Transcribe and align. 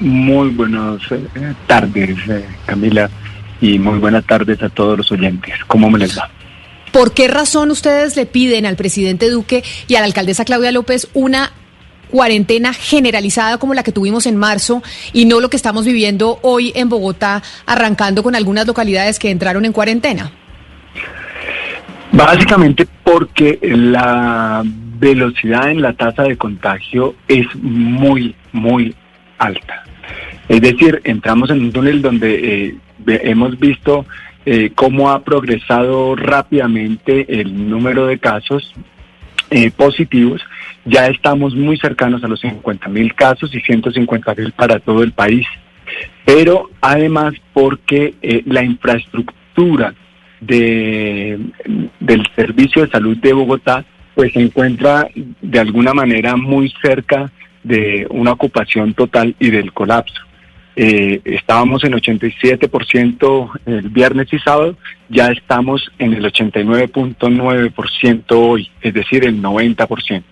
Muy 0.00 0.50
buenas 0.50 1.00
eh, 1.10 1.54
tardes, 1.66 2.16
eh, 2.28 2.44
Camila 2.66 3.10
y 3.66 3.78
muy 3.78 3.98
buenas 3.98 4.24
tardes 4.24 4.62
a 4.62 4.68
todos 4.68 4.96
los 4.96 5.10
oyentes. 5.10 5.54
¿Cómo 5.66 5.90
me 5.90 5.98
les 5.98 6.16
va? 6.16 6.30
¿Por 6.92 7.12
qué 7.12 7.28
razón 7.28 7.70
ustedes 7.70 8.16
le 8.16 8.26
piden 8.26 8.64
al 8.64 8.76
presidente 8.76 9.28
Duque 9.28 9.64
y 9.88 9.96
a 9.96 10.00
la 10.00 10.06
alcaldesa 10.06 10.44
Claudia 10.44 10.72
López 10.72 11.08
una 11.14 11.52
cuarentena 12.10 12.72
generalizada 12.72 13.58
como 13.58 13.74
la 13.74 13.82
que 13.82 13.92
tuvimos 13.92 14.26
en 14.26 14.36
marzo 14.36 14.82
y 15.12 15.24
no 15.24 15.40
lo 15.40 15.50
que 15.50 15.56
estamos 15.56 15.84
viviendo 15.84 16.38
hoy 16.42 16.72
en 16.76 16.88
Bogotá, 16.88 17.42
arrancando 17.66 18.22
con 18.22 18.36
algunas 18.36 18.66
localidades 18.66 19.18
que 19.18 19.30
entraron 19.30 19.64
en 19.64 19.72
cuarentena? 19.72 20.30
Básicamente 22.12 22.86
porque 23.02 23.58
la 23.62 24.62
velocidad 24.64 25.70
en 25.70 25.82
la 25.82 25.92
tasa 25.92 26.22
de 26.22 26.36
contagio 26.36 27.16
es 27.28 27.46
muy, 27.56 28.34
muy 28.52 28.94
alta. 29.38 29.84
Es 30.48 30.60
decir, 30.60 31.00
entramos 31.04 31.50
en 31.50 31.60
un 31.60 31.72
túnel 31.72 32.00
donde 32.00 32.68
eh, 32.68 32.76
hemos 33.06 33.58
visto 33.58 34.06
eh, 34.44 34.70
cómo 34.74 35.10
ha 35.10 35.24
progresado 35.24 36.14
rápidamente 36.14 37.40
el 37.40 37.68
número 37.68 38.06
de 38.06 38.18
casos 38.18 38.72
eh, 39.50 39.70
positivos. 39.70 40.40
Ya 40.84 41.06
estamos 41.06 41.54
muy 41.54 41.76
cercanos 41.78 42.22
a 42.22 42.28
los 42.28 42.40
50 42.40 42.88
mil 42.88 43.14
casos 43.14 43.54
y 43.54 43.60
150 43.60 44.34
mil 44.34 44.52
para 44.52 44.78
todo 44.78 45.02
el 45.02 45.12
país. 45.12 45.46
Pero 46.24 46.70
además 46.80 47.34
porque 47.52 48.14
eh, 48.22 48.42
la 48.46 48.62
infraestructura 48.62 49.94
de, 50.40 51.38
del 52.00 52.26
Servicio 52.34 52.82
de 52.82 52.90
Salud 52.90 53.16
de 53.16 53.32
Bogotá 53.32 53.84
pues 54.14 54.32
se 54.32 54.40
encuentra 54.40 55.08
de 55.42 55.58
alguna 55.58 55.92
manera 55.92 56.36
muy 56.36 56.72
cerca 56.82 57.30
de 57.62 58.06
una 58.10 58.32
ocupación 58.32 58.94
total 58.94 59.34
y 59.38 59.50
del 59.50 59.72
colapso. 59.72 60.22
Eh, 60.78 61.22
estábamos 61.24 61.84
en 61.84 61.94
87% 61.94 63.50
el 63.64 63.88
viernes 63.88 64.30
y 64.30 64.38
sábado, 64.38 64.76
ya 65.08 65.28
estamos 65.28 65.90
en 65.98 66.12
el 66.12 66.22
89.9% 66.24 68.24
hoy, 68.32 68.70
es 68.82 68.92
decir, 68.92 69.24
el 69.24 69.40
90%. 69.40 70.22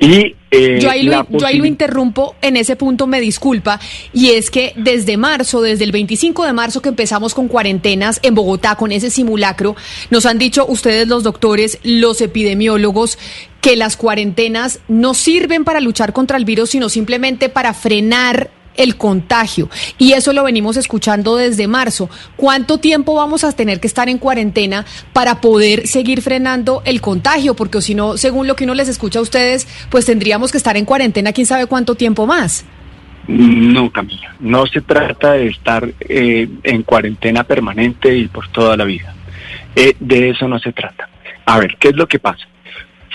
Y, 0.00 0.34
eh, 0.50 0.78
yo, 0.80 0.90
ahí 0.90 1.02
lo, 1.02 1.26
yo, 1.30 1.46
ahí 1.46 1.58
lo, 1.58 1.66
interrumpo 1.66 2.36
en 2.40 2.56
ese 2.56 2.76
punto, 2.76 3.06
me 3.06 3.20
disculpa, 3.20 3.80
y 4.12 4.30
es 4.30 4.50
que 4.50 4.72
desde 4.76 5.16
marzo, 5.16 5.60
desde 5.60 5.84
el 5.84 5.92
25 5.92 6.44
de 6.44 6.52
marzo 6.52 6.82
que 6.82 6.88
empezamos 6.88 7.34
con 7.34 7.48
cuarentenas 7.48 8.20
en 8.22 8.34
Bogotá, 8.34 8.76
con 8.76 8.92
ese 8.92 9.10
simulacro, 9.10 9.76
nos 10.10 10.26
han 10.26 10.38
dicho 10.38 10.66
ustedes 10.66 11.08
los 11.08 11.22
doctores, 11.22 11.78
los 11.82 12.20
epidemiólogos, 12.20 13.18
que 13.60 13.76
las 13.76 13.96
cuarentenas 13.96 14.80
no 14.88 15.12
sirven 15.12 15.64
para 15.64 15.80
luchar 15.80 16.12
contra 16.12 16.36
el 16.36 16.44
virus, 16.44 16.70
sino 16.70 16.88
simplemente 16.88 17.48
para 17.48 17.74
frenar 17.74 18.50
el 18.76 18.96
contagio. 18.96 19.68
Y 19.98 20.12
eso 20.12 20.32
lo 20.32 20.44
venimos 20.44 20.76
escuchando 20.76 21.36
desde 21.36 21.66
marzo. 21.66 22.08
¿Cuánto 22.36 22.78
tiempo 22.78 23.14
vamos 23.14 23.44
a 23.44 23.52
tener 23.52 23.80
que 23.80 23.86
estar 23.86 24.08
en 24.08 24.18
cuarentena 24.18 24.84
para 25.12 25.40
poder 25.40 25.86
seguir 25.86 26.22
frenando 26.22 26.82
el 26.84 27.00
contagio? 27.00 27.54
Porque 27.54 27.80
si 27.80 27.94
no, 27.94 28.16
según 28.16 28.46
lo 28.46 28.56
que 28.56 28.64
uno 28.64 28.74
les 28.74 28.88
escucha 28.88 29.18
a 29.18 29.22
ustedes, 29.22 29.66
pues 29.90 30.06
tendríamos 30.06 30.52
que 30.52 30.58
estar 30.58 30.76
en 30.76 30.84
cuarentena 30.84 31.32
quién 31.32 31.46
sabe 31.46 31.66
cuánto 31.66 31.94
tiempo 31.94 32.26
más. 32.26 32.64
No, 33.28 33.90
Camila, 33.90 34.34
no 34.38 34.66
se 34.66 34.80
trata 34.82 35.32
de 35.32 35.48
estar 35.48 35.88
eh, 36.00 36.48
en 36.62 36.82
cuarentena 36.84 37.42
permanente 37.42 38.16
y 38.16 38.28
por 38.28 38.48
toda 38.48 38.76
la 38.76 38.84
vida. 38.84 39.14
Eh, 39.74 39.96
de 39.98 40.30
eso 40.30 40.46
no 40.46 40.58
se 40.58 40.72
trata. 40.72 41.08
A 41.44 41.58
ver, 41.58 41.76
¿qué 41.78 41.88
es 41.88 41.96
lo 41.96 42.06
que 42.06 42.18
pasa? 42.18 42.46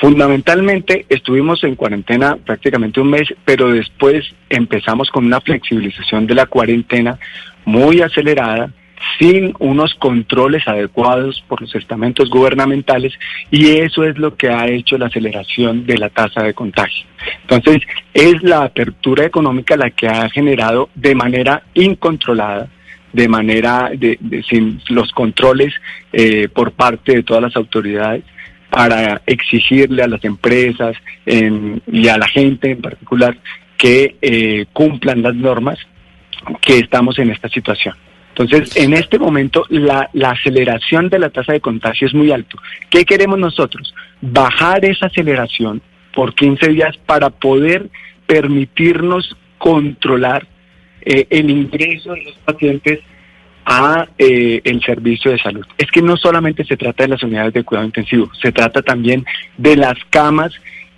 Fundamentalmente 0.01 1.06
estuvimos 1.09 1.63
en 1.63 1.75
cuarentena 1.75 2.35
prácticamente 2.35 3.00
un 3.00 3.12
mes, 3.12 3.28
pero 3.45 3.72
después 3.72 4.25
empezamos 4.50 5.12
con 5.12 5.28
una 5.28 5.39
flexibilización 5.41 6.25
de 6.25 6.34
la 6.34 6.47
cuarentena 6.47 7.19
muy 7.66 8.01
acelerada, 8.01 8.72
sin 9.19 9.53
unos 9.59 9.94
controles 9.94 10.67
adecuados 10.67 11.44
por 11.47 11.62
los 11.62 11.75
estamentos 11.75 12.31
gubernamentales 12.31 13.13
y 13.51 13.78
eso 13.78 14.03
es 14.03 14.17
lo 14.17 14.35
que 14.35 14.50
ha 14.50 14.67
hecho 14.67 14.97
la 14.97 15.06
aceleración 15.06 15.85
de 15.85 16.00
la 16.00 16.09
tasa 16.09 16.41
de 16.41 16.56
contagio. 16.56 17.06
Entonces, 17.47 17.83
es 18.12 18.41
la 18.41 18.63
apertura 18.63 19.25
económica 19.25 19.78
la 19.78 19.91
que 19.91 20.07
ha 20.07 20.28
generado 20.31 20.89
de 20.95 21.13
manera 21.13 21.62
incontrolada 21.75 22.69
de 23.13 23.28
manera 23.28 23.91
de, 23.94 24.18
sin 24.50 24.81
los 24.88 25.12
controles 25.12 25.74
eh, 26.13 26.48
por 26.48 26.71
parte 26.71 27.13
de 27.13 27.24
todas 27.24 27.44
las 27.44 27.56
autoridades 27.57 28.24
para 28.71 29.21
exigirle 29.25 30.01
a 30.01 30.07
las 30.07 30.23
empresas 30.23 30.95
y 31.25 32.07
a 32.07 32.18
la 32.18 32.27
gente 32.27 32.71
en 32.71 32.81
particular 32.81 33.38
que 33.77 34.15
eh, 34.21 34.65
cumplan 34.71 35.21
las 35.21 35.35
normas 35.35 35.77
que 36.62 36.79
estamos 36.79 37.19
en 37.19 37.31
esta 37.31 37.50
situación. 37.50 37.95
Entonces, 38.29 38.77
en 38.77 38.94
este 38.94 39.19
momento, 39.19 39.65
la, 39.68 40.09
la, 40.13 40.31
aceleración 40.31 41.09
de 41.09 41.19
la 41.19 41.29
tasa 41.29 41.51
de 41.51 41.59
contagio 41.59 42.07
es 42.07 42.13
muy 42.13 42.31
alto. 42.31 42.57
¿Qué 42.89 43.03
queremos 43.03 43.38
nosotros? 43.38 43.94
Bajar 44.21 44.85
esa 44.85 45.07
aceleración 45.07 45.81
por 46.13 46.33
15 46.33 46.69
días 46.69 46.95
para 47.06 47.29
poder 47.29 47.89
permitirnos 48.25 49.35
controlar 49.57 50.47
eh, 51.01 51.27
el 51.29 51.50
ingreso 51.50 52.13
de 52.13 52.24
los 52.24 52.35
pacientes 52.45 53.00
a 53.66 54.08
eh, 54.18 54.62
el 54.63 54.81
servicio 54.81 55.31
de 55.31 55.40
salud. 55.40 55.66
Es 55.78 55.92
que 55.92 56.02
no 56.02 56.18
solamente 56.18 56.66
se 56.66 56.78
trata 56.78 57.04
de 57.04 57.10
las 57.10 57.24
unidades 57.24 57.54
de 57.54 57.63
cuidado 57.63 57.86
intensivo, 57.86 58.30
se 58.42 58.52
trata 58.52 58.81
también 58.81 59.25
de 59.58 59.75
las 59.75 59.98
camas 60.10 60.54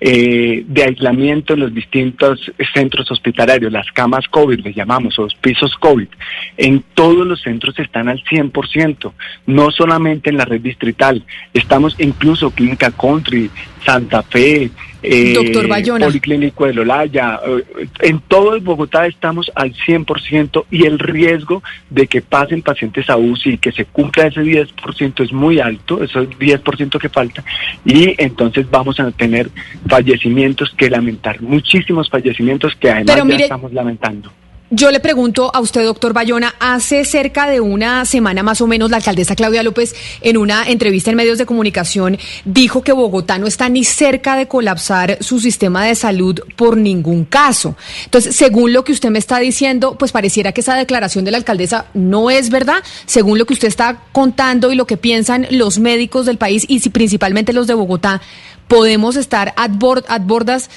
eh, 0.06 0.66
de 0.68 0.84
aislamiento 0.84 1.54
en 1.54 1.62
los 1.62 1.74
distintos 1.74 2.52
centros 2.74 3.10
hospitalarios, 3.10 3.72
las 3.72 3.90
camas 3.94 4.28
COVID, 4.28 4.60
les 4.60 4.76
llamamos, 4.76 5.18
o 5.18 5.22
los 5.22 5.36
pisos 5.36 5.78
COVID, 5.78 6.10
en 6.58 6.84
todos 6.94 7.26
los 7.26 7.42
centros 7.42 7.80
están 7.80 8.10
al 8.10 8.22
100%, 8.26 9.14
no 9.46 9.72
solamente 9.72 10.30
en 10.30 10.36
la 10.36 10.44
red 10.44 10.60
distrital, 10.60 11.24
estamos 11.54 11.96
incluso 12.00 12.52
Clínica 12.52 12.92
Country, 12.92 13.50
Santa 13.86 14.24
Fe, 14.24 14.70
eh, 15.02 15.34
Doctor 15.34 15.68
Bayona. 15.68 16.06
Policlínico 16.06 16.66
de 16.66 16.74
Lolaya, 16.74 17.40
eh, 17.46 17.88
en 18.02 18.20
todo 18.22 18.60
Bogotá 18.62 19.06
estamos 19.06 19.52
al 19.56 19.74
100% 19.74 20.66
y 20.72 20.86
el 20.86 21.00
riesgo 21.00 21.62
de 21.90 22.08
que 22.08 22.22
pasen 22.22 22.62
pacientes 22.62 23.10
a 23.10 23.18
UCI 23.18 23.54
y 23.54 23.58
que 23.58 23.72
se 23.72 23.86
cumpla 23.86 24.28
ese 24.28 24.42
10% 24.42 25.24
es 25.24 25.34
muy 25.34 25.60
alto, 25.60 26.04
ese 26.04 26.20
10% 26.20 27.00
que 27.00 27.10
falta, 27.10 27.44
y 27.86 28.16
entonces 28.18 28.70
vamos 28.70 29.00
a 29.00 29.12
tener 29.12 29.50
fallecimientos 29.88 30.74
que 30.78 30.90
lamentar, 30.90 31.42
muchísimos 31.42 32.10
fallecimientos 32.10 32.76
que 32.76 32.90
además 32.90 33.28
ya 33.28 33.36
estamos 33.38 33.74
lamentando. 33.74 34.32
Yo 34.76 34.90
le 34.90 35.00
pregunto 35.00 35.52
a 35.54 35.60
usted, 35.60 35.86
doctor 35.86 36.14
Bayona, 36.14 36.56
hace 36.60 37.06
cerca 37.06 37.48
de 37.48 37.60
una 37.60 38.06
semana 38.06 38.42
más 38.42 38.60
o 38.60 38.66
menos 38.66 38.90
la 38.90 38.98
alcaldesa 38.98 39.36
Claudia 39.36 39.62
López 39.62 39.94
en 40.22 40.36
una 40.36 40.64
entrevista 40.64 41.12
en 41.12 41.16
medios 41.16 41.38
de 41.38 41.46
comunicación 41.46 42.18
dijo 42.44 42.82
que 42.82 42.92
Bogotá 42.92 43.38
no 43.38 43.46
está 43.46 43.70
ni 43.70 43.84
cerca 43.84 44.36
de 44.36 44.48
colapsar 44.48 45.20
su 45.22 45.40
sistema 45.40 45.86
de 45.86 45.94
salud 45.94 46.40
por 46.56 46.76
ningún 46.76 47.24
caso. 47.24 47.76
Entonces, 48.06 48.36
según 48.36 48.74
lo 48.74 48.84
que 48.84 48.94
usted 48.94 49.12
me 49.12 49.20
está 49.20 49.38
diciendo, 49.38 49.96
pues 49.96 50.12
pareciera 50.12 50.54
que 50.54 50.62
esa 50.62 50.76
declaración 50.76 51.24
de 51.24 51.30
la 51.30 51.38
alcaldesa 51.38 51.86
no 51.94 52.32
es 52.32 52.50
verdad, 52.50 52.82
según 53.06 53.38
lo 53.38 53.46
que 53.46 53.54
usted 53.54 53.68
está 53.68 54.00
contando 54.12 54.72
y 54.72 54.76
lo 54.76 54.88
que 54.88 54.98
piensan 54.98 55.46
los 55.52 55.78
médicos 55.78 56.26
del 56.26 56.40
país 56.40 56.66
y 56.68 56.80
principalmente 56.90 57.54
los 57.54 57.68
de 57.68 57.76
Bogotá, 57.76 58.24
podemos 58.68 59.18
estar 59.18 59.54
a, 59.56 59.68
bordas, 59.68 60.68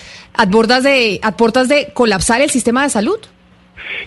de, 0.82 1.20
a 1.22 1.36
puertas 1.38 1.68
de 1.68 1.92
colapsar 1.94 2.42
el 2.42 2.50
sistema 2.50 2.82
de 2.82 2.90
salud. 2.90 3.20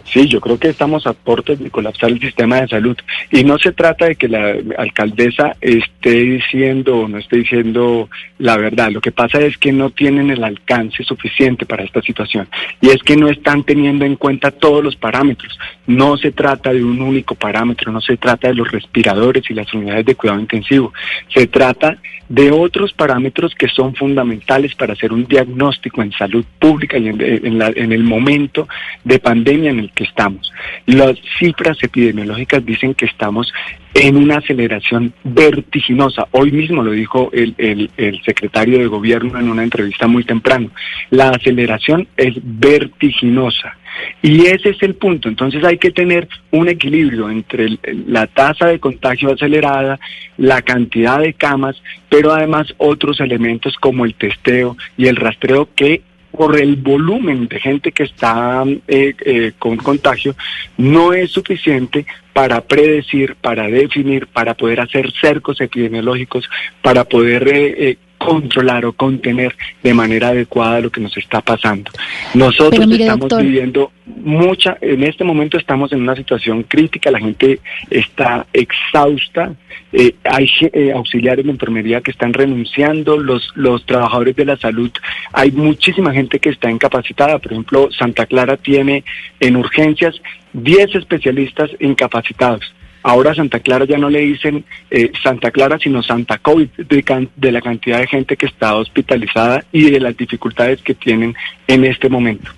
Sí, 0.06 0.27
yo 0.27 0.42
creo 0.42 0.57
que 0.57 0.69
estamos 0.69 1.06
a 1.07 1.13
portes 1.13 1.60
de 1.60 1.69
colapsar 1.69 2.10
el 2.10 2.19
sistema 2.19 2.62
de 2.62 2.68
salud. 2.68 2.98
Y 3.31 3.44
no 3.44 3.57
se 3.57 3.71
trata 3.71 4.06
de 4.06 4.16
que 4.16 4.27
la 4.27 4.56
alcaldesa 4.77 5.56
esté 5.62 6.12
diciendo 6.12 6.98
o 6.98 7.07
no 7.07 7.18
esté 7.18 7.38
diciendo 7.38 8.10
la 8.38 8.57
verdad. 8.57 8.92
Lo 8.92 9.01
que 9.01 9.12
pasa 9.12 9.39
es 9.39 9.57
que 9.57 9.71
no 9.71 9.89
tienen 9.89 10.30
el 10.30 10.44
alcance 10.44 11.04
suficiente 11.04 11.66
para 11.66 11.83
esta 11.83 12.01
situación. 12.01 12.48
Y 12.81 12.89
es 12.89 13.01
que 13.04 13.16
no 13.16 13.30
están 13.30 13.63
teniendo 13.63 14.06
en 14.06 14.16
cuenta 14.16 14.51
todos 14.51 14.83
los 14.83 14.95
parámetros. 14.95 15.57
No 15.88 16.18
se 16.18 16.31
trata 16.31 16.71
de 16.74 16.83
un 16.83 17.01
único 17.01 17.36
parámetro, 17.36 17.92
no 17.92 18.01
se 18.01 18.18
trata 18.18 18.48
de 18.48 18.56
los 18.56 18.71
respiradores 18.71 19.50
y 19.50 19.54
las 19.54 19.74
unidades 19.74 20.06
de 20.06 20.16
cuidado 20.16 20.39
intensivo. 20.39 20.94
Se 21.33 21.48
trata 21.48 21.98
de 22.30 22.52
otros 22.52 22.94
parámetros 22.94 23.56
que 23.56 23.68
son 23.68 23.96
fundamentales 23.96 24.76
para 24.76 24.94
hacer 24.94 25.12
un 25.12 25.26
diagnóstico 25.26 26.04
en 26.04 26.12
salud 26.12 26.46
pública 26.60 26.98
y 26.98 27.08
en, 27.08 27.20
en 27.22 27.92
el 27.92 28.04
momento 28.04 28.68
de 29.04 29.20
pandemia 29.20 29.72
en 29.72 29.80
el 29.80 29.92
que 29.92 30.04
estamos. 30.04 30.52
Las 30.86 31.18
cifras 31.40 31.78
epidemiológicas 31.81 32.64
dicen 32.64 32.94
que 32.94 33.06
estamos 33.06 33.52
en 34.00 34.16
una 34.16 34.38
aceleración 34.38 35.13
vertiginosa. 35.25 36.28
Hoy 36.31 36.51
mismo 36.51 36.81
lo 36.84 36.92
dijo 36.92 37.30
el, 37.34 37.54
el, 37.98 38.22
secretario 38.24 38.80
de 38.80 38.88
gobierno 38.88 39.38
en 39.38 39.50
una 39.50 39.63
entrevista 39.63 40.07
muy 40.07 40.24
temprano. 40.24 40.72
La 41.10 41.31
aceleración 41.31 42.07
es 42.16 42.34
vertiginosa. 42.42 43.75
Y 44.22 44.46
ese 44.46 44.69
es 44.69 44.81
el 44.84 44.96
punto. 44.96 45.28
Entonces 45.28 45.66
hay 45.66 45.78
que 45.78 45.92
tener 45.92 46.30
un 46.51 46.69
equilibrio 46.69 47.30
entre 47.30 47.78
la 48.07 48.28
tasa 48.28 48.68
de 48.68 48.80
contagio 48.80 49.34
acelerada, 49.34 50.00
la 50.38 50.62
cantidad 50.62 51.19
de 51.19 51.34
camas, 51.34 51.75
pero 52.07 52.31
además 52.31 52.74
otros 52.78 53.19
elementos 53.19 53.75
como 53.75 54.06
el 54.06 54.13
testeo 54.13 54.78
y 54.95 55.07
el 55.07 55.18
rastreo 55.18 55.68
que 55.75 56.04
por 56.39 56.57
el 56.57 56.77
volumen 56.77 57.50
de 57.50 57.59
gente 57.59 57.91
que 57.91 58.03
está 58.03 58.63
eh, 58.88 59.13
eh, 59.25 59.51
con 59.59 59.75
contagio, 59.75 60.38
no 60.77 61.12
es 61.12 61.31
suficiente 61.31 62.06
para 62.31 62.62
predecir, 62.62 63.36
para 63.36 63.68
definir, 63.68 64.25
para 64.27 64.53
poder 64.53 64.80
hacer 64.80 65.12
cercos 65.19 65.59
epidemiológicos, 65.59 66.50
para 66.81 67.03
poder 67.03 67.45
eh, 67.50 67.97
controlar 68.19 68.86
o 68.86 68.94
contener 68.94 69.56
de 69.81 69.94
manera 69.94 70.27
adecuada 70.27 70.81
lo 70.81 70.92
que 70.92 71.01
nos 71.01 71.18
está 71.18 71.42
pasando. 71.42 71.89
Nosotros 72.36 72.86
estamos 72.92 73.30
viviendo 73.38 73.92
mucha, 74.06 74.77
en 74.81 75.04
este 75.04 75.24
momento 75.24 75.57
estamos 75.57 75.92
en 75.94 76.01
una 76.01 76.16
situación 76.16 76.63
crítica, 76.63 77.10
la 77.10 77.19
gente 77.19 77.60
está 77.89 78.45
exhausta, 78.54 79.54
eh, 79.94 80.13
hay 80.24 80.48
eh, 80.74 80.92
auxiliares 80.94 81.45
de 81.45 81.51
enfermería 81.51 82.01
que 82.01 82.12
están 82.12 82.33
renunciando, 82.33 83.18
los, 83.18 83.51
los 83.56 83.86
trabajadores 83.86 84.36
de 84.36 84.45
la 84.45 84.57
salud, 84.57 84.92
hay 85.31 85.51
muchísima 85.51 86.12
gente 86.12 86.39
que 86.39 86.50
está 86.50 86.69
incapacitada, 86.69 87.39
por 87.39 87.54
ejemplo, 87.54 87.89
Santa 87.92 88.25
Clara 88.25 88.57
tiene 88.57 89.04
en 89.39 89.56
urgencias 89.56 90.21
10 90.54 90.95
especialistas 90.95 91.71
incapacitados. 91.80 92.74
Ahora 93.04 93.34
Santa 93.34 93.60
Clara 93.60 93.86
ya 93.86 93.98
no 93.98 94.10
le 94.10 94.19
dicen 94.19 94.66
eh, 94.92 95.12
Santa 95.24 95.51
Clara, 95.51 95.80
sino 95.80 96.04
Santa 96.04 96.38
COVID, 96.38 96.68
de, 96.78 97.51
la 97.51 97.62
cantidad 97.62 98.00
de 98.00 98.07
gente 98.07 98.36
que 98.36 98.46
está 98.46 98.75
hospitalizada 98.75 99.63
y 99.72 99.90
de 99.90 100.00
las 100.00 100.18
dificultades 100.18 100.81
que 100.81 100.94
tienen 100.94 101.36
en 101.68 101.86
este 101.86 102.10
momento. 102.10 102.51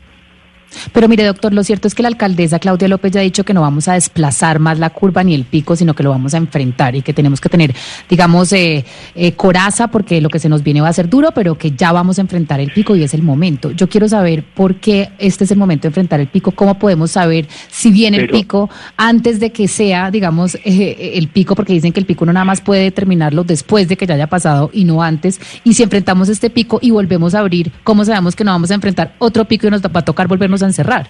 Pero 0.94 1.08
mire, 1.08 1.24
doctor, 1.24 1.54
lo 1.54 1.64
cierto 1.64 1.88
es 1.88 1.96
que 1.96 2.02
la 2.02 2.08
alcaldesa 2.10 2.60
Claudia 2.60 2.88
López 2.88 3.12
ya 3.12 3.20
ha 3.20 3.24
dicho 3.24 3.44
que 3.44 3.54
no 3.54 3.62
vamos 3.62 3.88
a 3.88 3.94
desplazar 3.94 4.60
más 4.60 4.80
la 4.80 4.90
curva 4.90 5.24
ni 5.24 5.34
el 5.34 5.46
pico, 5.46 5.76
sino 5.76 5.94
que 5.94 6.04
lo 6.04 6.10
vamos 6.10 6.34
a 6.34 6.38
enfrentar 6.38 6.96
y 6.96 7.02
que 7.02 7.14
tenemos 7.14 7.42
que 7.42 7.50
tener, 7.50 7.74
digamos, 8.10 8.52
eh, 8.54 8.86
eh, 9.16 9.34
coraza 9.34 9.90
porque 9.90 10.22
lo 10.22 10.30
que 10.30 10.40
se 10.40 10.50
nos 10.50 10.64
viene 10.64 10.82
va 10.82 10.90
a 10.90 10.94
ser 10.94 11.10
duro, 11.10 11.32
pero 11.34 11.58
que 11.58 11.72
ya 11.72 11.92
vamos 11.92 12.18
a 12.18 12.22
enfrentar 12.22 12.60
el 12.60 12.72
pico 12.72 12.96
y 12.96 13.04
es 13.04 13.14
el 13.14 13.24
momento. 13.24 13.72
Yo 13.72 13.90
quiero 13.90 14.08
saber 14.08 14.44
por 14.44 14.76
qué 14.76 15.10
este 15.20 15.44
es 15.44 15.52
el 15.52 15.58
momento 15.58 15.84
de 15.84 15.88
enfrentar 15.90 16.20
el 16.20 16.28
pico, 16.28 16.52
cómo 16.52 16.78
podemos 16.78 17.12
saber 17.12 17.48
si 17.70 17.92
viene 17.92 18.18
el 18.18 18.30
pico 18.30 18.70
antes 18.98 19.40
de 19.40 19.52
que 19.52 19.68
sea, 19.68 20.12
digamos, 20.12 20.56
eh, 20.64 21.14
el 21.16 21.28
pico, 21.28 21.56
porque 21.56 21.74
dicen 21.74 21.92
que 21.92 22.00
el 22.00 22.06
pico 22.06 22.26
no 22.26 22.34
nada 22.34 22.46
más 22.46 22.62
puede 22.62 22.84
determinarlo 22.84 23.44
después 23.44 23.88
de 23.88 23.98
que 23.98 24.06
ya 24.06 24.16
haya 24.16 24.28
pasado 24.28 24.70
y 24.74 24.86
no 24.86 25.04
antes. 25.04 25.40
Y 25.64 25.74
si 25.74 25.84
enfrentamos 25.84 26.30
este 26.30 26.50
pico 26.50 26.80
y 26.82 26.92
volvemos 26.92 27.36
a 27.36 27.40
abrir, 27.40 27.72
¿cómo 27.84 28.06
sabemos 28.06 28.36
que 28.36 28.44
no 28.44 28.52
vamos 28.52 28.72
a 28.72 28.76
enfrentar 28.76 29.16
otro 29.20 29.46
pico 29.46 29.68
y 29.68 29.70
nos 29.70 29.82
va 29.82 29.90
a 29.94 30.02
tocar 30.06 30.28
volvernos 30.28 30.61
a 30.64 30.68
encerrar? 30.68 31.08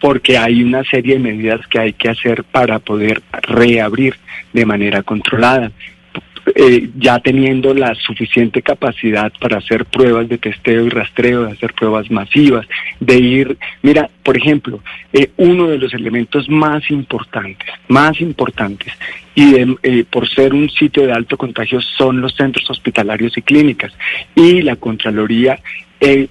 Porque 0.00 0.38
hay 0.38 0.62
una 0.62 0.82
serie 0.84 1.14
de 1.14 1.20
medidas 1.20 1.66
que 1.66 1.78
hay 1.78 1.92
que 1.92 2.08
hacer 2.08 2.44
para 2.44 2.78
poder 2.78 3.22
reabrir 3.42 4.16
de 4.52 4.64
manera 4.64 5.02
controlada. 5.02 5.70
Eh, 6.54 6.90
ya 6.96 7.18
teniendo 7.20 7.74
la 7.74 7.94
suficiente 7.94 8.62
capacidad 8.62 9.30
para 9.40 9.58
hacer 9.58 9.84
pruebas 9.84 10.28
de 10.28 10.38
testeo 10.38 10.86
y 10.86 10.88
rastreo, 10.88 11.44
de 11.44 11.52
hacer 11.52 11.74
pruebas 11.74 12.10
masivas, 12.10 12.66
de 12.98 13.18
ir, 13.18 13.58
mira, 13.82 14.08
por 14.22 14.36
ejemplo, 14.36 14.80
eh, 15.12 15.30
uno 15.36 15.68
de 15.68 15.78
los 15.78 15.92
elementos 15.94 16.48
más 16.48 16.90
importantes, 16.90 17.68
más 17.88 18.20
importantes, 18.20 18.92
y 19.34 19.54
eh, 19.54 20.04
por 20.10 20.28
ser 20.28 20.54
un 20.54 20.70
sitio 20.70 21.06
de 21.06 21.12
alto 21.12 21.36
contagio 21.36 21.80
son 21.80 22.20
los 22.20 22.34
centros 22.34 22.68
hospitalarios 22.70 23.36
y 23.36 23.42
clínicas. 23.42 23.92
Y 24.34 24.62
la 24.62 24.76
Contraloría 24.76 25.60
eh, 26.00 26.28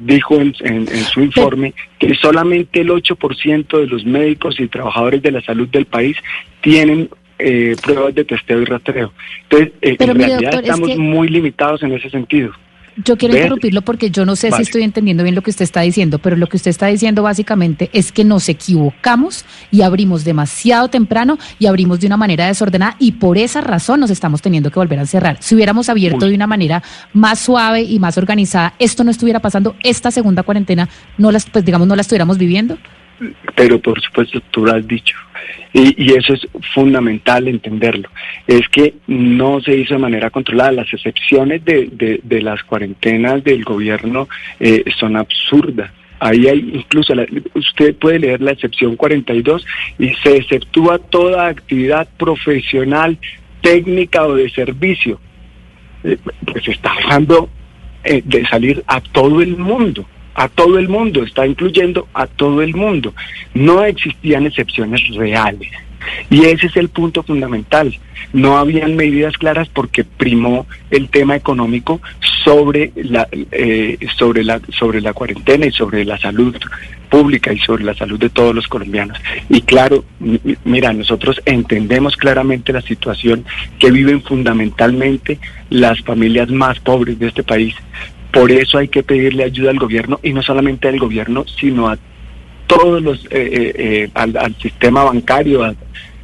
dijo 0.00 0.40
en, 0.40 0.86
su 0.86 1.20
informe 1.20 1.74
que 1.98 2.14
solamente 2.14 2.80
el 2.80 2.90
8% 2.90 3.80
de 3.80 3.86
los 3.86 4.04
médicos 4.04 4.60
y 4.60 4.68
trabajadores 4.68 5.20
de 5.20 5.32
la 5.32 5.40
salud 5.42 5.68
del 5.68 5.86
país 5.86 6.16
tienen 6.60 7.08
eh, 7.38 7.74
pruebas 7.82 8.14
de 8.14 8.24
testeo 8.24 8.62
y 8.62 8.64
rastreo. 8.64 9.12
Entonces, 9.42 9.72
eh, 9.82 9.96
en 9.98 10.16
realidad 10.16 10.60
estamos 10.62 10.96
muy 10.96 11.28
limitados 11.28 11.82
en 11.82 11.92
ese 11.92 12.08
sentido. 12.08 12.52
Yo 12.96 13.16
quiero 13.16 13.34
interrumpirlo 13.34 13.82
porque 13.82 14.10
yo 14.10 14.24
no 14.24 14.36
sé 14.36 14.52
si 14.52 14.62
estoy 14.62 14.82
entendiendo 14.82 15.22
bien 15.24 15.34
lo 15.34 15.42
que 15.42 15.50
usted 15.50 15.64
está 15.64 15.80
diciendo, 15.80 16.18
pero 16.20 16.36
lo 16.36 16.48
que 16.48 16.56
usted 16.56 16.70
está 16.70 16.86
diciendo 16.86 17.22
básicamente 17.22 17.90
es 17.92 18.12
que 18.12 18.24
nos 18.24 18.48
equivocamos 18.48 19.44
y 19.70 19.82
abrimos 19.82 20.24
demasiado 20.24 20.88
temprano 20.88 21.38
y 21.58 21.66
abrimos 21.66 22.00
de 22.00 22.06
una 22.06 22.16
manera 22.16 22.46
desordenada 22.46 22.96
y 23.00 23.12
por 23.12 23.36
esa 23.36 23.60
razón 23.60 24.00
nos 24.00 24.10
estamos 24.10 24.42
teniendo 24.42 24.70
que 24.70 24.78
volver 24.78 25.00
a 25.00 25.06
cerrar. 25.06 25.38
Si 25.40 25.54
hubiéramos 25.54 25.88
abierto 25.88 26.26
de 26.26 26.34
una 26.34 26.46
manera 26.46 26.82
más 27.12 27.40
suave 27.40 27.82
y 27.82 27.98
más 27.98 28.16
organizada, 28.16 28.74
esto 28.78 29.02
no 29.02 29.10
estuviera 29.10 29.40
pasando, 29.40 29.74
esta 29.82 30.10
segunda 30.10 30.44
cuarentena 30.44 30.88
no 31.18 31.32
las, 31.32 31.46
pues 31.46 31.64
digamos, 31.64 31.88
no 31.88 31.96
la 31.96 32.02
estuviéramos 32.02 32.38
viviendo. 32.38 32.78
Pero 33.54 33.80
por 33.80 34.00
supuesto, 34.00 34.40
tú 34.50 34.64
lo 34.64 34.72
has 34.72 34.86
dicho. 34.86 35.16
Y, 35.72 36.12
eso 36.12 36.34
es 36.34 36.46
fundamental 36.72 37.48
entenderlo. 37.48 38.08
Es 38.46 38.68
que 38.68 38.94
no 39.08 39.60
se 39.60 39.76
hizo 39.76 39.94
de 39.94 40.00
manera 40.00 40.30
controlada. 40.30 40.72
Las 40.72 40.92
excepciones 40.92 41.64
de, 41.64 42.20
de, 42.22 42.42
las 42.42 42.62
cuarentenas 42.62 43.42
del 43.42 43.64
gobierno 43.64 44.28
eh, 44.60 44.84
son 44.98 45.16
absurdas. 45.16 45.90
Ahí 46.20 46.46
hay 46.46 46.58
incluso, 46.74 47.12
usted 47.54 47.96
puede 47.96 48.20
leer 48.20 48.40
la 48.40 48.52
excepción 48.52 48.96
42 48.96 49.66
y 49.98 50.14
se 50.22 50.36
exceptúa 50.36 50.98
toda 50.98 51.48
actividad 51.48 52.08
profesional, 52.16 53.18
técnica 53.60 54.24
o 54.24 54.36
de 54.36 54.48
servicio. 54.50 55.20
Eh, 56.04 56.18
pues 56.46 56.68
está 56.68 56.94
dejando 56.96 57.50
eh, 58.04 58.22
de 58.24 58.46
salir 58.46 58.84
a 58.86 59.00
todo 59.00 59.42
el 59.42 59.56
mundo 59.56 60.06
a 60.34 60.48
todo 60.48 60.78
el 60.78 60.88
mundo, 60.88 61.22
está 61.22 61.46
incluyendo 61.46 62.08
a 62.14 62.26
todo 62.26 62.62
el 62.62 62.74
mundo. 62.74 63.14
No 63.54 63.84
existían 63.84 64.46
excepciones 64.46 65.06
reales. 65.14 65.70
Y 66.30 66.44
ese 66.44 66.66
es 66.66 66.76
el 66.76 66.88
punto 66.88 67.22
fundamental. 67.22 67.96
No 68.32 68.58
habían 68.58 68.96
medidas 68.96 69.38
claras 69.38 69.68
porque 69.68 70.04
primó 70.04 70.66
el 70.90 71.08
tema 71.08 71.36
económico 71.36 72.00
sobre 72.44 72.92
la, 72.96 73.28
eh, 73.32 73.96
sobre 74.16 74.44
la, 74.44 74.60
sobre 74.70 75.00
la 75.00 75.12
cuarentena 75.12 75.66
y 75.66 75.72
sobre 75.72 76.04
la 76.04 76.18
salud 76.18 76.56
pública 77.08 77.52
y 77.52 77.58
sobre 77.58 77.84
la 77.84 77.94
salud 77.94 78.18
de 78.18 78.28
todos 78.28 78.54
los 78.54 78.66
colombianos. 78.66 79.16
Y 79.48 79.62
claro, 79.62 80.04
mira, 80.64 80.92
nosotros 80.92 81.40
entendemos 81.44 82.16
claramente 82.16 82.72
la 82.72 82.82
situación 82.82 83.44
que 83.78 83.92
viven 83.92 84.20
fundamentalmente 84.20 85.38
las 85.70 86.00
familias 86.00 86.50
más 86.50 86.80
pobres 86.80 87.18
de 87.18 87.28
este 87.28 87.44
país. 87.44 87.74
Por 88.34 88.50
eso 88.50 88.78
hay 88.78 88.88
que 88.88 89.02
pedirle 89.02 89.44
ayuda 89.44 89.70
al 89.70 89.78
gobierno 89.78 90.20
y 90.22 90.32
no 90.32 90.42
solamente 90.42 90.88
al 90.88 90.98
gobierno, 90.98 91.44
sino 91.46 91.88
a 91.88 91.96
todos 92.66 93.02
los, 93.02 93.26
eh, 93.30 94.10
al, 94.14 94.36
al, 94.36 94.54
sistema 94.56 95.04
bancario, 95.04 95.62
a, 95.62 95.74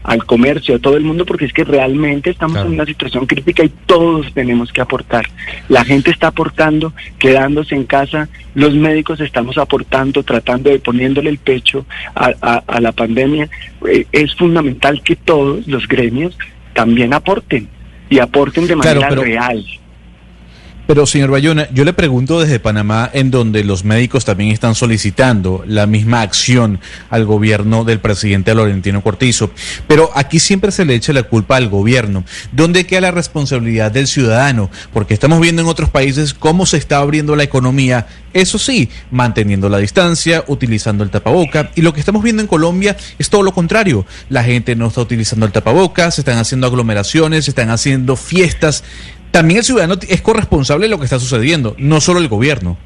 al 0.03 0.25
comercio, 0.25 0.77
a 0.77 0.79
todo 0.79 0.97
el 0.97 1.05
mundo, 1.05 1.27
porque 1.27 1.45
es 1.45 1.53
que 1.53 1.65
realmente 1.65 2.31
estamos 2.31 2.59
en 2.59 2.73
una 2.73 2.87
situación 2.87 3.27
crítica 3.27 3.65
y 3.65 3.69
todos 3.87 4.33
tenemos 4.33 4.73
que 4.73 4.81
aportar. 4.81 5.27
La 5.69 5.85
gente 5.85 6.11
está 6.11 6.29
aportando, 6.29 6.93
quedándose 7.19 7.75
en 7.75 7.85
casa, 7.85 8.29
los 8.55 8.75
médicos 8.75 9.21
estamos 9.21 9.59
aportando, 9.59 10.23
tratando 10.23 10.71
de 10.71 10.79
poniéndole 10.79 11.31
el 11.31 11.39
pecho 11.39 11.85
a, 12.15 12.81
la 12.81 12.93
pandemia. 12.93 13.49
Eh, 13.87 14.07
es 14.11 14.35
fundamental 14.35 15.03
que 15.03 15.17
todos 15.17 15.67
los 15.67 15.87
gremios 15.87 16.37
también 16.73 17.13
aporten 17.13 17.69
y 18.09 18.19
aporten 18.19 18.67
de 18.67 18.77
manera 18.77 19.11
real. 19.11 19.65
Pero, 20.91 21.07
señor 21.07 21.31
Bayona, 21.31 21.69
yo 21.73 21.85
le 21.85 21.93
pregunto 21.93 22.41
desde 22.41 22.59
Panamá, 22.59 23.09
en 23.13 23.31
donde 23.31 23.63
los 23.63 23.85
médicos 23.85 24.25
también 24.25 24.51
están 24.51 24.75
solicitando 24.75 25.63
la 25.65 25.87
misma 25.87 26.21
acción 26.21 26.81
al 27.11 27.25
gobierno 27.27 27.85
del 27.85 28.01
presidente 28.01 28.53
Laurentino 28.57 29.01
Cortizo. 29.01 29.53
Pero 29.87 30.11
aquí 30.17 30.41
siempre 30.41 30.73
se 30.73 30.85
le 30.85 30.97
echa 30.97 31.13
la 31.13 31.23
culpa 31.23 31.55
al 31.55 31.69
gobierno. 31.69 32.25
¿Dónde 32.51 32.87
queda 32.87 33.03
la 33.03 33.11
responsabilidad 33.13 33.93
del 33.93 34.09
ciudadano? 34.09 34.69
Porque 34.93 35.15
estamos 35.15 35.39
viendo 35.39 35.63
en 35.63 35.69
otros 35.69 35.91
países 35.91 36.35
cómo 36.35 36.67
se 36.67 36.79
está 36.79 36.97
abriendo 36.97 37.37
la 37.37 37.45
economía. 37.45 38.09
Eso 38.33 38.59
sí, 38.59 38.91
manteniendo 39.13 39.69
la 39.69 39.79
distancia, 39.79 40.43
utilizando 40.49 41.05
el 41.05 41.11
tapaboca. 41.11 41.71
Y 41.77 41.83
lo 41.83 41.95
que 41.95 42.01
estamos 42.01 42.25
viendo 42.25 42.43
en 42.43 42.49
Colombia 42.49 42.97
es 43.17 43.31
todo 43.31 43.45
lo 43.45 43.53
contrario. 43.53 44.07
La 44.29 44.43
gente 44.43 44.75
no 44.75 44.89
está 44.89 45.03
utilizando 45.03 45.47
el 45.47 45.53
tapaboca, 45.53 46.11
se 46.11 46.23
están 46.23 46.39
haciendo 46.39 46.67
aglomeraciones, 46.67 47.45
se 47.45 47.53
están 47.53 47.71
haciendo 47.71 48.17
fiestas 48.17 48.83
también 49.31 49.59
el 49.59 49.65
ciudadano 49.65 49.95
es 50.09 50.23
corresponsable 50.23 50.87
de 50.87 50.91
lo 50.91 50.99
que 50.99 51.05
está 51.05 51.19
sucediendo, 51.19 51.75
no 51.79 52.01
solo 52.01 52.21
el 52.21 52.29
gobierno. 52.29 52.77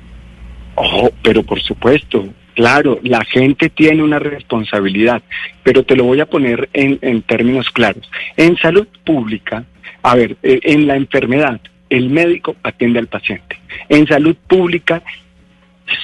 Oh, 0.77 1.11
pero 1.23 1.43
por 1.43 1.61
supuesto, 1.63 2.27
claro, 2.55 2.99
la 3.03 3.25
gente 3.25 3.71
tiene 3.71 4.03
una 4.03 4.19
responsabilidad, 4.19 5.23
pero 5.63 5.85
te 5.85 5.97
lo 5.97 6.05
voy 6.05 6.21
a 6.21 6.27
poner 6.27 6.69
en, 6.73 6.99
en 7.03 7.23
términos 7.23 7.71
claros. 7.71 8.11
En 8.37 8.57
salud 8.57 8.87
pública, 9.05 9.65
a 10.03 10.15
ver, 10.15 10.37
eh, 10.43 10.61
en 10.65 10.87
la 10.87 10.97
enfermedad, 10.97 11.61
el 11.91 12.11
médico 12.11 12.57
atiende 12.63 12.99
al 12.99 13.07
paciente. 13.07 13.59
En 13.89 14.07
salud 14.07 14.37
pública, 14.49 15.03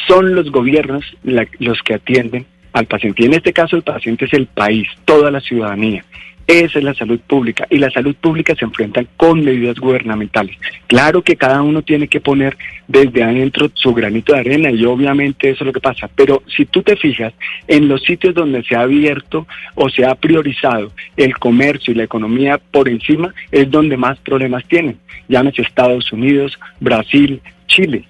son 0.07 0.35
los 0.35 0.51
gobiernos 0.51 1.05
los 1.23 1.83
que 1.83 1.95
atienden 1.95 2.47
al 2.73 2.87
paciente. 2.87 3.23
Y 3.23 3.27
en 3.27 3.35
este 3.35 3.53
caso, 3.53 3.77
el 3.77 3.83
paciente 3.83 4.27
es 4.27 4.33
el 4.35 4.47
país, 4.47 4.87
toda 5.05 5.31
la 5.31 5.41
ciudadanía. 5.41 6.05
Esa 6.51 6.81
es 6.81 6.85
la 6.85 6.95
salud 6.95 7.21
pública 7.21 7.69
y 7.71 7.79
la 7.79 7.93
salud 7.93 8.17
pública 8.17 8.57
se 8.57 8.65
enfrenta 8.65 9.05
con 9.17 9.45
medidas 9.45 9.79
gubernamentales. 9.79 10.57
Claro 10.89 11.23
que 11.23 11.37
cada 11.37 11.63
uno 11.63 11.83
tiene 11.83 12.09
que 12.09 12.21
poner 12.21 12.57
desde 12.89 13.23
adentro 13.23 13.71
su 13.73 13.95
granito 13.95 14.33
de 14.33 14.41
arena 14.41 14.69
y 14.69 14.85
obviamente 14.85 15.49
eso 15.49 15.63
es 15.63 15.67
lo 15.67 15.73
que 15.73 15.79
pasa, 15.79 16.11
pero 16.13 16.43
si 16.49 16.65
tú 16.67 16.83
te 16.83 16.97
fijas 16.97 17.33
en 17.69 17.87
los 17.87 18.03
sitios 18.03 18.35
donde 18.35 18.65
se 18.65 18.75
ha 18.75 18.81
abierto 18.81 19.47
o 19.77 19.89
se 19.91 20.05
ha 20.05 20.17
priorizado 20.17 20.91
el 21.17 21.39
comercio 21.39 21.93
y 21.93 21.97
la 21.99 22.03
economía 22.03 22.59
por 22.59 22.89
encima, 22.89 23.33
es 23.53 23.71
donde 23.71 23.97
más 23.97 24.19
problemas 24.19 24.65
tienen. 24.65 24.99
Llámese 25.29 25.63
Estados 25.63 26.11
Unidos, 26.11 26.59
Brasil, 26.81 27.41
Chile. 27.69 28.09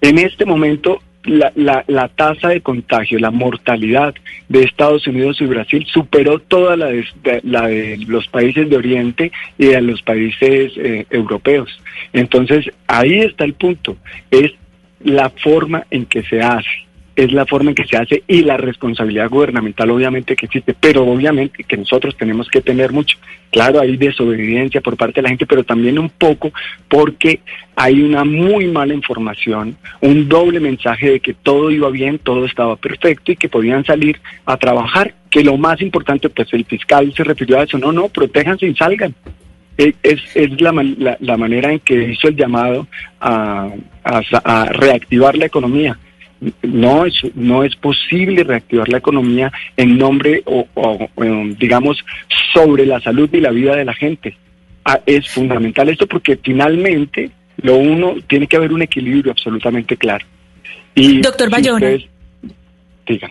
En 0.00 0.18
este 0.18 0.44
momento 0.44 1.00
la, 1.24 1.52
la, 1.54 1.84
la, 1.86 2.08
tasa 2.08 2.48
de 2.48 2.60
contagio, 2.60 3.18
la 3.18 3.30
mortalidad 3.30 4.14
de 4.48 4.62
Estados 4.62 5.06
Unidos 5.06 5.40
y 5.40 5.46
Brasil 5.46 5.86
superó 5.86 6.38
toda 6.38 6.76
la 6.76 6.86
de, 6.86 7.04
la 7.42 7.68
de 7.68 7.98
los 8.06 8.26
países 8.28 8.70
de 8.70 8.76
Oriente 8.76 9.32
y 9.58 9.66
de 9.66 9.80
los 9.82 10.02
países 10.02 10.72
eh, 10.76 11.06
europeos. 11.10 11.68
Entonces, 12.12 12.70
ahí 12.86 13.20
está 13.20 13.44
el 13.44 13.54
punto, 13.54 13.96
es 14.30 14.52
la 15.02 15.30
forma 15.30 15.86
en 15.90 16.06
que 16.06 16.22
se 16.22 16.40
hace 16.40 16.89
es 17.16 17.32
la 17.32 17.46
forma 17.46 17.70
en 17.70 17.74
que 17.74 17.86
se 17.86 17.96
hace 17.96 18.22
y 18.26 18.42
la 18.42 18.56
responsabilidad 18.56 19.28
gubernamental 19.28 19.90
obviamente 19.90 20.36
que 20.36 20.46
existe, 20.46 20.74
pero 20.78 21.04
obviamente 21.04 21.64
que 21.64 21.76
nosotros 21.76 22.16
tenemos 22.16 22.48
que 22.48 22.60
tener 22.60 22.92
mucho. 22.92 23.18
Claro, 23.50 23.80
hay 23.80 23.96
desobediencia 23.96 24.80
por 24.80 24.96
parte 24.96 25.16
de 25.16 25.22
la 25.22 25.28
gente, 25.30 25.46
pero 25.46 25.64
también 25.64 25.98
un 25.98 26.08
poco 26.08 26.52
porque 26.88 27.40
hay 27.74 28.00
una 28.00 28.24
muy 28.24 28.66
mala 28.68 28.94
información, 28.94 29.76
un 30.00 30.28
doble 30.28 30.60
mensaje 30.60 31.10
de 31.10 31.20
que 31.20 31.34
todo 31.34 31.70
iba 31.70 31.90
bien, 31.90 32.18
todo 32.18 32.44
estaba 32.44 32.76
perfecto 32.76 33.32
y 33.32 33.36
que 33.36 33.48
podían 33.48 33.84
salir 33.84 34.20
a 34.46 34.56
trabajar, 34.56 35.14
que 35.30 35.42
lo 35.42 35.56
más 35.56 35.80
importante, 35.80 36.28
pues 36.28 36.52
el 36.52 36.64
fiscal 36.64 37.12
se 37.14 37.24
refirió 37.24 37.58
a 37.58 37.64
eso, 37.64 37.78
no, 37.78 37.92
no, 37.92 38.08
protéjanse 38.08 38.66
y 38.66 38.74
salgan. 38.74 39.14
E, 39.76 39.94
es, 40.02 40.20
es 40.34 40.60
la, 40.60 41.16
la, 41.20 41.36
manera 41.36 41.72
en 41.72 41.80
que 41.80 42.12
hizo 42.12 42.28
el 42.28 42.36
llamado 42.36 42.86
a, 43.18 43.70
a 44.04 44.64
reactivar 44.66 45.36
la 45.36 45.46
economía 45.46 45.98
no 46.62 47.04
es, 47.04 47.14
no 47.34 47.64
es 47.64 47.76
posible 47.76 48.44
reactivar 48.44 48.88
la 48.88 48.98
economía 48.98 49.52
en 49.76 49.98
nombre 49.98 50.42
o, 50.46 50.66
digamos 51.58 51.98
sobre 52.52 52.86
la 52.86 53.00
salud 53.00 53.28
y 53.32 53.40
la 53.40 53.50
vida 53.50 53.76
de 53.76 53.84
la 53.84 53.94
gente. 53.94 54.36
Ah, 54.84 55.00
es 55.04 55.28
fundamental 55.28 55.88
esto 55.88 56.06
porque 56.06 56.38
finalmente 56.42 57.30
lo 57.62 57.76
uno 57.76 58.16
tiene 58.26 58.46
que 58.46 58.56
haber 58.56 58.72
un 58.72 58.82
equilibrio 58.82 59.32
absolutamente 59.32 59.96
claro. 59.96 60.24
Y 60.94 61.20
Doctor 61.20 61.50
Bayona. 61.50 61.98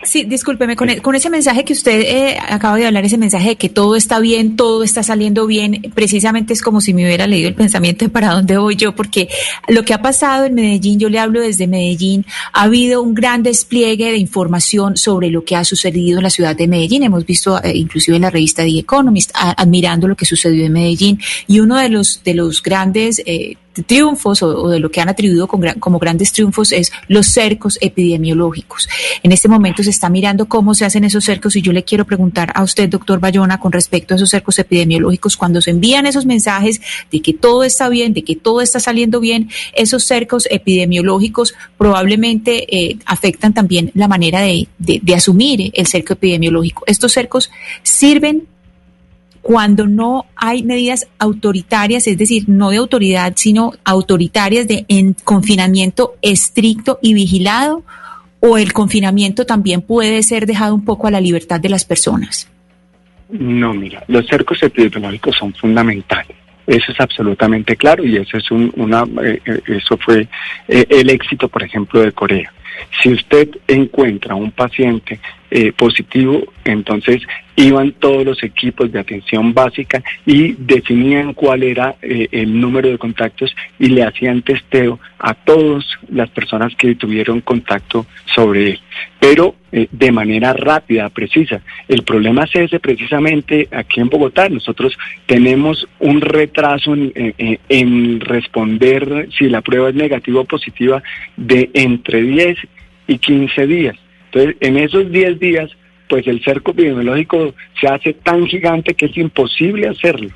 Sí, 0.04 0.24
discúlpeme, 0.24 0.76
con, 0.76 0.90
e, 0.90 1.02
con, 1.02 1.16
ese 1.16 1.30
mensaje 1.30 1.64
que 1.64 1.74
usted 1.74 2.02
eh, 2.02 2.38
acaba 2.50 2.78
de 2.78 2.86
hablar, 2.86 3.06
ese 3.06 3.18
mensaje 3.18 3.50
de 3.50 3.56
que 3.56 3.70
todo 3.70 3.96
está 3.96 4.20
bien, 4.20 4.56
todo 4.56 4.84
está 4.84 5.04
saliendo 5.04 5.46
bien, 5.48 5.92
precisamente 5.94 6.54
es 6.54 6.62
como 6.62 6.82
si 6.82 6.94
me 6.94 7.06
hubiera 7.06 7.28
leído 7.28 7.48
el 7.48 7.56
pensamiento 7.56 8.06
de 8.06 8.10
para 8.10 8.32
dónde 8.34 8.58
voy 8.58 8.76
yo, 8.76 8.96
porque 8.96 9.30
lo 9.68 9.84
que 9.84 9.94
ha 9.94 10.02
pasado 10.02 10.46
en 10.46 10.56
Medellín, 10.56 11.00
yo 11.00 11.10
le 11.10 11.20
hablo 11.20 11.42
desde 11.42 11.68
Medellín, 11.68 12.26
ha 12.54 12.64
habido 12.64 13.02
un 13.02 13.14
gran 13.14 13.44
despliegue 13.44 14.12
de 14.12 14.18
información 14.18 14.98
sobre 14.98 15.30
lo 15.30 15.44
que 15.44 15.56
ha 15.56 15.64
sucedido 15.64 16.20
en 16.20 16.24
la 16.24 16.30
ciudad 16.30 16.56
de 16.56 16.68
Medellín. 16.68 17.04
Hemos 17.04 17.26
visto 17.26 17.62
eh, 17.64 17.72
inclusive 17.76 18.18
en 18.18 18.24
la 18.24 18.30
revista 18.30 18.64
The 18.64 18.80
Economist 18.80 19.32
admirando 19.34 20.08
lo 20.08 20.16
que 20.16 20.26
sucedió 20.26 20.66
en 20.66 20.74
Medellín. 20.74 21.20
Y 21.48 21.60
uno 21.60 21.78
de 21.78 21.90
los, 21.90 22.24
de 22.24 22.34
los 22.34 22.62
grandes... 22.62 23.22
Eh, 23.26 23.56
triunfos 23.86 24.44
o, 24.44 24.70
de 24.70 24.80
lo 24.80 24.92
que 24.92 25.02
han 25.02 25.10
atribuido 25.10 25.48
como 25.48 26.00
grandes 26.00 26.32
triunfos 26.32 26.72
es 26.72 26.92
los 27.08 27.28
cercos 27.28 27.78
epidemiológicos. 27.82 28.88
En 29.24 29.32
este 29.32 29.48
momento 29.48 29.84
se 29.84 29.90
está 29.90 30.10
mirando 30.10 30.48
cómo 30.48 30.74
se 30.74 30.86
hacen 30.86 31.04
esos 31.04 31.24
cercos 31.24 31.56
y 31.56 31.62
yo 31.62 31.72
le 31.72 31.84
quiero 31.84 32.06
preguntar 32.06 32.52
a 32.56 32.64
usted, 32.64 32.90
doctor 32.90 33.20
Bayona, 33.20 33.60
con 33.60 33.72
respecto 33.72 34.14
a 34.14 34.18
esos 34.18 34.30
cercos 34.30 34.60
epidemiológicos, 34.60 35.38
cuando 35.38 35.62
se 35.62 35.72
envían 35.72 36.06
esos 36.06 36.26
mensajes 36.26 36.82
de 37.12 37.22
que 37.22 37.34
todo 37.34 37.64
está 37.64 37.90
bien, 37.90 38.14
de 38.14 38.24
que 38.24 38.36
todo 38.36 38.62
está 38.62 38.80
saliendo 38.80 39.20
bien, 39.20 39.50
esos 39.74 40.04
cercos 40.04 40.48
epidemiológicos 40.50 41.54
probablemente 41.78 42.66
eh, 42.76 42.98
afectan 43.06 43.54
también 43.54 43.92
la 43.94 44.08
manera 44.08 44.42
de, 44.42 44.68
de 44.78 45.16
asumir 45.16 45.72
el 45.74 45.88
cerco 45.88 46.14
epidemiológico. 46.14 46.84
Estos 46.88 47.12
cercos 47.12 47.50
sirven 47.84 48.48
cuando 49.41 49.88
no 49.88 50.25
hay 50.36 50.63
medidas 50.63 51.08
autoritarias, 51.17 52.08
es 52.08 52.17
decir, 52.17 52.43
no 52.48 52.69
de 52.72 52.77
autoridad, 52.77 53.34
sino 53.36 53.74
autoritarias 53.84 54.67
de 54.67 54.86
confinamiento 55.24 56.15
estricto 56.22 57.00
y 57.01 57.13
vigilado, 57.13 57.84
o 58.39 58.58
el 58.58 58.74
confinamiento 58.74 59.46
también 59.46 59.81
puede 59.81 60.24
ser 60.24 60.46
dejado 60.46 60.74
un 60.74 60.86
poco 60.86 61.08
a 61.08 61.12
la 61.12 61.22
libertad 61.22 61.60
de 61.60 61.69
las 61.69 61.86
personas? 61.86 62.50
No, 63.29 63.74
mira, 63.74 64.03
los 64.08 64.25
cercos 64.27 64.62
epidemiológicos 64.63 65.36
son 65.38 65.53
fundamentales. 65.53 66.36
Eso 66.65 66.91
es 66.91 67.00
absolutamente 67.00 67.75
claro 67.75 68.05
y 68.05 68.17
eso 68.17 68.38
es 68.38 68.51
una, 68.51 69.03
eh, 69.24 69.41
eh, 69.43 69.62
eso 69.67 69.98
fue 69.98 70.27
eh, 70.67 70.86
el 70.89 71.10
éxito, 71.10 71.48
por 71.48 71.63
ejemplo, 71.63 72.01
de 72.01 72.12
Corea. 72.12 72.51
Si 73.01 73.12
usted 73.12 73.50
encuentra 73.67 74.36
un 74.36 74.51
paciente 74.51 75.19
positivo, 75.75 76.44
entonces 76.63 77.24
iban 77.60 77.91
todos 77.91 78.25
los 78.25 78.41
equipos 78.44 78.91
de 78.91 79.00
atención 79.00 79.53
básica 79.53 80.01
y 80.25 80.53
definían 80.53 81.34
cuál 81.34 81.63
era 81.63 81.96
eh, 82.01 82.27
el 82.32 82.60
número 82.60 82.89
de 82.89 82.98
contactos 82.98 83.53
y 83.77 83.88
le 83.88 84.03
hacían 84.03 84.41
testeo 84.44 85.00
a 85.18 85.34
todas 85.34 85.86
las 86.10 86.29
personas 86.29 86.74
que 86.75 86.96
tuvieron 86.96 87.41
contacto 87.41 88.06
sobre 88.25 88.72
él, 88.72 88.79
pero 89.20 89.56
eh, 89.72 89.88
de 89.91 90.12
manera 90.12 90.53
rápida, 90.53 91.10
precisa. 91.10 91.62
El 91.88 92.03
problema 92.03 92.46
es 92.46 92.56
ese 92.56 92.79
precisamente 92.79 93.68
aquí 93.72 94.00
en 94.00 94.10
Bogotá. 94.10 94.48
Nosotros 94.48 94.98
tenemos 95.25 95.88
un 96.00 96.22
retraso 96.22 96.94
en, 96.94 97.12
en 97.68 98.20
responder 98.22 99.27
si 99.38 99.50
la 99.50 99.62
prueba 99.62 99.89
es 99.89 99.96
negativa 99.96 100.41
o 100.41 100.46
positiva 100.46 101.03
de 101.36 101.70
entre 101.74 102.24
10 102.24 102.58
y 103.08 103.18
15 103.18 103.68
días. 103.68 103.98
Entonces, 104.32 104.56
en 104.60 104.78
esos 104.78 105.12
10 105.12 105.40
días 105.40 105.72
pues 106.10 106.28
el 106.28 106.44
cerco 106.44 106.72
epidemiológico 106.72 107.54
se 107.80 107.88
hace 107.88 108.14
tan 108.14 108.46
gigante 108.48 108.96
que 108.96 109.06
es 109.06 109.16
imposible 109.16 109.88
hacerlo. 109.88 110.30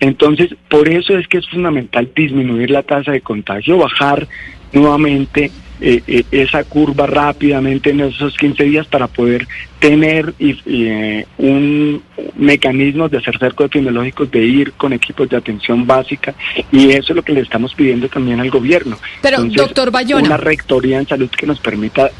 Entonces, 0.00 0.54
por 0.68 0.88
eso 0.88 1.16
es 1.16 1.28
que 1.28 1.38
es 1.38 1.48
fundamental 1.48 2.10
disminuir 2.16 2.70
la 2.70 2.82
tasa 2.82 3.12
de 3.12 3.20
contagio, 3.20 3.76
bajar 3.76 4.26
nuevamente 4.72 5.50
eh, 5.80 6.02
eh, 6.06 6.24
esa 6.30 6.64
curva 6.64 7.06
rápidamente 7.06 7.90
en 7.90 8.00
esos 8.00 8.36
15 8.36 8.64
días 8.64 8.86
para 8.86 9.06
poder 9.06 9.46
tener 9.78 10.34
eh, 10.38 11.24
un 11.36 12.02
mecanismo 12.36 13.08
de 13.08 13.18
hacer 13.18 13.38
cerco 13.38 13.64
epidemiológicos, 13.64 14.30
de 14.30 14.44
ir 14.44 14.72
con 14.72 14.92
equipos 14.92 15.28
de 15.28 15.36
atención 15.36 15.86
básica 15.86 16.34
y 16.72 16.90
eso 16.90 17.12
es 17.12 17.16
lo 17.16 17.22
que 17.22 17.32
le 17.32 17.40
estamos 17.40 17.74
pidiendo 17.74 18.08
también 18.08 18.40
al 18.40 18.50
gobierno. 18.50 18.98
Pero, 19.20 19.44
doctor 19.44 19.90
Bayona. 19.90 20.24
Una 20.24 20.36
rectoría 20.36 20.98
en 20.98 21.06
salud 21.06 21.28
que 21.28 21.46
nos 21.46 21.60
permita 21.60 22.10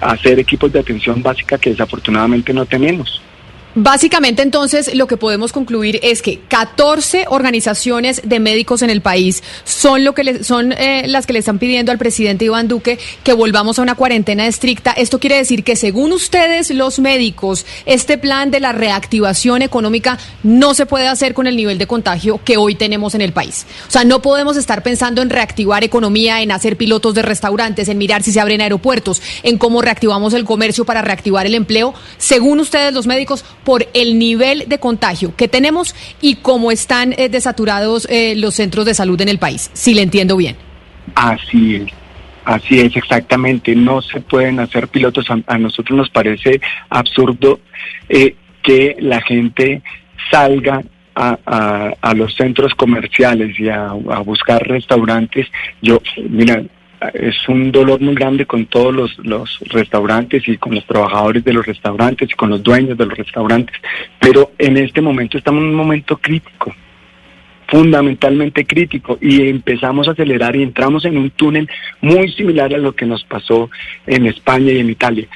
hacer 0.00 0.38
equipos 0.38 0.72
de 0.72 0.80
atención 0.80 1.22
básica 1.22 1.58
que 1.58 1.70
desafortunadamente 1.70 2.52
no 2.52 2.66
tenemos. 2.66 3.22
Básicamente, 3.78 4.40
entonces, 4.40 4.94
lo 4.94 5.06
que 5.06 5.18
podemos 5.18 5.52
concluir 5.52 6.00
es 6.02 6.22
que 6.22 6.40
14 6.48 7.26
organizaciones 7.28 8.22
de 8.24 8.40
médicos 8.40 8.80
en 8.80 8.88
el 8.88 9.02
país 9.02 9.42
son, 9.64 10.02
lo 10.02 10.14
que 10.14 10.42
son 10.44 10.72
eh, 10.72 11.04
las 11.08 11.26
que 11.26 11.34
le 11.34 11.40
están 11.40 11.58
pidiendo 11.58 11.92
al 11.92 11.98
presidente 11.98 12.46
Iván 12.46 12.68
Duque 12.68 12.98
que 13.22 13.34
volvamos 13.34 13.78
a 13.78 13.82
una 13.82 13.94
cuarentena 13.94 14.46
estricta. 14.46 14.92
Esto 14.92 15.20
quiere 15.20 15.36
decir 15.36 15.62
que, 15.62 15.76
según 15.76 16.12
ustedes, 16.12 16.70
los 16.70 17.00
médicos, 17.00 17.66
este 17.84 18.16
plan 18.16 18.50
de 18.50 18.60
la 18.60 18.72
reactivación 18.72 19.60
económica 19.60 20.16
no 20.42 20.72
se 20.72 20.86
puede 20.86 21.08
hacer 21.08 21.34
con 21.34 21.46
el 21.46 21.54
nivel 21.54 21.76
de 21.76 21.86
contagio 21.86 22.40
que 22.42 22.56
hoy 22.56 22.76
tenemos 22.76 23.14
en 23.14 23.20
el 23.20 23.34
país. 23.34 23.66
O 23.88 23.90
sea, 23.90 24.04
no 24.04 24.22
podemos 24.22 24.56
estar 24.56 24.82
pensando 24.82 25.20
en 25.20 25.28
reactivar 25.28 25.84
economía, 25.84 26.40
en 26.40 26.50
hacer 26.50 26.78
pilotos 26.78 27.14
de 27.14 27.20
restaurantes, 27.20 27.90
en 27.90 27.98
mirar 27.98 28.22
si 28.22 28.32
se 28.32 28.40
abren 28.40 28.62
aeropuertos, 28.62 29.20
en 29.42 29.58
cómo 29.58 29.82
reactivamos 29.82 30.32
el 30.32 30.46
comercio 30.46 30.86
para 30.86 31.02
reactivar 31.02 31.44
el 31.44 31.54
empleo. 31.54 31.92
Según 32.16 32.60
ustedes, 32.60 32.94
los 32.94 33.06
médicos, 33.06 33.44
por 33.66 33.84
el 33.94 34.16
nivel 34.16 34.68
de 34.68 34.78
contagio 34.78 35.34
que 35.34 35.48
tenemos 35.48 35.92
y 36.22 36.36
cómo 36.36 36.70
están 36.70 37.12
eh, 37.18 37.28
desaturados 37.28 38.06
eh, 38.08 38.36
los 38.36 38.54
centros 38.54 38.86
de 38.86 38.94
salud 38.94 39.20
en 39.20 39.28
el 39.28 39.40
país, 39.40 39.72
si 39.72 39.92
le 39.92 40.02
entiendo 40.02 40.36
bien. 40.36 40.54
Así 41.16 41.74
es. 41.74 41.92
Así 42.44 42.78
es, 42.78 42.96
exactamente. 42.96 43.74
No 43.74 44.00
se 44.02 44.20
pueden 44.20 44.60
hacer 44.60 44.86
pilotos. 44.86 45.26
A, 45.48 45.58
nosotros 45.58 45.98
nos 45.98 46.10
parece 46.10 46.60
absurdo 46.90 47.58
eh, 48.08 48.36
que 48.62 48.94
la 49.00 49.20
gente 49.20 49.82
salga 50.30 50.80
a, 51.16 51.92
a, 52.00 52.14
los 52.14 52.36
centros 52.36 52.72
comerciales 52.74 53.58
y 53.58 53.68
a, 53.68 53.86
a 53.86 54.20
buscar 54.20 54.62
restaurantes. 54.62 55.48
Yo, 55.82 56.00
mira, 56.28 56.62
es 57.14 57.36
un 57.48 57.72
dolor 57.72 58.00
muy 58.00 58.14
grande 58.14 58.46
con 58.46 58.66
todos 58.66 58.94
los, 58.94 59.18
los 59.18 59.58
restaurantes 59.68 60.46
y 60.48 60.56
con 60.56 60.74
los 60.74 60.86
trabajadores 60.86 61.44
de 61.44 61.52
los 61.52 61.66
restaurantes 61.66 62.30
y 62.30 62.34
con 62.34 62.50
los 62.50 62.62
dueños 62.62 62.96
de 62.96 63.06
los 63.06 63.16
restaurantes, 63.16 63.76
pero 64.20 64.52
en 64.58 64.76
este 64.76 65.00
momento 65.00 65.38
estamos 65.38 65.62
en 65.62 65.68
un 65.68 65.74
momento 65.74 66.16
crítico, 66.16 66.74
fundamentalmente 67.68 68.64
crítico, 68.64 69.18
y 69.20 69.48
empezamos 69.48 70.08
a 70.08 70.12
acelerar 70.12 70.56
y 70.56 70.62
entramos 70.62 71.04
en 71.04 71.16
un 71.16 71.30
túnel 71.30 71.68
muy 72.00 72.30
similar 72.32 72.72
a 72.74 72.78
lo 72.78 72.94
que 72.94 73.06
nos 73.06 73.24
pasó 73.24 73.70
en 74.06 74.26
España 74.26 74.72
y 74.72 74.78
en 74.78 74.90
Italia. 74.90 75.26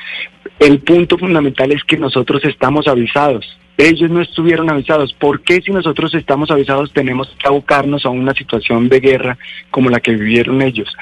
El 0.58 0.80
punto 0.80 1.18
fundamental 1.18 1.72
es 1.72 1.82
que 1.84 1.96
nosotros 1.96 2.44
estamos 2.44 2.86
avisados, 2.86 3.58
ellos 3.80 4.10
no 4.10 4.20
estuvieron 4.20 4.68
avisados. 4.68 5.14
¿Por 5.14 5.40
qué 5.40 5.62
si 5.62 5.72
nosotros 5.72 6.14
estamos 6.14 6.50
avisados 6.50 6.92
tenemos 6.92 7.34
que 7.38 7.48
abocarnos 7.48 8.04
a 8.04 8.10
una 8.10 8.34
situación 8.34 8.90
de 8.90 9.00
guerra 9.00 9.38
como 9.70 9.88
la 9.88 10.00
que 10.00 10.12
vivieron 10.12 10.60
ellos? 10.60 10.94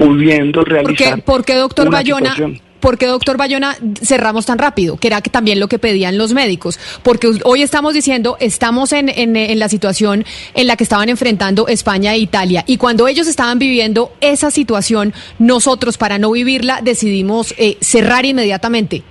Pudiendo 0.00 0.64
realizar. 0.64 1.22
¿Por 1.22 1.44
qué, 1.44 1.54
doctor 1.54 1.90
Bayona? 1.90 2.34
¿Por 2.80 2.96
qué, 2.96 3.06
doctor 3.06 3.36
Bayona, 3.36 3.76
cerramos 4.02 4.46
tan 4.46 4.58
rápido? 4.58 4.96
Que 4.96 5.08
era 5.08 5.20
también 5.20 5.60
lo 5.60 5.68
que 5.68 5.78
pedían 5.78 6.16
los 6.16 6.32
médicos. 6.32 6.80
Porque 7.02 7.30
hoy 7.44 7.60
estamos 7.60 7.92
diciendo, 7.92 8.38
estamos 8.40 8.92
en, 8.92 9.10
en, 9.10 9.58
la 9.58 9.68
situación 9.68 10.24
en 10.54 10.66
la 10.66 10.76
que 10.76 10.84
estaban 10.84 11.10
enfrentando 11.10 11.68
España 11.68 12.14
e 12.14 12.18
Italia. 12.18 12.64
Y 12.66 12.78
cuando 12.78 13.06
ellos 13.06 13.28
estaban 13.28 13.58
viviendo 13.58 14.12
esa 14.22 14.50
situación, 14.50 15.12
nosotros, 15.38 15.98
para 15.98 16.18
no 16.18 16.30
vivirla, 16.30 16.80
decidimos 16.82 17.54
eh, 17.58 17.76
cerrar 17.82 18.24
inmediatamente. 18.24 19.02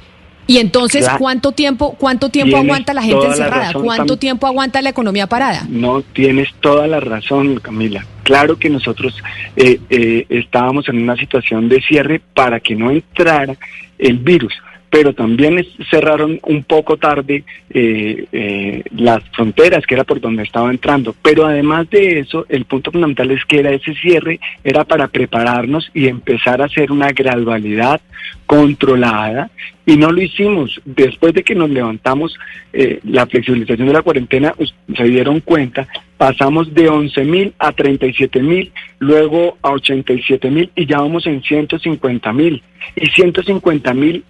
Y 0.48 0.58
entonces, 0.58 1.08
¿cuánto 1.20 1.52
tiempo, 1.52 1.96
cuánto 2.00 2.30
tiempo 2.30 2.58
aguanta 2.58 2.92
la 2.96 3.04
gente 3.04 3.28
encerrada? 3.28 3.72
¿Cuánto 3.74 4.18
tiempo 4.18 4.48
aguanta 4.48 4.82
la 4.82 4.90
economía 4.90 5.28
parada? 5.28 5.68
No, 5.70 6.02
tienes 6.02 6.50
toda 6.60 6.88
la 6.88 7.00
razón, 7.00 7.60
Camila. 7.60 8.04
Claro 8.30 8.60
que 8.60 8.70
nosotros 8.70 9.18
eh, 9.56 9.80
eh, 9.90 10.24
estábamos 10.30 10.88
en 10.88 11.02
una 11.02 11.16
situación 11.16 11.68
de 11.68 11.82
cierre 11.82 12.22
para 12.36 12.60
que 12.60 12.76
no 12.76 12.92
entrara 12.92 13.56
el 13.98 14.20
virus 14.20 14.54
pero 14.90 15.14
también 15.14 15.66
cerraron 15.90 16.40
un 16.44 16.64
poco 16.64 16.98
tarde 16.98 17.44
eh, 17.70 18.26
eh, 18.32 18.84
las 18.96 19.24
fronteras, 19.30 19.86
que 19.86 19.96
era 19.96 20.04
por 20.04 20.20
donde 20.20 20.44
estaba 20.44 20.72
entrando. 20.72 21.16
Pero 21.22 21.46
además 21.46 21.90
de 21.90 22.20
eso, 22.20 22.46
el 22.50 22.66
punto 22.66 22.92
fundamental 22.92 23.32
es 23.32 23.46
que 23.46 23.60
era 23.60 23.72
ese 23.72 23.94
cierre, 23.96 24.40
era 24.64 24.84
para 24.84 25.08
prepararnos 25.08 25.90
y 25.94 26.08
empezar 26.08 26.62
a 26.62 26.66
hacer 26.66 26.92
una 26.92 27.12
gradualidad 27.12 28.02
controlada 28.46 29.52
y 29.86 29.98
no 29.98 30.12
lo 30.12 30.22
hicimos. 30.22 30.82
Después 30.86 31.34
de 31.34 31.44
que 31.44 31.56
nos 31.56 31.70
levantamos 31.70 32.36
eh, 32.74 33.00
la 33.04 33.28
flexibilización 33.28 33.88
de 33.88 33.94
la 33.94 34.02
cuarentena, 34.02 34.54
se 34.96 35.04
dieron 35.04 35.40
cuenta, 35.42 35.88
pasamos 36.18 36.74
de 36.74 36.90
11 36.90 37.26
mil 37.26 37.54
a 37.60 37.72
37 37.72 38.42
mil, 38.42 38.72
luego 38.98 39.58
a 39.62 39.72
87 39.72 40.50
mil 40.50 40.72
y 40.76 40.86
ya 40.86 41.00
vamos 41.00 41.28
en 41.28 41.42
150 41.42 42.34
mil. 42.34 42.64
Y 42.96 43.08
150 43.08 43.94
mil 43.94 44.24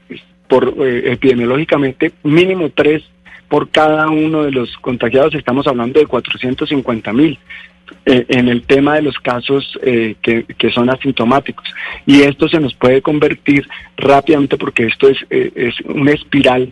por 0.49 0.73
eh, 0.79 1.13
epidemiológicamente 1.13 2.11
mínimo 2.23 2.69
tres 2.73 3.03
por 3.47 3.69
cada 3.69 4.09
uno 4.09 4.43
de 4.43 4.51
los 4.51 4.75
contagiados, 4.77 5.33
estamos 5.33 5.65
hablando 5.65 5.99
de 5.99 6.05
450 6.05 7.13
mil 7.13 7.39
eh, 8.05 8.25
en 8.27 8.47
el 8.47 8.63
tema 8.63 8.95
de 8.95 9.01
los 9.01 9.17
casos 9.17 9.79
eh, 9.81 10.15
que, 10.21 10.43
que, 10.43 10.69
son 10.69 10.89
asintomáticos. 10.89 11.65
Y 12.05 12.21
esto 12.21 12.47
se 12.47 12.59
nos 12.59 12.75
puede 12.75 13.01
convertir 13.01 13.67
rápidamente 13.97 14.57
porque 14.57 14.85
esto 14.85 15.09
es, 15.09 15.17
es 15.29 15.79
una 15.81 16.11
espiral 16.11 16.71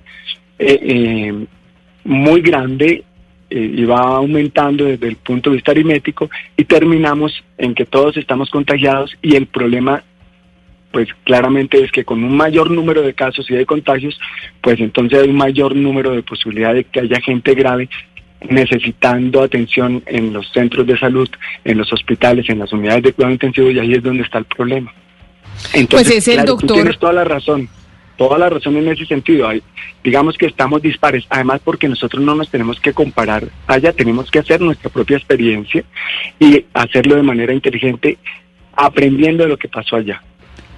muy 2.04 2.42
grande 2.42 3.04
y 3.50 3.84
va 3.86 4.18
aumentando 4.18 4.86
desde 4.86 5.08
el 5.08 5.16
punto 5.16 5.50
de 5.50 5.56
vista 5.56 5.72
aritmético 5.72 6.30
y 6.56 6.66
terminamos 6.66 7.44
en 7.58 7.74
que 7.74 7.86
todos 7.86 8.18
estamos 8.18 8.50
contagiados 8.50 9.16
y 9.22 9.36
el 9.36 9.48
problema 9.48 10.04
pues 10.91 11.10
claramente 11.23 11.84
es 11.84 11.91
que 11.91 12.06
con 12.06 12.23
un 12.23 12.36
mayor 12.36 12.71
número 12.71 13.02
de 13.02 13.13
casos 13.13 13.50
y 13.52 13.56
de 13.56 13.65
contagios, 13.65 14.19
pues 14.62 14.80
entonces 14.80 15.19
hay 15.19 15.30
un 15.30 15.36
mayor 15.36 15.76
número 15.76 16.12
de 16.12 16.23
posibilidad 16.23 16.73
de 16.73 16.86
que 16.86 17.02
haya 17.02 17.19
gente 17.21 17.54
grave 17.54 17.89
necesitando 18.50 19.41
atención 19.41 20.04
en 20.06 20.32
los 20.32 20.52
centros 20.52 20.86
de 20.86 20.97
salud, 20.97 21.30
en 21.63 21.78
los 21.78 21.91
hospitales, 21.91 22.50
en 22.50 22.60
las 22.60 22.71
unidades 22.71 23.04
de 23.04 23.13
cuidado 23.13 23.34
intensivo 23.34 23.71
y 23.71 23.80
ahí 23.80 23.93
es 23.93 24.04
donde 24.04 24.23
está 24.23 24.38
el 24.38 24.45
problema. 24.45 24.93
Entonces, 25.73 26.08
pues 26.08 26.10
es 26.12 26.28
el 26.28 26.45
doctor... 26.45 26.67
tú 26.67 26.73
tienes 26.76 27.00
toda 27.00 27.13
la 27.13 27.23
razón, 27.23 27.67
toda 28.15 28.38
la 28.38 28.50
razón 28.50 28.78
en 28.78 28.88
ese 28.89 29.06
sentido. 29.06 29.47
Hay, 29.47 29.63
digamos 30.04 30.38
que 30.38 30.45
estamos 30.45 30.82
dispares, 30.82 31.26
además 31.30 31.62
porque 31.63 31.89
nosotros 31.89 32.21
no 32.23 32.36
nos 32.36 32.50
tenemos 32.50 32.80
que 32.80 32.93
comparar 32.93 33.47
allá, 33.65 33.91
tenemos 33.91 34.30
que 34.30 34.39
hacer 34.39 34.62
nuestra 34.62 34.89
propia 34.89 35.17
experiencia 35.17 35.84
y 36.39 36.65
hacerlo 36.73 37.15
de 37.15 37.23
manera 37.23 37.54
inteligente, 37.54 38.19
aprendiendo 38.76 39.43
de 39.43 39.50
lo 39.50 39.58
que 39.58 39.67
pasó 39.67 39.95
allá 39.95 40.21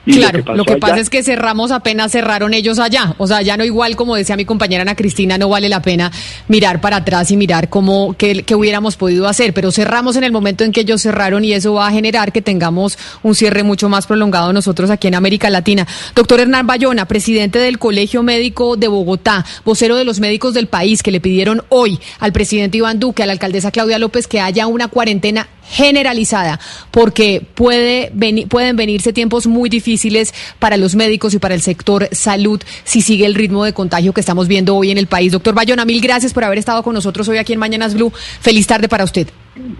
claro, 0.06 0.56
lo 0.56 0.66
que, 0.66 0.78
pasa 0.78 1.00
es 1.00 1.10
que 1.10 1.24
cerramos 1.24 1.72
apenas 1.72 2.12
cerraron 2.12 2.54
ellos 2.54 2.80
allá. 2.80 3.16
O 3.18 3.28
sea, 3.28 3.42
ya 3.42 3.58
no 3.58 3.64
igual, 3.64 3.96
como 3.96 4.16
decía 4.16 4.36
mi 4.36 4.46
compañera 4.46 4.82
Ana 4.82 4.96
Cristina, 4.96 5.38
no 5.38 5.50
vale 5.50 5.70
la 5.70 5.82
pena 5.82 6.12
mirar 6.48 6.82
para 6.82 6.98
atrás 6.98 7.32
y 7.32 7.38
mirar 7.38 7.70
cómo, 7.70 8.16
qué, 8.18 8.44
hubiéramos 8.56 8.96
podido 8.96 9.28
hacer. 9.28 9.54
Pero 9.54 9.72
cerramos 9.72 10.16
en 10.16 10.24
el 10.24 10.32
momento 10.32 10.64
en 10.64 10.72
que 10.72 10.82
ellos 10.82 11.02
cerraron 11.02 11.44
y 11.46 11.54
eso 11.54 11.74
va 11.74 11.88
a 11.88 11.92
generar 11.92 12.32
que 12.32 12.42
tengamos 12.42 12.98
un 13.24 13.36
cierre 13.36 13.64
mucho 13.64 13.90
más 13.90 14.08
prolongado 14.08 14.54
nosotros 14.54 14.90
aquí 14.90 15.08
en 15.08 15.16
América 15.16 15.50
Latina. 15.50 15.88
Doctor 16.16 16.40
Hernán 16.40 16.68
Bayona, 16.68 17.06
presidente 17.06 17.60
del 17.60 17.80
Colegio 17.80 18.24
Médico 18.24 18.78
de 18.78 18.88
Bogotá, 18.88 19.46
vocero 19.66 19.96
de 19.96 20.06
los 20.06 20.20
médicos 20.20 20.54
del 20.54 20.68
país, 20.68 21.04
que 21.04 21.12
le 21.12 21.20
pidieron 21.20 21.64
hoy 21.70 22.00
al 22.20 22.32
presidente 22.32 22.78
Iván 22.78 23.00
Duque, 23.00 23.24
a 23.24 23.26
la 23.26 23.34
alcaldesa 23.34 23.72
Claudia 23.72 24.00
López, 24.00 24.28
que 24.28 24.40
haya 24.40 24.68
una 24.68 24.88
cuarentena 24.88 25.48
generalizada, 25.70 26.60
porque 26.92 27.46
puede 27.56 28.12
pueden 28.50 28.76
venirse 28.76 29.14
tiempos 29.14 29.48
muy 29.48 29.70
difíciles 29.70 30.34
para 30.60 30.78
los 30.78 30.96
médicos 30.96 31.34
y 31.34 31.40
para 31.40 31.56
el 31.56 31.62
sector 31.62 32.10
salud 32.12 32.62
si 32.84 33.02
sigue 33.02 33.26
el 33.26 33.36
ritmo 33.36 33.64
de 33.64 33.74
contagio 33.74 34.14
que 34.14 34.22
estamos 34.22 34.48
viendo 34.48 34.76
hoy 34.76 34.92
en 34.92 34.98
el 34.98 35.08
país. 35.08 35.32
Doctor 35.32 35.54
Bayona, 35.54 35.86
mil 35.86 36.02
gracias 36.02 36.34
por 36.34 36.44
haber 36.44 36.58
estado 36.58 36.84
con 36.84 36.94
nosotros 36.94 37.28
hoy 37.30 37.38
aquí 37.38 37.54
en 37.54 37.60
Mañanas 37.60 37.94
Blue. 37.94 38.12
Feliz 38.42 38.68
tarde 38.68 38.90
para 38.90 39.04
usted. 39.04 39.28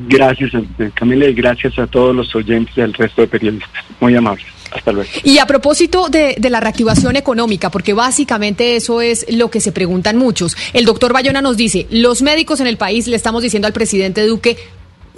Gracias, 0.08 0.52
Camila, 0.93 1.28
y 1.28 1.34
gracias 1.34 1.80
a 1.80 1.88
todos 1.88 2.15
los 2.15 2.34
oyentes 2.36 2.75
del 2.75 2.93
resto 2.93 3.21
de 3.21 3.28
periodistas. 3.28 3.69
Muy 3.99 4.15
amables. 4.15 4.45
Hasta 4.71 4.91
luego. 4.91 5.10
Y 5.23 5.39
a 5.39 5.47
propósito 5.47 6.10
de, 6.10 6.36
de, 6.38 6.49
la 6.52 6.60
reactivación 6.60 7.15
económica, 7.15 7.71
porque 7.71 7.93
básicamente 7.93 8.75
eso 8.75 9.02
es 9.02 9.25
lo 9.32 9.49
que 9.49 9.62
se 9.62 9.71
preguntan 9.71 10.17
muchos, 10.17 10.56
el 10.73 10.86
doctor 10.86 11.12
Bayona 11.12 11.41
nos 11.41 11.58
dice, 11.58 11.88
los 11.89 12.21
médicos 12.21 12.60
en 12.60 12.67
el 12.67 12.78
país 12.78 13.08
le 13.08 13.15
estamos 13.15 13.41
diciendo 13.41 13.67
al 13.67 13.73
presidente 13.73 14.23
Duque, 14.28 14.58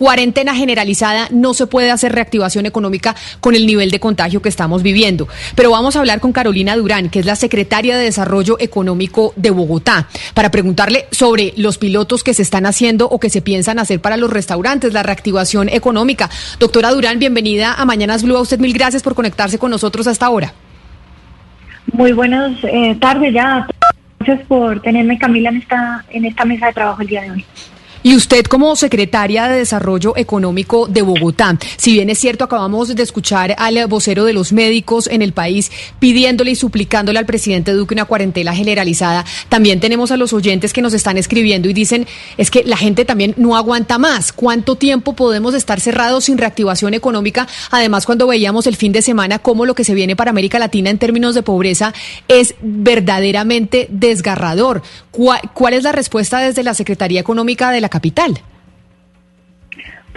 cuarentena 0.02 0.56
generalizada, 0.56 1.28
no 1.30 1.54
se 1.54 1.68
puede 1.68 1.92
hacer 1.92 2.12
reactivación 2.12 2.66
económica 2.66 3.16
con 3.40 3.54
el 3.54 3.68
nivel 3.68 3.92
de 3.92 4.00
contagio 4.00 4.42
que 4.42 4.50
estamos 4.50 4.82
viviendo. 4.82 5.28
Pero 5.54 5.70
vamos 5.70 5.96
a 5.96 6.00
hablar 6.00 6.20
con 6.20 6.32
Carolina 6.32 6.76
Durán, 6.76 7.12
que 7.12 7.20
es 7.20 7.28
la 7.28 7.36
secretaria 7.36 7.96
de 7.96 8.06
Desarrollo 8.06 8.58
Económico 8.60 9.32
de 9.36 9.52
Bogotá, 9.52 10.08
para 10.34 10.50
preguntarle 10.50 11.06
sobre 11.12 11.54
los 11.56 11.78
pilotos 11.78 12.24
que 12.24 12.34
se 12.34 12.42
están 12.42 12.66
haciendo 12.66 13.08
o 13.10 13.20
que 13.20 13.30
se 13.30 13.44
piensan 13.44 13.78
hacer 13.78 14.02
para 14.02 14.18
los 14.18 14.32
restaurantes, 14.32 14.92
la 14.92 15.04
reactivación 15.04 15.70
económica. 15.70 16.32
Doctora 16.60 16.90
Durán, 16.90 17.20
bienvenida 17.20 17.76
a 17.76 17.86
Mañanas 17.86 18.24
Blue. 18.24 18.38
A 18.38 18.42
usted 18.42 18.58
mil 18.58 18.74
gracias 18.74 19.04
por 19.04 19.14
conectarse 19.14 19.60
con 19.60 19.70
nosotros 19.70 20.08
hasta 20.08 20.26
ahora. 20.26 20.52
Muy 21.94 22.12
buenas 22.14 22.58
eh, 22.64 22.98
tardes 23.00 23.36
ya. 23.36 23.68
Gracias 24.18 24.48
por 24.48 24.82
tenerme, 24.82 25.20
Camila, 25.20 25.52
en 25.52 25.58
esta, 25.58 26.06
en 26.10 26.26
esta 26.26 26.44
mesa 26.44 26.66
de 26.66 26.74
trabajo 26.74 27.04
el 27.04 27.08
día 27.08 27.22
de 27.22 27.30
hoy. 27.30 27.46
Y 28.04 28.16
usted 28.16 28.46
como 28.46 28.76
secretaria 28.76 29.48
de 29.48 29.60
Desarrollo 29.60 30.14
Económico 30.18 30.88
de 30.88 31.04
Bogotá, 31.04 31.58
si 31.78 31.94
bien 31.94 32.10
es 32.10 32.18
cierto, 32.18 32.44
acabamos 32.44 32.96
de 32.96 33.04
escuchar 33.04 33.56
al 33.58 33.86
vocero 33.88 34.26
de 34.26 34.34
los 34.34 34.54
médicos 34.54 35.08
en 35.08 35.22
el 35.22 35.34
país 35.34 35.72
pidiéndole 36.00 36.52
y 36.52 36.56
suplicándole 36.56 37.20
al 37.20 37.26
presidente 37.26 37.74
Duque 37.74 37.94
una 37.94 38.06
cuarentena 38.06 38.56
generalizada, 38.56 39.24
también 39.50 39.80
tenemos 39.80 40.12
a 40.12 40.18
los 40.18 40.34
oyentes 40.34 40.74
que 40.74 40.82
nos 40.82 40.94
están 40.94 41.18
escribiendo 41.18 41.70
y 41.70 41.74
dicen, 41.74 42.08
es 42.38 42.50
que 42.50 42.64
la 42.64 42.78
gente 42.78 43.06
también 43.06 43.36
no 43.38 43.56
aguanta 43.56 43.98
más. 43.98 44.34
¿Cuánto 44.34 44.76
tiempo 44.76 45.14
podemos 45.14 45.54
estar 45.54 45.80
cerrados 45.80 46.26
sin 46.26 46.38
reactivación 46.38 46.94
económica? 46.94 47.48
Además, 47.70 48.06
cuando 48.06 48.28
veíamos 48.28 48.66
el 48.68 48.76
fin 48.76 48.92
de 48.92 49.02
semana 49.02 49.40
cómo 49.40 49.66
lo 49.66 49.76
que 49.76 49.84
se 49.84 49.94
viene 49.94 50.16
para 50.16 50.32
América 50.32 50.60
Latina 50.60 50.90
en 50.90 50.98
términos 50.98 51.36
de 51.36 51.44
pobreza 51.44 51.94
es 52.28 52.56
verdaderamente 52.62 53.88
desgarrador. 53.92 54.82
¿Cuál, 55.12 55.74
es 55.74 55.84
la 55.84 55.92
respuesta 55.92 56.40
desde 56.40 56.64
la 56.64 56.74
Secretaría 56.74 57.20
Económica 57.20 57.72
de 57.72 57.82
la 57.82 57.90
capital? 57.92 58.34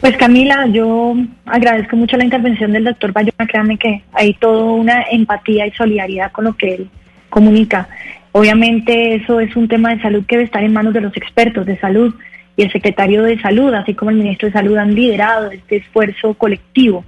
Pues 0.00 0.16
Camila, 0.16 0.66
yo 0.66 1.14
agradezco 1.46 1.96
mucho 1.96 2.16
la 2.16 2.24
intervención 2.24 2.72
del 2.72 2.84
doctor 2.84 3.12
Bayona, 3.12 3.46
créanme 3.46 3.78
que 3.78 4.02
hay 4.12 4.34
toda 4.34 4.72
una 4.72 5.02
empatía 5.10 5.66
y 5.66 5.70
solidaridad 5.72 6.32
con 6.32 6.44
lo 6.44 6.56
que 6.56 6.74
él 6.74 6.90
comunica. 7.30 7.88
Obviamente 8.32 9.14
eso 9.14 9.40
es 9.40 9.54
un 9.56 9.68
tema 9.68 9.94
de 9.94 10.02
salud 10.02 10.24
que 10.26 10.36
debe 10.36 10.46
estar 10.46 10.64
en 10.64 10.72
manos 10.72 10.92
de 10.92 11.00
los 11.00 11.16
expertos 11.16 11.64
de 11.66 11.78
salud 11.78 12.14
y 12.56 12.62
el 12.62 12.72
secretario 12.72 13.22
de 13.22 13.40
salud, 13.40 13.72
así 13.74 13.94
como 13.94 14.10
el 14.10 14.18
ministro 14.18 14.48
de 14.48 14.52
salud 14.52 14.76
han 14.76 14.94
liderado 14.94 15.50
este 15.50 15.76
esfuerzo 15.76 16.34
colectivo, 16.34 17.04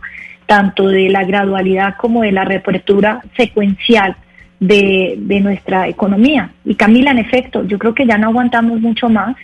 tanto 0.46 0.88
de 0.88 1.08
la 1.08 1.24
gradualidad 1.24 1.96
como 1.96 2.22
de 2.22 2.32
la 2.32 2.44
reapertura 2.44 3.20
secuencial 3.36 4.16
de, 4.60 5.16
de 5.18 5.40
nuestra 5.40 5.88
economía. 5.88 6.50
Y 6.64 6.76
Camila, 6.76 7.10
en 7.10 7.18
efecto, 7.18 7.66
yo 7.66 7.78
creo 7.78 7.94
que 7.94 8.06
ya 8.06 8.16
no 8.16 8.28
aguantamos 8.28 8.80
mucho 8.80 9.08
más 9.08 9.36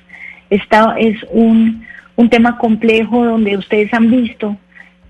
esta 0.53 0.97
es 0.99 1.17
un, 1.31 1.87
tema 2.31 2.57
complejo 2.57 3.25
donde 3.25 3.57
ustedes 3.57 3.93
han 3.93 4.09
visto 4.09 4.57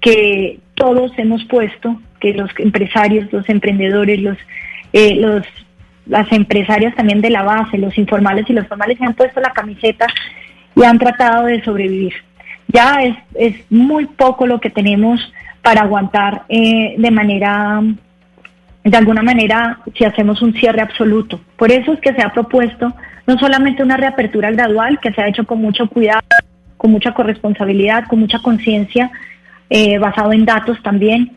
que 0.01 0.59
todos 0.75 1.13
hemos 1.19 1.45
puesto, 1.45 2.01
que 2.21 2.33
los 2.33 2.51
empresarios, 2.59 3.31
los 3.31 3.47
emprendedores, 3.51 4.19
los, 4.21 4.39
eh, 4.95 5.17
los, 5.17 5.45
las 6.07 6.33
empresarias 6.33 6.95
también 6.95 7.21
de 7.21 7.29
la 7.29 7.43
base, 7.43 7.77
los 7.77 7.99
informales 7.99 8.49
y 8.49 8.55
los 8.55 8.67
formales 8.67 8.97
se 8.97 9.05
han 9.05 9.13
puesto 9.13 9.41
la 9.41 9.53
camiseta 9.53 10.07
y 10.75 10.85
han 10.85 10.99
tratado 10.99 11.47
de 11.47 11.63
sobrevivir. 11.63 12.15
Ya 12.69 13.03
es, 13.03 13.17
es 13.35 13.57
muy 13.71 14.07
poco 14.07 14.47
lo 14.47 14.59
que 14.59 14.71
tenemos 14.71 15.21
para 15.61 15.83
aguantar 15.83 16.45
eh, 16.49 16.95
de 16.97 17.11
manera, 17.11 17.83
de 18.85 18.97
alguna 18.97 19.23
manera, 19.23 19.81
si 19.95 20.05
hacemos 20.05 20.41
un 20.41 20.55
cierre 20.55 20.81
absoluto. 20.81 21.41
Por 21.57 21.71
eso 21.71 21.93
es 21.93 22.01
que 22.01 22.15
se 22.15 22.23
ha 22.23 22.33
propuesto 22.33 22.95
no 23.27 23.39
solamente 23.39 23.83
una 23.83 23.97
reapertura 23.97 24.51
gradual 24.51 24.99
que 25.01 25.13
se 25.13 25.23
ha 25.23 25.29
hecho 25.29 25.45
con 25.45 25.61
mucho 25.61 25.89
cuidado, 25.89 26.23
con 26.77 26.91
mucha 26.91 27.13
corresponsabilidad, 27.13 28.07
con 28.09 28.21
mucha 28.21 28.41
conciencia, 28.41 29.11
eh, 29.71 29.99
basado 29.99 30.33
en 30.33 30.45
datos 30.45 30.83
también, 30.83 31.33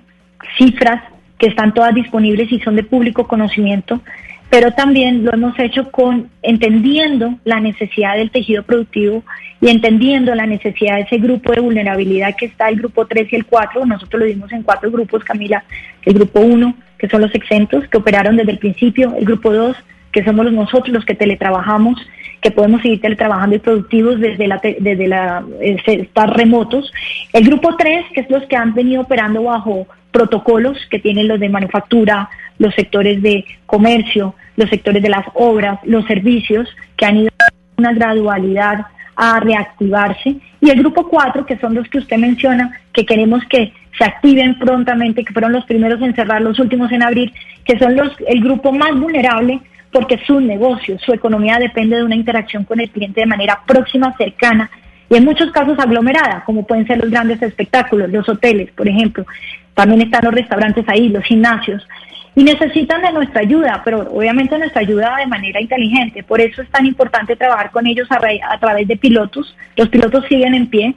cifras 0.58 1.02
que 1.38 1.48
están 1.48 1.74
todas 1.74 1.94
disponibles 1.94 2.52
y 2.52 2.60
son 2.60 2.76
de 2.76 2.84
público 2.84 3.28
conocimiento, 3.28 4.02
pero 4.50 4.72
también 4.72 5.26
lo 5.26 5.34
hemos 5.34 5.58
hecho 5.60 5.92
con 5.92 6.30
entendiendo 6.42 7.36
la 7.44 7.60
necesidad 7.60 8.16
del 8.16 8.32
tejido 8.32 8.64
productivo 8.64 9.24
y 9.60 9.70
entendiendo 9.70 10.36
la 10.36 10.46
necesidad 10.46 10.96
de 10.96 11.02
ese 11.02 11.18
grupo 11.18 11.52
de 11.52 11.62
vulnerabilidad 11.62 12.36
que 12.36 12.46
está 12.46 12.70
el 12.70 12.78
grupo 12.78 13.06
3 13.06 13.34
y 13.34 13.36
el 13.36 13.46
4. 13.46 13.86
Nosotros 13.86 14.20
lo 14.20 14.26
vimos 14.28 14.52
en 14.52 14.64
cuatro 14.64 14.92
grupos, 14.92 15.24
Camila. 15.24 15.64
El 16.04 16.14
grupo 16.14 16.42
1, 16.42 16.76
que 16.98 17.10
son 17.10 17.22
los 17.22 17.34
exentos, 17.34 17.88
que 17.88 17.98
operaron 17.98 18.38
desde 18.38 18.52
el 18.52 18.60
principio. 18.60 19.16
El 19.18 19.26
grupo 19.26 19.52
2, 19.52 19.76
que 20.16 20.24
somos 20.24 20.50
nosotros 20.50 20.94
los 20.94 21.04
que 21.04 21.14
teletrabajamos, 21.14 22.00
que 22.40 22.50
podemos 22.50 22.82
seguir 22.82 23.02
teletrabajando 23.02 23.58
y 23.58 23.60
productivos 23.60 24.18
desde 24.18 24.48
la, 24.48 24.62
desde 24.64 25.08
la 25.08 25.44
estar 25.60 26.38
remotos. 26.38 26.90
El 27.34 27.44
grupo 27.46 27.76
3, 27.76 28.06
que 28.14 28.22
es 28.22 28.30
los 28.30 28.44
que 28.44 28.56
han 28.56 28.74
venido 28.74 29.02
operando 29.02 29.44
bajo 29.44 29.86
protocolos 30.12 30.78
que 30.90 31.00
tienen 31.00 31.28
los 31.28 31.42
de 31.42 31.50
manufactura, 31.50 32.30
los 32.60 32.74
sectores 32.76 33.22
de 33.22 33.44
comercio, 33.66 34.36
los 34.56 34.70
sectores 34.70 35.04
de 35.04 35.10
las 35.10 35.26
obras, 35.34 35.80
los 35.84 36.06
servicios, 36.06 36.70
que 36.96 37.06
han 37.06 37.18
ido 37.18 37.32
una 37.76 37.92
gradualidad 37.92 38.86
a 39.18 39.42
reactivarse. 39.42 40.38
Y 40.62 40.70
el 40.70 40.80
grupo 40.80 41.10
4, 41.10 41.46
que 41.46 41.58
son 41.58 41.76
los 41.76 41.90
que 41.90 41.98
usted 41.98 42.16
menciona, 42.16 42.72
que 42.94 43.06
queremos 43.06 43.44
que 43.50 43.74
se 43.98 44.06
activen 44.06 44.58
prontamente, 44.60 45.26
que 45.26 45.34
fueron 45.34 45.52
los 45.52 45.66
primeros 45.66 46.02
en 46.02 46.16
cerrar, 46.16 46.42
los 46.42 46.58
últimos 46.58 46.90
en 46.94 47.04
abrir, 47.04 47.34
que 47.66 47.78
son 47.78 47.98
los 47.98 48.14
el 48.30 48.40
grupo 48.40 48.72
más 48.72 48.98
vulnerable 48.98 49.60
porque 49.96 50.20
su 50.28 50.42
negocio, 50.42 51.00
su 51.00 51.14
economía 51.14 51.58
depende 51.58 51.96
de 51.96 52.04
una 52.04 52.18
interacción 52.18 52.66
con 52.66 52.82
el 52.82 52.90
cliente 52.90 53.22
de 53.22 53.28
manera 53.28 53.62
próxima, 53.66 54.14
cercana 54.18 54.70
y 55.10 55.16
en 55.16 55.24
muchos 55.24 55.52
casos 55.52 55.80
aglomerada, 55.80 56.44
como 56.46 56.68
pueden 56.68 56.86
ser 56.86 56.98
los 56.98 57.10
grandes 57.10 57.42
espectáculos, 57.42 58.10
los 58.10 58.28
hoteles, 58.28 58.70
por 58.72 58.90
ejemplo. 58.90 59.26
También 59.74 60.02
están 60.02 60.26
los 60.26 60.34
restaurantes 60.34 60.84
ahí, 60.90 61.08
los 61.08 61.24
gimnasios. 61.24 61.88
Y 62.36 62.44
necesitan 62.44 63.04
de 63.04 63.14
nuestra 63.14 63.40
ayuda, 63.40 63.84
pero 63.86 64.02
obviamente 64.12 64.58
nuestra 64.58 64.82
ayuda 64.82 65.16
de 65.16 65.28
manera 65.28 65.62
inteligente. 65.62 66.24
Por 66.24 66.42
eso 66.42 66.62
es 66.62 66.70
tan 66.70 66.86
importante 66.86 67.38
trabajar 67.38 67.72
con 67.72 67.88
ellos 67.88 68.10
a, 68.12 68.60
través 68.60 68.90
de 68.90 68.98
pilotos. 68.98 69.56
Los 69.78 69.88
pilotos 69.88 70.26
siguen 70.28 70.56
en 70.56 70.68
pie, 70.68 70.94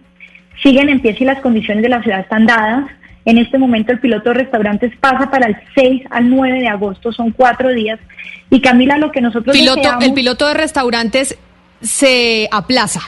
siguen 0.60 0.88
en 0.88 0.98
pie 0.98 1.14
si 1.14 1.24
las 1.24 1.38
condiciones 1.38 1.84
de 1.84 1.88
la 1.88 2.02
ciudad 2.02 2.18
están 2.18 2.46
dadas. 2.46 2.90
En 3.28 3.36
este 3.36 3.58
momento 3.58 3.92
el 3.92 4.00
piloto 4.00 4.30
de 4.30 4.36
restaurantes 4.36 4.90
pasa 4.96 5.30
para 5.30 5.48
el 5.48 5.56
6 5.74 6.04
al 6.08 6.30
9 6.30 6.60
de 6.60 6.68
agosto, 6.68 7.12
son 7.12 7.30
cuatro 7.30 7.68
días. 7.68 8.00
Y 8.48 8.62
Camila, 8.62 8.96
lo 8.96 9.12
que 9.12 9.20
nosotros 9.20 9.54
piloto, 9.54 9.86
El 10.00 10.14
piloto 10.14 10.48
de 10.48 10.54
restaurantes 10.54 11.36
se 11.82 12.48
aplaza 12.50 13.02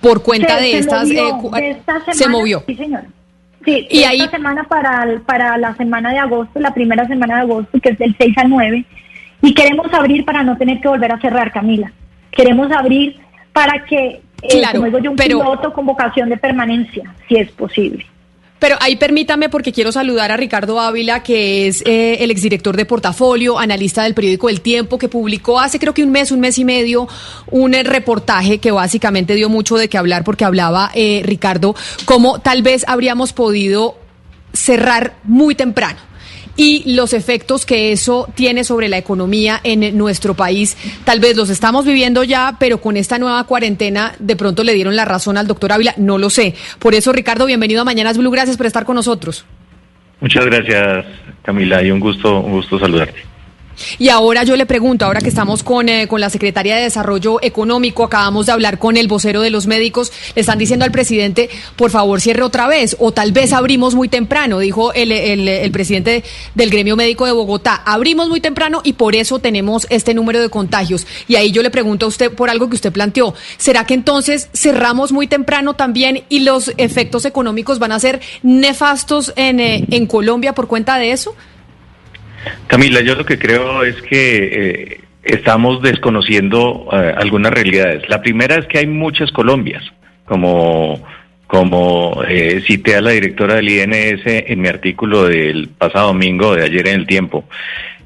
por 0.00 0.22
cuenta 0.22 0.58
de, 0.58 0.78
estas, 0.78 1.10
eh, 1.10 1.18
esta 1.62 1.94
semana, 1.94 2.12
se 2.12 2.28
movió. 2.28 2.62
Sí, 2.64 2.76
señora. 2.76 3.06
Sí, 3.64 3.88
y 3.90 4.04
esta 4.04 4.30
semana 4.30 4.62
para, 4.68 5.20
para 5.26 5.58
la 5.58 5.74
semana 5.74 6.12
de 6.12 6.18
agosto, 6.18 6.60
la 6.60 6.72
primera 6.72 7.04
semana 7.08 7.34
de 7.34 7.40
agosto, 7.40 7.80
que 7.80 7.88
es 7.88 7.98
del 7.98 8.14
6 8.16 8.38
al 8.38 8.50
9. 8.50 8.84
Y 9.42 9.52
queremos 9.52 9.92
abrir 9.92 10.24
para 10.24 10.44
no 10.44 10.56
tener 10.56 10.80
que 10.80 10.86
volver 10.86 11.10
a 11.10 11.20
cerrar, 11.20 11.50
Camila. 11.50 11.90
Queremos 12.30 12.70
abrir 12.70 13.16
para 13.52 13.84
que, 13.84 14.22
eh, 14.42 14.62
como 14.70 14.84
digo 14.84 15.00
yo, 15.00 15.10
un 15.10 15.16
piloto 15.16 15.72
con 15.72 15.86
vocación 15.86 16.28
de 16.28 16.36
permanencia, 16.36 17.12
si 17.28 17.34
es 17.34 17.50
posible. 17.50 18.06
Pero 18.58 18.76
ahí 18.80 18.96
permítame 18.96 19.48
porque 19.48 19.72
quiero 19.72 19.92
saludar 19.92 20.32
a 20.32 20.36
Ricardo 20.36 20.80
Ávila, 20.80 21.22
que 21.22 21.68
es 21.68 21.82
eh, 21.84 22.18
el 22.20 22.30
exdirector 22.30 22.76
de 22.76 22.86
portafolio, 22.86 23.58
analista 23.58 24.02
del 24.02 24.14
periódico 24.14 24.48
El 24.48 24.62
Tiempo, 24.62 24.98
que 24.98 25.08
publicó 25.08 25.60
hace 25.60 25.78
creo 25.78 25.92
que 25.92 26.02
un 26.02 26.10
mes, 26.10 26.30
un 26.30 26.40
mes 26.40 26.58
y 26.58 26.64
medio, 26.64 27.06
un 27.50 27.74
eh, 27.74 27.82
reportaje 27.82 28.58
que 28.58 28.70
básicamente 28.70 29.34
dio 29.34 29.50
mucho 29.50 29.76
de 29.76 29.88
qué 29.88 29.98
hablar 29.98 30.24
porque 30.24 30.44
hablaba 30.44 30.90
eh, 30.94 31.20
Ricardo, 31.24 31.74
cómo 32.06 32.38
tal 32.38 32.62
vez 32.62 32.84
habríamos 32.88 33.32
podido 33.34 33.96
cerrar 34.52 35.16
muy 35.24 35.54
temprano 35.54 36.05
y 36.56 36.94
los 36.94 37.12
efectos 37.12 37.66
que 37.66 37.92
eso 37.92 38.28
tiene 38.34 38.64
sobre 38.64 38.88
la 38.88 38.98
economía 38.98 39.60
en 39.62 39.96
nuestro 39.96 40.34
país. 40.34 40.76
Tal 41.04 41.20
vez 41.20 41.36
los 41.36 41.50
estamos 41.50 41.84
viviendo 41.84 42.24
ya, 42.24 42.56
pero 42.58 42.80
con 42.80 42.96
esta 42.96 43.18
nueva 43.18 43.44
cuarentena 43.44 44.14
de 44.18 44.36
pronto 44.36 44.64
le 44.64 44.74
dieron 44.74 44.96
la 44.96 45.04
razón 45.04 45.36
al 45.36 45.46
doctor 45.46 45.72
Ávila, 45.72 45.94
no 45.96 46.18
lo 46.18 46.30
sé. 46.30 46.54
Por 46.78 46.94
eso, 46.94 47.12
Ricardo, 47.12 47.46
bienvenido 47.46 47.82
a 47.82 47.84
Mañanas 47.84 48.18
Blue, 48.18 48.30
gracias 48.30 48.56
por 48.56 48.66
estar 48.66 48.84
con 48.84 48.96
nosotros. 48.96 49.44
Muchas 50.20 50.46
gracias, 50.46 51.04
Camila, 51.42 51.82
y 51.82 51.90
un 51.90 52.00
gusto, 52.00 52.40
un 52.40 52.52
gusto 52.52 52.78
saludarte. 52.78 53.35
Y 53.98 54.08
ahora 54.08 54.44
yo 54.44 54.56
le 54.56 54.66
pregunto, 54.66 55.04
ahora 55.04 55.20
que 55.20 55.28
estamos 55.28 55.62
con, 55.62 55.88
eh, 55.88 56.08
con 56.08 56.20
la 56.20 56.30
Secretaría 56.30 56.76
de 56.76 56.82
Desarrollo 56.82 57.38
Económico, 57.42 58.04
acabamos 58.04 58.46
de 58.46 58.52
hablar 58.52 58.78
con 58.78 58.96
el 58.96 59.08
vocero 59.08 59.42
de 59.42 59.50
los 59.50 59.66
médicos, 59.66 60.12
le 60.34 60.40
están 60.40 60.58
diciendo 60.58 60.84
al 60.84 60.90
presidente, 60.92 61.50
por 61.76 61.90
favor 61.90 62.20
cierre 62.20 62.42
otra 62.42 62.68
vez, 62.68 62.96
o 62.98 63.12
tal 63.12 63.32
vez 63.32 63.52
abrimos 63.52 63.94
muy 63.94 64.08
temprano, 64.08 64.58
dijo 64.58 64.92
el, 64.92 65.12
el, 65.12 65.48
el 65.48 65.70
presidente 65.70 66.24
del 66.54 66.70
gremio 66.70 66.96
médico 66.96 67.26
de 67.26 67.32
Bogotá, 67.32 67.82
abrimos 67.84 68.28
muy 68.28 68.40
temprano 68.40 68.80
y 68.84 68.94
por 68.94 69.14
eso 69.14 69.38
tenemos 69.38 69.86
este 69.90 70.14
número 70.14 70.40
de 70.40 70.48
contagios. 70.48 71.06
Y 71.28 71.36
ahí 71.36 71.52
yo 71.52 71.62
le 71.62 71.70
pregunto 71.70 72.06
a 72.06 72.08
usted 72.08 72.32
por 72.32 72.50
algo 72.50 72.68
que 72.68 72.76
usted 72.76 72.92
planteó, 72.92 73.34
¿será 73.58 73.84
que 73.84 73.94
entonces 73.94 74.48
cerramos 74.52 75.12
muy 75.12 75.26
temprano 75.26 75.74
también 75.74 76.24
y 76.28 76.40
los 76.40 76.72
efectos 76.76 77.24
económicos 77.24 77.78
van 77.78 77.92
a 77.92 78.00
ser 78.00 78.20
nefastos 78.42 79.32
en, 79.36 79.60
eh, 79.60 79.84
en 79.90 80.06
Colombia 80.06 80.54
por 80.54 80.68
cuenta 80.68 80.98
de 80.98 81.12
eso? 81.12 81.34
Camila, 82.66 83.00
yo 83.00 83.14
lo 83.14 83.24
que 83.24 83.38
creo 83.38 83.82
es 83.82 84.00
que 84.02 84.90
eh, 84.92 85.00
estamos 85.22 85.82
desconociendo 85.82 86.88
eh, 86.92 87.14
algunas 87.16 87.52
realidades. 87.52 88.08
La 88.08 88.22
primera 88.22 88.56
es 88.56 88.66
que 88.66 88.78
hay 88.78 88.86
muchas 88.86 89.30
Colombias, 89.32 89.84
como 90.24 91.00
como 91.46 92.24
eh, 92.26 92.62
cité 92.66 92.96
a 92.96 93.00
la 93.00 93.10
directora 93.10 93.54
del 93.54 93.68
INS 93.68 94.22
en 94.24 94.60
mi 94.60 94.68
artículo 94.68 95.24
del 95.24 95.68
pasado 95.68 96.08
domingo, 96.08 96.56
de 96.56 96.64
ayer 96.64 96.88
en 96.88 97.00
el 97.00 97.06
tiempo, 97.06 97.44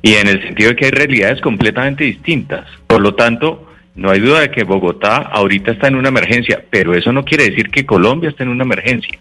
y 0.03 0.15
en 0.15 0.29
el 0.29 0.43
sentido 0.43 0.71
de 0.71 0.77
que 0.77 0.85
hay 0.87 0.91
realidades 0.91 1.41
completamente 1.41 2.05
distintas. 2.05 2.67
Por 2.87 3.01
lo 3.01 3.15
tanto, 3.15 3.67
no 3.95 4.11
hay 4.11 4.21
duda 4.21 4.41
de 4.41 4.51
que 4.51 4.65
Bogotá 4.65 5.17
ahorita 5.17 5.73
está 5.73 5.89
en 5.89 5.97
una 5.97 6.09
emergencia, 6.09 6.63
pero 6.71 6.95
eso 6.95 7.13
no 7.13 7.25
quiere 7.25 7.49
decir 7.49 7.71
que 7.71 7.87
Colombia 7.87 8.31
está 8.31 8.43
en 8.43 8.51
una 8.51 8.65
emergencia. 8.65 9.19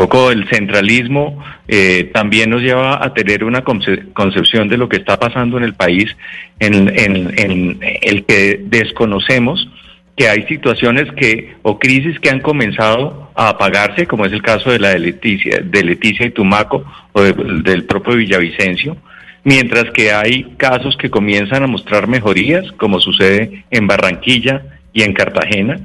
Poco 0.00 0.30
el 0.30 0.48
centralismo 0.48 1.44
eh, 1.68 2.10
también 2.14 2.48
nos 2.48 2.62
lleva 2.62 3.04
a 3.04 3.12
tener 3.12 3.44
una 3.44 3.62
concepción 3.62 4.66
de 4.66 4.78
lo 4.78 4.88
que 4.88 4.96
está 4.96 5.20
pasando 5.20 5.58
en 5.58 5.64
el 5.64 5.74
país, 5.74 6.16
en, 6.58 6.88
en 6.88 7.78
el 8.00 8.24
que 8.24 8.58
desconocemos 8.64 9.68
que 10.16 10.26
hay 10.30 10.46
situaciones 10.46 11.12
que 11.12 11.54
o 11.60 11.78
crisis 11.78 12.18
que 12.18 12.30
han 12.30 12.40
comenzado 12.40 13.30
a 13.34 13.50
apagarse, 13.50 14.06
como 14.06 14.24
es 14.24 14.32
el 14.32 14.40
caso 14.40 14.70
de 14.70 14.78
la 14.78 14.88
de 14.88 15.00
Leticia, 15.00 15.60
de 15.62 15.84
Leticia 15.84 16.24
y 16.24 16.30
Tumaco 16.30 16.82
o 17.12 17.20
del 17.20 17.84
propio 17.84 18.16
Villavicencio, 18.16 18.96
mientras 19.44 19.90
que 19.90 20.12
hay 20.12 20.44
casos 20.56 20.96
que 20.96 21.10
comienzan 21.10 21.62
a 21.62 21.66
mostrar 21.66 22.08
mejorías, 22.08 22.64
como 22.78 23.00
sucede 23.00 23.64
en 23.70 23.86
Barranquilla 23.86 24.62
y 24.94 25.02
en 25.02 25.12
Cartagena, 25.12 25.78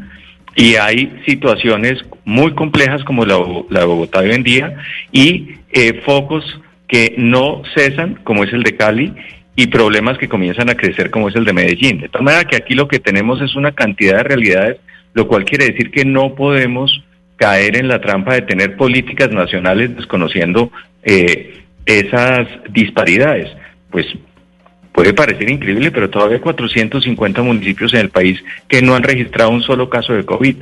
y 0.55 0.75
hay 0.75 1.21
situaciones 1.25 1.99
muy 2.23 2.53
complejas 2.53 3.03
como 3.03 3.25
la, 3.25 3.35
de 3.35 3.85
Bogotá 3.85 4.19
hoy 4.19 4.31
en 4.31 4.43
día 4.43 4.75
y 5.11 5.57
eh, 5.71 6.01
focos 6.05 6.43
que 6.87 7.15
no 7.17 7.61
cesan, 7.75 8.15
como 8.23 8.43
es 8.43 8.53
el 8.53 8.63
de 8.63 8.75
Cali, 8.75 9.13
y 9.55 9.67
problemas 9.67 10.17
que 10.17 10.29
comienzan 10.29 10.69
a 10.69 10.75
crecer 10.75 11.11
como 11.11 11.29
es 11.29 11.35
el 11.35 11.45
de 11.45 11.53
Medellín. 11.53 11.99
De 11.99 12.09
tal 12.09 12.23
manera 12.23 12.45
que 12.45 12.55
aquí 12.55 12.73
lo 12.73 12.87
que 12.87 12.99
tenemos 12.99 13.41
es 13.41 13.55
una 13.55 13.71
cantidad 13.71 14.17
de 14.17 14.23
realidades, 14.23 14.77
lo 15.13 15.27
cual 15.27 15.45
quiere 15.45 15.65
decir 15.65 15.91
que 15.91 16.05
no 16.05 16.35
podemos 16.35 17.03
caer 17.37 17.77
en 17.77 17.87
la 17.87 18.01
trampa 18.01 18.33
de 18.33 18.41
tener 18.41 18.77
políticas 18.77 19.31
nacionales 19.31 19.95
desconociendo 19.95 20.71
eh, 21.03 21.63
esas 21.85 22.47
disparidades. 22.71 23.49
Pues 23.89 24.05
puede 24.95 25.13
parecer 25.13 25.49
increíble, 25.49 25.91
pero 25.91 26.09
todavía 26.09 26.37
hay 26.37 26.41
450 26.41 27.41
municipios 27.43 27.93
en 27.93 27.99
el 27.99 28.09
país 28.09 28.41
que 28.69 28.81
no 28.81 28.95
han 28.95 29.03
registrado 29.03 29.51
un 29.51 29.61
solo 29.61 29.89
caso 29.89 30.13
de 30.13 30.25
COVID. 30.25 30.55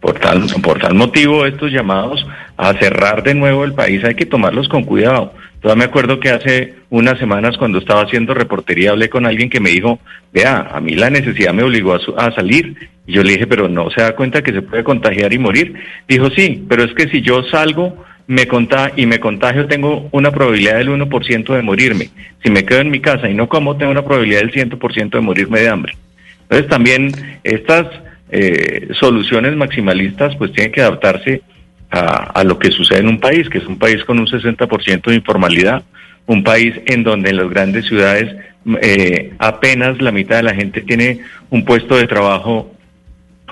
Por 0.00 0.18
tal, 0.18 0.46
por 0.62 0.78
tal 0.80 0.94
motivo, 0.94 1.46
estos 1.46 1.70
llamados 1.70 2.26
a 2.56 2.72
cerrar 2.74 3.22
de 3.22 3.34
nuevo 3.34 3.64
el 3.64 3.74
país 3.74 4.02
hay 4.02 4.14
que 4.14 4.26
tomarlos 4.26 4.68
con 4.68 4.82
cuidado. 4.82 5.32
Todavía 5.60 5.84
me 5.84 5.90
acuerdo 5.90 6.18
que 6.18 6.30
hace 6.30 6.74
unas 6.88 7.18
semanas 7.18 7.58
cuando 7.58 7.78
estaba 7.78 8.02
haciendo 8.02 8.34
reportería 8.34 8.90
hablé 8.90 9.08
con 9.08 9.26
alguien 9.26 9.50
que 9.50 9.60
me 9.60 9.70
dijo, 9.70 10.00
vea, 10.32 10.68
a 10.72 10.80
mí 10.80 10.94
la 10.94 11.10
necesidad 11.10 11.52
me 11.52 11.62
obligó 11.62 11.94
a, 11.94 12.32
salir. 12.32 12.88
Y 13.06 13.12
yo 13.12 13.22
le 13.22 13.32
dije, 13.32 13.46
pero 13.46 13.68
no 13.68 13.90
se 13.90 14.00
da 14.00 14.16
cuenta 14.16 14.42
que 14.42 14.52
se 14.52 14.62
puede 14.62 14.82
contagiar 14.82 15.32
y 15.32 15.38
morir. 15.38 15.74
Dijo, 16.08 16.30
sí, 16.30 16.64
pero 16.68 16.82
es 16.82 16.94
que 16.94 17.08
si 17.08 17.20
yo 17.20 17.42
salgo 17.44 18.04
me 18.30 18.46
conta 18.46 18.92
y 18.94 19.06
me 19.06 19.18
contagio 19.18 19.66
tengo 19.66 20.08
una 20.12 20.30
probabilidad 20.30 20.76
del 20.76 20.90
1% 20.90 21.52
de 21.52 21.62
morirme. 21.62 22.10
Si 22.44 22.48
me 22.48 22.64
quedo 22.64 22.78
en 22.78 22.88
mi 22.88 23.00
casa 23.00 23.28
y 23.28 23.34
no 23.34 23.48
como, 23.48 23.76
tengo 23.76 23.90
una 23.90 24.04
probabilidad 24.04 24.42
del 24.42 24.52
100% 24.52 25.10
de 25.10 25.20
morirme 25.20 25.58
de 25.58 25.68
hambre. 25.68 25.96
Entonces 26.42 26.68
también 26.68 27.10
estas 27.42 27.88
eh, 28.30 28.86
soluciones 28.92 29.56
maximalistas 29.56 30.36
pues 30.36 30.52
tienen 30.52 30.70
que 30.70 30.80
adaptarse 30.80 31.42
a, 31.90 32.44
lo 32.44 32.56
que 32.56 32.70
sucede 32.70 33.00
en 33.00 33.08
un 33.08 33.18
país, 33.18 33.48
que 33.48 33.58
es 33.58 33.66
un 33.66 33.80
país 33.80 34.04
con 34.04 34.20
un 34.20 34.28
60% 34.28 35.02
de 35.02 35.14
informalidad, 35.16 35.82
un 36.26 36.44
país 36.44 36.76
en 36.86 37.02
donde 37.02 37.30
en 37.30 37.36
las 37.36 37.50
grandes 37.50 37.86
ciudades 37.86 38.32
eh, 38.80 39.32
apenas 39.40 40.00
la 40.00 40.12
mitad 40.12 40.36
de 40.36 40.44
la 40.44 40.54
gente 40.54 40.82
tiene 40.82 41.18
un 41.50 41.64
puesto 41.64 41.96
de 41.96 42.06
trabajo 42.06 42.76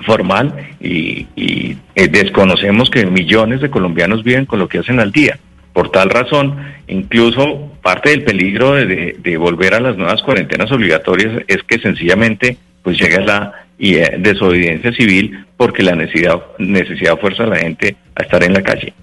formal 0.05 0.53
y, 0.79 1.27
eh, 1.35 2.07
desconocemos 2.07 2.89
que 2.89 3.05
millones 3.05 3.61
de 3.61 3.69
colombianos 3.69 4.23
viven 4.23 4.45
con 4.45 4.59
lo 4.59 4.67
que 4.67 4.79
hacen 4.79 4.99
al 4.99 5.11
día. 5.11 5.39
Por 5.73 5.91
tal 5.91 6.09
razón, 6.09 6.57
incluso 6.87 7.71
parte 7.81 8.09
del 8.09 8.23
peligro 8.23 8.73
de, 8.73 9.37
volver 9.37 9.73
a 9.73 9.79
las 9.79 9.97
nuevas 9.97 10.21
cuarentenas 10.21 10.71
obligatorias 10.71 11.43
es 11.47 11.63
que 11.63 11.79
sencillamente 11.79 12.57
pues 12.83 12.99
llega 12.99 13.21
la 13.21 13.53
y 13.77 13.95
eh, 13.95 14.17
desobediencia 14.19 14.91
civil 14.91 15.45
porque 15.55 15.83
la 15.83 15.95
necesidad, 15.95 16.41
necesidad 16.57 17.17
fuerza 17.17 17.43
a 17.43 17.47
la 17.47 17.57
gente 17.57 17.95
a 18.15 18.23
estar 18.23 18.43
en 18.43 18.53
la 18.53 18.61
calle. 18.61 18.93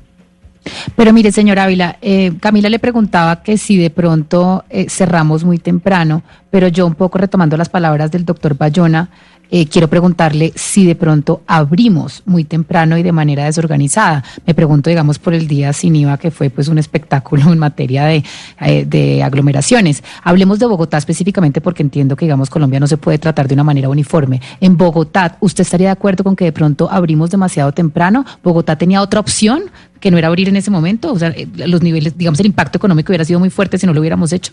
Pero 0.96 1.12
mire, 1.12 1.32
señor 1.32 1.58
Ávila, 1.58 1.96
eh, 2.02 2.32
Camila 2.40 2.68
le 2.68 2.78
preguntaba 2.78 3.42
que 3.42 3.56
si 3.56 3.76
de 3.76 3.90
pronto 3.90 4.64
eh, 4.68 4.86
cerramos 4.88 5.44
muy 5.44 5.58
temprano, 5.58 6.22
pero 6.50 6.68
yo 6.68 6.86
un 6.86 6.94
poco 6.94 7.18
retomando 7.18 7.56
las 7.56 7.68
palabras 7.68 8.10
del 8.10 8.24
doctor 8.24 8.56
Bayona, 8.56 9.08
eh, 9.50 9.66
quiero 9.66 9.88
preguntarle 9.88 10.52
si 10.54 10.86
de 10.86 10.94
pronto 10.94 11.42
abrimos 11.46 12.22
muy 12.26 12.44
temprano 12.44 12.98
y 12.98 13.02
de 13.02 13.12
manera 13.12 13.44
desorganizada. 13.44 14.24
Me 14.46 14.54
pregunto, 14.54 14.90
digamos, 14.90 15.18
por 15.18 15.34
el 15.34 15.46
día 15.46 15.72
sin 15.72 15.96
IVA, 15.96 16.18
que 16.18 16.30
fue 16.30 16.50
pues 16.50 16.68
un 16.68 16.78
espectáculo 16.78 17.52
en 17.52 17.58
materia 17.58 18.04
de, 18.06 18.24
eh, 18.60 18.84
de 18.84 19.22
aglomeraciones. 19.22 20.02
Hablemos 20.22 20.58
de 20.58 20.66
Bogotá 20.66 20.98
específicamente 20.98 21.60
porque 21.60 21.82
entiendo 21.82 22.16
que, 22.16 22.24
digamos, 22.24 22.50
Colombia 22.50 22.80
no 22.80 22.86
se 22.86 22.96
puede 22.96 23.18
tratar 23.18 23.48
de 23.48 23.54
una 23.54 23.64
manera 23.64 23.88
uniforme. 23.88 24.40
En 24.60 24.76
Bogotá, 24.76 25.36
¿usted 25.40 25.62
estaría 25.62 25.88
de 25.88 25.92
acuerdo 25.92 26.24
con 26.24 26.36
que 26.36 26.44
de 26.44 26.52
pronto 26.52 26.90
abrimos 26.90 27.30
demasiado 27.30 27.72
temprano? 27.72 28.24
¿Bogotá 28.42 28.76
tenía 28.76 29.02
otra 29.02 29.20
opción 29.20 29.64
que 30.00 30.10
no 30.10 30.18
era 30.18 30.28
abrir 30.28 30.48
en 30.48 30.56
ese 30.56 30.70
momento? 30.70 31.12
O 31.12 31.18
sea, 31.18 31.28
eh, 31.28 31.48
los 31.56 31.82
niveles, 31.82 32.16
digamos, 32.16 32.40
el 32.40 32.46
impacto 32.46 32.78
económico 32.78 33.10
hubiera 33.10 33.24
sido 33.24 33.38
muy 33.38 33.50
fuerte 33.50 33.78
si 33.78 33.86
no 33.86 33.92
lo 33.92 34.00
hubiéramos 34.00 34.32
hecho. 34.32 34.52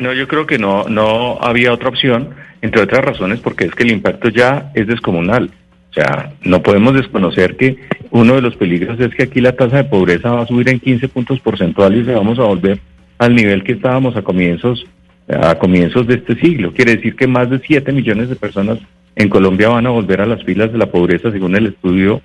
No, 0.00 0.12
yo 0.12 0.26
creo 0.26 0.46
que 0.46 0.58
no, 0.58 0.84
no 0.88 1.38
había 1.40 1.72
otra 1.72 1.90
opción, 1.90 2.30
entre 2.62 2.82
otras 2.82 3.04
razones 3.04 3.40
porque 3.40 3.66
es 3.66 3.74
que 3.74 3.84
el 3.84 3.92
impacto 3.92 4.28
ya 4.30 4.72
es 4.74 4.86
descomunal. 4.86 5.50
O 5.90 5.92
sea, 5.92 6.32
no 6.42 6.62
podemos 6.62 6.94
desconocer 6.94 7.56
que 7.56 7.76
uno 8.10 8.34
de 8.34 8.42
los 8.42 8.56
peligros 8.56 8.98
es 8.98 9.14
que 9.14 9.24
aquí 9.24 9.40
la 9.40 9.52
tasa 9.52 9.78
de 9.78 9.84
pobreza 9.84 10.30
va 10.30 10.42
a 10.42 10.46
subir 10.46 10.68
en 10.68 10.80
15 10.80 11.08
puntos 11.08 11.40
porcentuales 11.40 12.06
y 12.06 12.12
vamos 12.12 12.38
a 12.38 12.44
volver 12.44 12.78
al 13.18 13.34
nivel 13.34 13.62
que 13.62 13.72
estábamos 13.72 14.16
a 14.16 14.22
comienzos 14.22 14.84
a 15.28 15.54
comienzos 15.56 16.06
de 16.06 16.14
este 16.14 16.34
siglo. 16.36 16.72
Quiere 16.72 16.96
decir 16.96 17.14
que 17.14 17.26
más 17.26 17.50
de 17.50 17.60
7 17.60 17.92
millones 17.92 18.28
de 18.28 18.36
personas 18.36 18.78
en 19.16 19.28
Colombia 19.28 19.68
van 19.68 19.86
a 19.86 19.90
volver 19.90 20.20
a 20.20 20.26
las 20.26 20.42
filas 20.44 20.72
de 20.72 20.78
la 20.78 20.86
pobreza 20.86 21.30
según 21.30 21.54
el 21.56 21.66
estudio 21.66 22.20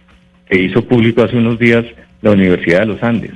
que 0.49 0.59
hizo 0.59 0.85
público 0.85 1.23
hace 1.23 1.37
unos 1.37 1.59
días 1.59 1.85
la 2.21 2.31
Universidad 2.31 2.79
de 2.79 2.85
los 2.87 3.03
Andes. 3.03 3.31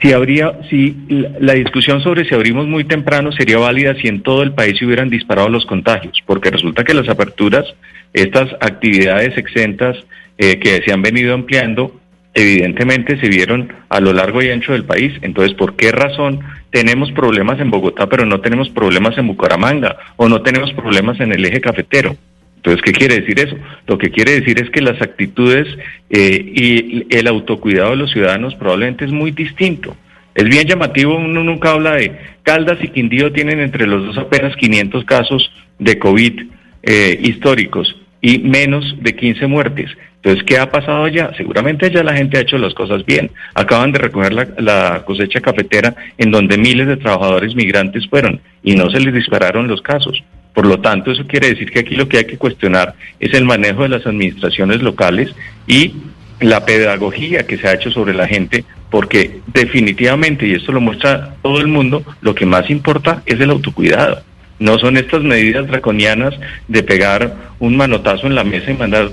Si 0.00 0.12
habría, 0.12 0.52
si 0.70 0.96
la 1.40 1.52
discusión 1.52 2.02
sobre 2.02 2.24
si 2.24 2.34
abrimos 2.34 2.66
muy 2.66 2.84
temprano 2.84 3.32
sería 3.32 3.58
válida 3.58 3.94
si 3.94 4.08
en 4.08 4.22
todo 4.22 4.42
el 4.42 4.52
país 4.52 4.78
se 4.78 4.86
hubieran 4.86 5.10
disparado 5.10 5.50
los 5.50 5.66
contagios, 5.66 6.22
porque 6.24 6.50
resulta 6.50 6.84
que 6.84 6.94
las 6.94 7.08
aperturas, 7.08 7.66
estas 8.14 8.50
actividades 8.60 9.36
exentas 9.36 9.96
eh, 10.38 10.58
que 10.58 10.80
se 10.82 10.92
han 10.92 11.02
venido 11.02 11.34
ampliando, 11.34 12.00
evidentemente 12.32 13.20
se 13.20 13.28
vieron 13.28 13.74
a 13.90 14.00
lo 14.00 14.14
largo 14.14 14.42
y 14.42 14.50
ancho 14.50 14.72
del 14.72 14.84
país. 14.84 15.12
Entonces, 15.20 15.54
¿por 15.54 15.76
qué 15.76 15.92
razón 15.92 16.40
tenemos 16.70 17.12
problemas 17.12 17.60
en 17.60 17.70
Bogotá, 17.70 18.06
pero 18.06 18.24
no 18.24 18.40
tenemos 18.40 18.70
problemas 18.70 19.18
en 19.18 19.26
Bucaramanga 19.26 19.98
o 20.16 20.30
no 20.30 20.40
tenemos 20.40 20.72
problemas 20.72 21.20
en 21.20 21.32
el 21.32 21.44
eje 21.44 21.60
cafetero? 21.60 22.16
Entonces, 22.60 22.82
¿qué 22.82 22.92
quiere 22.92 23.20
decir 23.20 23.40
eso? 23.40 23.56
Lo 23.86 23.96
que 23.96 24.10
quiere 24.10 24.32
decir 24.32 24.60
es 24.60 24.68
que 24.68 24.82
las 24.82 25.00
actitudes 25.00 25.66
eh, 26.10 26.44
y 26.54 27.06
el 27.08 27.26
autocuidado 27.26 27.92
de 27.92 27.96
los 27.96 28.12
ciudadanos 28.12 28.54
probablemente 28.54 29.06
es 29.06 29.12
muy 29.12 29.30
distinto. 29.30 29.96
Es 30.34 30.44
bien 30.44 30.68
llamativo, 30.68 31.16
uno 31.16 31.42
nunca 31.42 31.70
habla 31.70 31.94
de 31.94 32.18
Caldas 32.42 32.76
y 32.82 32.88
Quindío 32.88 33.32
tienen 33.32 33.60
entre 33.60 33.86
los 33.86 34.04
dos 34.04 34.18
apenas 34.18 34.54
500 34.56 35.06
casos 35.06 35.50
de 35.78 35.98
COVID 35.98 36.42
eh, 36.82 37.18
históricos 37.22 37.96
y 38.20 38.40
menos 38.40 38.94
de 39.00 39.16
15 39.16 39.46
muertes. 39.46 39.90
Entonces, 40.16 40.44
¿qué 40.44 40.58
ha 40.58 40.70
pasado 40.70 41.04
allá? 41.04 41.30
Seguramente 41.38 41.86
allá 41.86 42.02
la 42.02 42.12
gente 42.12 42.36
ha 42.36 42.42
hecho 42.42 42.58
las 42.58 42.74
cosas 42.74 43.06
bien. 43.06 43.30
Acaban 43.54 43.90
de 43.90 44.00
recoger 44.00 44.34
la, 44.34 44.48
la, 44.58 45.02
cosecha 45.06 45.40
cafetera 45.40 45.94
en 46.18 46.30
donde 46.30 46.58
miles 46.58 46.88
de 46.88 46.98
trabajadores 46.98 47.54
migrantes 47.54 48.06
fueron 48.06 48.38
y 48.62 48.74
no 48.74 48.90
se 48.90 49.00
les 49.00 49.14
dispararon 49.14 49.66
los 49.66 49.80
casos. 49.80 50.22
Por 50.54 50.66
lo 50.66 50.80
tanto, 50.80 51.12
eso 51.12 51.26
quiere 51.26 51.50
decir 51.50 51.70
que 51.70 51.80
aquí 51.80 51.94
lo 51.94 52.08
que 52.08 52.18
hay 52.18 52.24
que 52.24 52.38
cuestionar 52.38 52.94
es 53.18 53.32
el 53.34 53.44
manejo 53.44 53.82
de 53.82 53.90
las 53.90 54.06
administraciones 54.06 54.82
locales 54.82 55.34
y 55.66 55.94
la 56.40 56.64
pedagogía 56.64 57.46
que 57.46 57.58
se 57.58 57.68
ha 57.68 57.74
hecho 57.74 57.90
sobre 57.90 58.14
la 58.14 58.26
gente, 58.26 58.64
porque 58.90 59.40
definitivamente, 59.48 60.46
y 60.46 60.54
esto 60.54 60.72
lo 60.72 60.80
muestra 60.80 61.34
todo 61.42 61.60
el 61.60 61.68
mundo, 61.68 62.02
lo 62.22 62.34
que 62.34 62.46
más 62.46 62.70
importa 62.70 63.22
es 63.26 63.40
el 63.40 63.50
autocuidado. 63.50 64.22
No 64.58 64.78
son 64.78 64.96
estas 64.96 65.22
medidas 65.22 65.66
draconianas 65.68 66.34
de 66.68 66.82
pegar 66.82 67.34
un 67.60 67.76
manotazo 67.76 68.26
en 68.26 68.34
la 68.34 68.44
mesa 68.44 68.70
y 68.70 68.76
mandar 68.76 69.10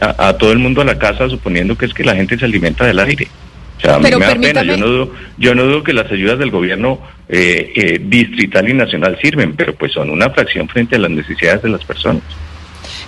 a, 0.00 0.32
todo 0.34 0.52
el 0.52 0.58
mundo 0.58 0.80
a 0.80 0.84
la 0.84 0.98
casa 0.98 1.28
suponiendo 1.28 1.76
que 1.76 1.86
es 1.86 1.94
que 1.94 2.04
la 2.04 2.16
gente 2.16 2.36
se 2.36 2.44
alimenta 2.44 2.84
del 2.84 2.98
aire. 2.98 3.28
O 3.78 3.80
sea, 3.80 3.94
a 3.94 3.98
mí 3.98 4.10
me 4.10 4.26
da 4.26 4.34
pena. 4.34 4.62
Yo 4.62 4.76
no, 4.76 4.86
dudo, 4.86 5.14
yo 5.38 5.54
no 5.54 5.64
dudo 5.64 5.82
que 5.84 5.92
las 5.92 6.10
ayudas 6.10 6.38
del 6.38 6.50
gobierno 6.50 6.98
eh, 7.28 7.72
eh, 7.74 8.00
distrital 8.02 8.68
y 8.68 8.74
nacional 8.74 9.18
sirven, 9.22 9.54
pero 9.54 9.74
pues 9.74 9.92
son 9.92 10.10
una 10.10 10.30
fracción 10.30 10.68
frente 10.68 10.96
a 10.96 10.98
las 10.98 11.10
necesidades 11.10 11.62
de 11.62 11.68
las 11.68 11.84
personas. 11.84 12.22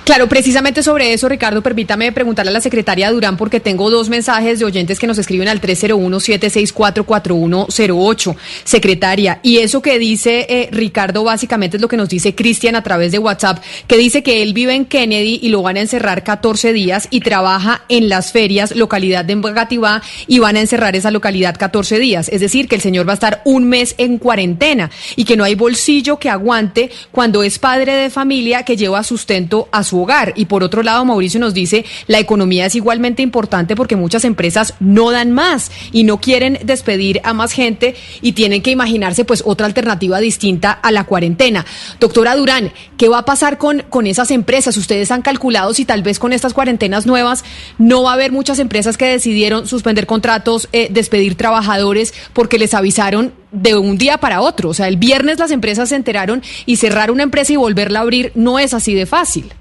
Claro, 0.05 0.29
precisamente 0.29 0.83
sobre 0.83 1.13
eso, 1.13 1.29
Ricardo, 1.29 1.63
permítame 1.63 2.11
preguntarle 2.11 2.51
a 2.51 2.55
la 2.55 2.61
secretaria 2.61 3.13
Durán 3.13 3.37
porque 3.37 3.61
tengo 3.61 3.91
dos 3.91 4.09
mensajes 4.09 4.59
de 4.59 4.65
oyentes 4.65 4.99
que 4.99 5.07
nos 5.07 5.19
escriben 5.19 5.47
al 5.47 5.61
301-764-4108. 5.61 8.35
Secretaria, 8.65 9.41
y 9.43 9.59
eso 9.59 9.83
que 9.83 9.99
dice 9.99 10.47
eh, 10.49 10.71
Ricardo 10.73 11.23
básicamente 11.23 11.77
es 11.77 11.83
lo 11.83 11.89
que 11.89 11.99
nos 11.99 12.09
dice 12.09 12.35
Cristian 12.35 12.77
a 12.77 12.83
través 12.83 13.13
de 13.13 13.19
WhatsApp, 13.19 13.63
que 13.87 13.99
dice 13.99 14.23
que 14.23 14.43
él 14.43 14.55
vive 14.55 14.75
en 14.75 14.87
Kennedy 14.87 15.39
y 15.43 15.51
lo 15.51 15.61
van 15.63 15.77
a 15.77 15.81
encerrar 15.81 16.25
14 16.25 16.73
días 16.73 17.07
y 17.11 17.21
trabaja 17.21 17.83
en 17.89 18.09
las 18.09 18.33
ferias, 18.33 18.75
localidad 18.75 19.25
de 19.25 19.35
Engativá, 19.35 20.03
y 20.27 20.39
van 20.39 20.57
a 20.57 20.61
encerrar 20.61 20.97
esa 20.97 21.11
localidad 21.11 21.57
14 21.57 21.99
días. 21.99 22.31
Es 22.31 22.41
decir, 22.41 22.69
que 22.69 22.75
el 22.75 22.81
señor 22.81 23.07
va 23.07 23.13
a 23.13 23.15
estar 23.15 23.43
un 23.45 23.69
mes 23.69 23.95
en 23.99 24.19
cuarentena 24.19 24.91
y 25.15 25.25
que 25.25 25.37
no 25.37 25.45
hay 25.45 25.55
bolsillo 25.55 26.19
que 26.19 26.31
aguante 26.31 26.91
cuando 27.13 27.43
es 27.43 27.59
padre 27.59 27.95
de 27.95 28.11
familia 28.11 28.65
que 28.65 28.77
lleva 28.77 29.05
sustento 29.05 29.69
a 29.71 29.85
su 29.85 29.90
hogar. 29.99 30.33
Y 30.37 30.47
por 30.47 30.63
otro 30.63 30.83
lado, 30.83 31.05
Mauricio 31.05 31.41
nos 31.41 31.55
dice, 31.55 31.85
la 32.07 32.19
economía 32.19 32.67
es 32.67 32.75
igualmente 32.75 33.23
importante 33.23 33.77
porque 33.77 33.97
muchas 33.97 34.25
empresas 34.25 34.75
no 34.81 35.11
dan 35.11 35.33
más 35.33 35.71
y 35.93 36.05
no 36.05 36.21
quieren 36.21 36.59
despedir 36.65 37.21
a 37.25 37.33
más 37.33 37.53
gente 37.53 37.95
y 38.23 38.33
tienen 38.33 38.63
que 38.63 38.71
imaginarse 38.71 39.25
pues 39.25 39.43
otra 39.45 39.67
alternativa 39.67 40.21
distinta 40.21 40.73
a 40.73 40.91
la 40.93 41.05
cuarentena. 41.05 41.65
Doctora 41.99 42.37
Durán, 42.37 42.73
¿qué 42.97 43.09
va 43.09 43.19
a 43.19 43.25
pasar 43.25 43.59
con, 43.59 43.85
con 43.89 44.07
esas 44.07 44.31
empresas? 44.31 44.77
Ustedes 44.77 45.11
han 45.11 45.23
calculado 45.23 45.75
si 45.75 45.85
tal 45.85 46.03
vez 46.03 46.19
con 46.19 46.33
estas 46.33 46.55
cuarentenas 46.55 47.07
nuevas 47.07 47.45
no 47.79 48.03
va 48.03 48.11
a 48.11 48.15
haber 48.15 48.33
muchas 48.33 48.59
empresas 48.59 48.97
que 48.97 49.07
decidieron 49.07 49.67
suspender 49.67 50.07
contratos, 50.07 50.69
eh, 50.73 50.89
despedir 50.91 51.35
trabajadores 51.35 52.15
porque 52.33 52.59
les 52.59 52.75
avisaron 52.75 53.33
de 53.53 53.77
un 53.77 53.99
día 53.99 54.19
para 54.19 54.41
otro. 54.41 54.71
O 54.71 54.75
sea, 54.75 54.89
el 54.89 54.97
viernes 54.97 55.39
las 55.39 55.51
empresas 55.51 55.89
se 55.89 55.97
enteraron 55.97 56.43
y 56.67 56.77
cerrar 56.77 57.11
una 57.11 57.23
empresa 57.23 57.53
y 57.53 57.57
volverla 57.57 58.01
a 58.01 58.03
abrir 58.03 58.33
no 58.35 58.59
es 58.59 58.75
así 58.75 58.95
de 58.95 59.07
fácil. 59.07 59.53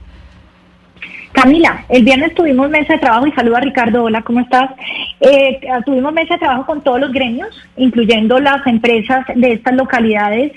Camila, 1.31 1.85
el 1.89 2.03
viernes 2.03 2.33
tuvimos 2.33 2.69
mesa 2.69 2.93
de 2.93 2.99
trabajo 2.99 3.27
y 3.27 3.31
saludo 3.31 3.57
a 3.57 3.61
Ricardo, 3.61 4.03
hola, 4.03 4.21
¿cómo 4.23 4.39
estás? 4.39 4.71
Eh, 5.19 5.59
tuvimos 5.85 6.11
mesa 6.11 6.33
de 6.33 6.39
trabajo 6.39 6.65
con 6.65 6.81
todos 6.81 6.99
los 6.99 7.11
gremios, 7.11 7.49
incluyendo 7.77 8.39
las 8.39 8.65
empresas 8.65 9.25
de 9.35 9.53
estas 9.53 9.75
localidades, 9.75 10.53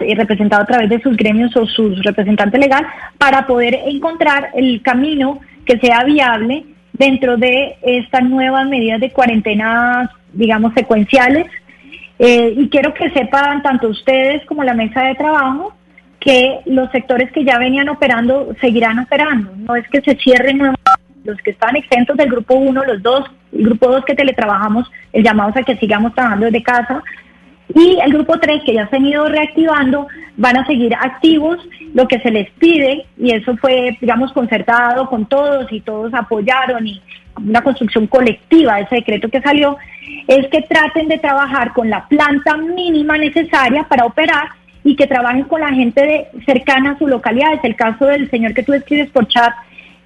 eh, 0.00 0.14
representado 0.14 0.62
a 0.62 0.66
través 0.66 0.90
de 0.90 1.00
sus 1.00 1.16
gremios 1.16 1.56
o 1.56 1.64
sus 1.66 2.02
representantes 2.02 2.60
legal, 2.60 2.86
para 3.18 3.46
poder 3.46 3.78
encontrar 3.86 4.50
el 4.54 4.82
camino 4.82 5.40
que 5.64 5.78
sea 5.78 6.02
viable 6.04 6.64
dentro 6.92 7.36
de 7.36 7.76
estas 7.82 8.24
nuevas 8.24 8.66
medidas 8.68 9.00
de 9.00 9.10
cuarentena, 9.10 10.10
digamos, 10.32 10.74
secuenciales. 10.74 11.46
Eh, 12.18 12.52
y 12.56 12.68
quiero 12.68 12.92
que 12.92 13.10
sepan 13.10 13.62
tanto 13.62 13.88
ustedes 13.88 14.44
como 14.44 14.64
la 14.64 14.74
mesa 14.74 15.02
de 15.02 15.14
trabajo 15.14 15.72
que 16.20 16.60
los 16.66 16.90
sectores 16.90 17.32
que 17.32 17.44
ya 17.44 17.58
venían 17.58 17.88
operando 17.88 18.54
seguirán 18.60 18.98
operando. 18.98 19.52
No 19.56 19.74
es 19.74 19.88
que 19.88 20.02
se 20.02 20.14
cierren 20.16 20.58
nuevos, 20.58 20.78
los 21.24 21.38
que 21.38 21.50
están 21.50 21.76
exentos 21.76 22.16
del 22.16 22.30
grupo 22.30 22.54
1, 22.54 22.84
los 22.84 23.02
dos, 23.02 23.24
el 23.52 23.64
grupo 23.64 23.88
2 23.88 24.04
que 24.04 24.14
teletrabajamos, 24.14 24.90
el 25.12 25.24
llamado 25.24 25.52
a 25.54 25.62
que 25.62 25.76
sigamos 25.76 26.14
trabajando 26.14 26.46
desde 26.46 26.62
casa, 26.62 27.02
y 27.74 27.98
el 28.04 28.12
grupo 28.12 28.38
3 28.38 28.62
que 28.64 28.74
ya 28.74 28.88
se 28.88 28.96
han 28.96 29.06
ido 29.06 29.28
reactivando, 29.28 30.08
van 30.36 30.56
a 30.58 30.66
seguir 30.66 30.94
activos. 30.94 31.58
Lo 31.94 32.06
que 32.06 32.20
se 32.20 32.30
les 32.30 32.50
pide, 32.52 33.06
y 33.16 33.32
eso 33.32 33.56
fue, 33.56 33.96
digamos, 34.00 34.32
concertado 34.32 35.08
con 35.08 35.26
todos 35.26 35.72
y 35.72 35.80
todos 35.80 36.12
apoyaron 36.14 36.86
y 36.86 37.00
una 37.36 37.62
construcción 37.62 38.06
colectiva 38.06 38.80
ese 38.80 38.96
decreto 38.96 39.28
que 39.28 39.40
salió, 39.40 39.76
es 40.26 40.46
que 40.48 40.62
traten 40.62 41.08
de 41.08 41.18
trabajar 41.18 41.72
con 41.72 41.88
la 41.88 42.06
planta 42.06 42.56
mínima 42.56 43.16
necesaria 43.16 43.84
para 43.84 44.04
operar 44.04 44.59
y 44.84 44.96
que 44.96 45.06
trabajen 45.06 45.44
con 45.44 45.60
la 45.60 45.72
gente 45.72 46.00
de, 46.04 46.44
cercana 46.46 46.92
a 46.92 46.98
su 46.98 47.06
localidad. 47.06 47.54
Es 47.54 47.64
el 47.64 47.76
caso 47.76 48.06
del 48.06 48.30
señor 48.30 48.54
que 48.54 48.62
tú 48.62 48.72
escribes 48.72 49.10
por 49.10 49.26
chat, 49.28 49.52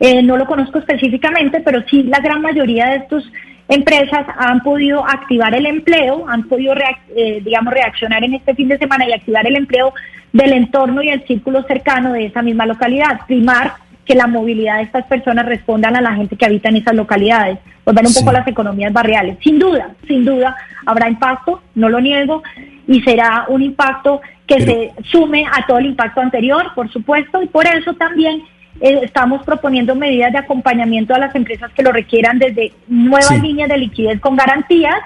eh, 0.01 0.23
no 0.23 0.37
lo 0.37 0.47
conozco 0.47 0.79
específicamente, 0.79 1.61
pero 1.61 1.83
sí 1.89 2.03
la 2.03 2.19
gran 2.19 2.43
mayoría 2.43 2.87
de 2.87 2.97
estas 2.97 3.25
empresas 3.69 4.27
han 4.37 4.61
podido 4.61 5.07
activar 5.07 5.55
el 5.55 5.67
empleo, 5.67 6.29
han 6.29 6.43
podido, 6.49 6.75
eh, 7.17 7.41
digamos, 7.43 7.73
reaccionar 7.73 8.23
en 8.25 8.35
este 8.35 8.55
fin 8.55 8.69
de 8.69 8.79
semana 8.79 9.09
y 9.09 9.13
activar 9.13 9.47
el 9.47 9.57
empleo 9.57 9.95
del 10.33 10.53
entorno 10.53 11.03
y 11.03 11.09
el 11.09 11.25
círculo 11.27 11.63
cercano 11.63 12.13
de 12.13 12.27
esa 12.27 12.43
misma 12.43 12.67
localidad. 12.67 13.21
Primar 13.27 13.75
que 14.05 14.15
la 14.15 14.27
movilidad 14.27 14.77
de 14.77 14.83
estas 14.83 15.07
personas 15.07 15.47
respondan 15.47 15.97
a 15.97 16.01
la 16.01 16.15
gente 16.15 16.37
que 16.37 16.45
habita 16.45 16.69
en 16.69 16.77
esas 16.77 16.95
localidades, 16.95 17.59
volver 17.85 18.07
un 18.07 18.13
poco 18.13 18.31
a 18.31 18.35
las 18.35 18.49
economías 18.49 18.93
barriales. 18.93 19.39
Sin 19.43 19.59
duda, 19.59 19.91
sin 20.07 20.25
duda, 20.25 20.57
habrá 20.85 21.09
impacto, 21.09 21.63
no 21.75 21.89
lo 21.89 22.01
niego, 22.01 22.43
y 22.87 23.01
será 23.03 23.47
un 23.49 23.62
impacto 23.62 24.20
que 24.47 24.61
se 24.61 24.92
sume 25.11 25.47
a 25.47 25.66
todo 25.66 25.79
el 25.79 25.87
impacto 25.87 26.20
anterior, 26.20 26.73
por 26.75 26.90
supuesto, 26.92 27.42
y 27.42 27.47
por 27.47 27.66
eso 27.66 27.94
también 27.94 28.42
eh, 28.81 29.01
estamos 29.03 29.44
proponiendo 29.44 29.94
medidas 29.94 30.33
de 30.33 30.38
acompañamiento 30.38 31.14
a 31.14 31.18
las 31.18 31.35
empresas 31.35 31.73
que 31.73 31.83
lo 31.83 31.92
requieran 31.92 32.38
desde 32.38 32.73
nuevas 32.88 33.40
líneas 33.40 33.68
de 33.68 33.79
liquidez 33.79 34.20
con 34.20 34.37
garantías 34.37 34.99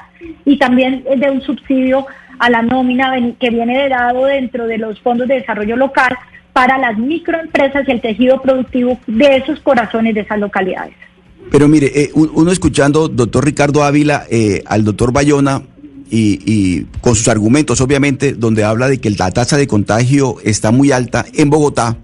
y 0.44 0.56
también 0.56 1.04
de 1.04 1.30
un 1.30 1.42
subsidio 1.42 2.06
a 2.38 2.50
la 2.50 2.62
nómina 2.62 3.12
que 3.38 3.50
viene 3.50 3.82
de 3.82 3.88
dado 3.88 4.26
dentro 4.26 4.66
de 4.66 4.78
los 4.78 4.98
fondos 5.00 5.28
de 5.28 5.34
desarrollo 5.34 5.76
local 5.76 6.16
para 6.52 6.78
las 6.78 6.98
microempresas 6.98 7.86
y 7.86 7.92
el 7.92 8.00
tejido 8.00 8.40
productivo 8.40 8.98
de 9.06 9.36
esos 9.36 9.60
corazones 9.60 10.14
de 10.14 10.22
esas 10.22 10.38
localidades. 10.38 10.94
Pero 11.50 11.68
mire, 11.68 11.86
eh, 11.94 12.10
uno 12.14 12.50
escuchando, 12.50 13.08
doctor 13.08 13.44
Ricardo 13.44 13.82
Ávila, 13.84 14.24
eh, 14.30 14.62
al 14.66 14.84
doctor 14.84 15.12
Bayona, 15.12 15.62
y, 16.10 16.84
con 17.00 17.14
sus 17.14 17.28
argumentos, 17.28 17.80
obviamente, 17.80 18.32
donde 18.32 18.64
habla 18.64 18.88
de 18.88 18.98
que 18.98 19.10
la 19.10 19.30
tasa 19.30 19.56
de 19.56 19.66
contagio 19.66 20.36
está 20.44 20.70
muy 20.70 20.92
alta 20.92 21.26
en 21.34 21.50
Bogotá, 21.50 21.98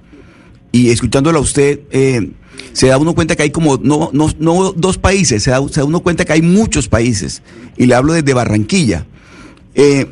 y 0.73 0.91
escuchándola 0.91 1.39
a 1.39 1.43
usted, 1.43 1.81
eh, 1.91 2.31
se 2.73 2.89
da 2.89 2.99
uno 2.99 3.15
cuenta 3.15 3.37
que 3.37 3.45
hay 3.45 3.51
como, 3.51 3.79
no, 3.79 4.11
no, 4.13 4.73
dos 4.73 4.99
países, 4.99 5.43
se 5.43 5.51
da, 5.51 5.67
se 5.69 5.81
da, 5.81 5.85
uno 5.85 6.01
cuenta 6.01 6.25
que 6.25 6.33
hay 6.33 6.43
muchos 6.43 6.89
países, 6.89 7.43
y 7.77 7.87
le 7.87 7.95
hablo 7.95 8.13
desde 8.13 8.35
Barranquilla. 8.35 9.07
Eh, 9.75 10.07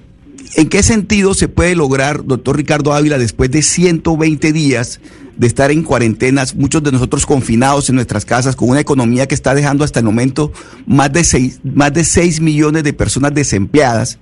¿En 0.54 0.68
qué 0.68 0.82
sentido 0.82 1.34
se 1.34 1.48
puede 1.48 1.74
lograr, 1.74 2.26
doctor 2.26 2.56
Ricardo 2.56 2.92
Ávila, 2.92 3.16
después 3.18 3.50
de 3.50 3.62
120 3.62 4.52
días 4.52 5.00
de 5.36 5.46
estar 5.46 5.70
en 5.70 5.82
cuarentenas, 5.82 6.54
muchos 6.54 6.82
de 6.82 6.92
nosotros 6.92 7.26
confinados 7.26 7.88
en 7.88 7.96
nuestras 7.96 8.24
casas, 8.24 8.56
con 8.56 8.70
una 8.70 8.80
economía 8.80 9.26
que 9.26 9.34
está 9.34 9.54
dejando 9.54 9.84
hasta 9.84 10.00
el 10.00 10.04
momento 10.04 10.52
más 10.86 11.12
de 11.12 11.24
6, 11.24 11.60
más 11.64 11.92
de 11.92 12.04
6 12.04 12.40
millones 12.40 12.84
de 12.84 12.92
personas 12.92 13.34
desempleadas? 13.34 14.18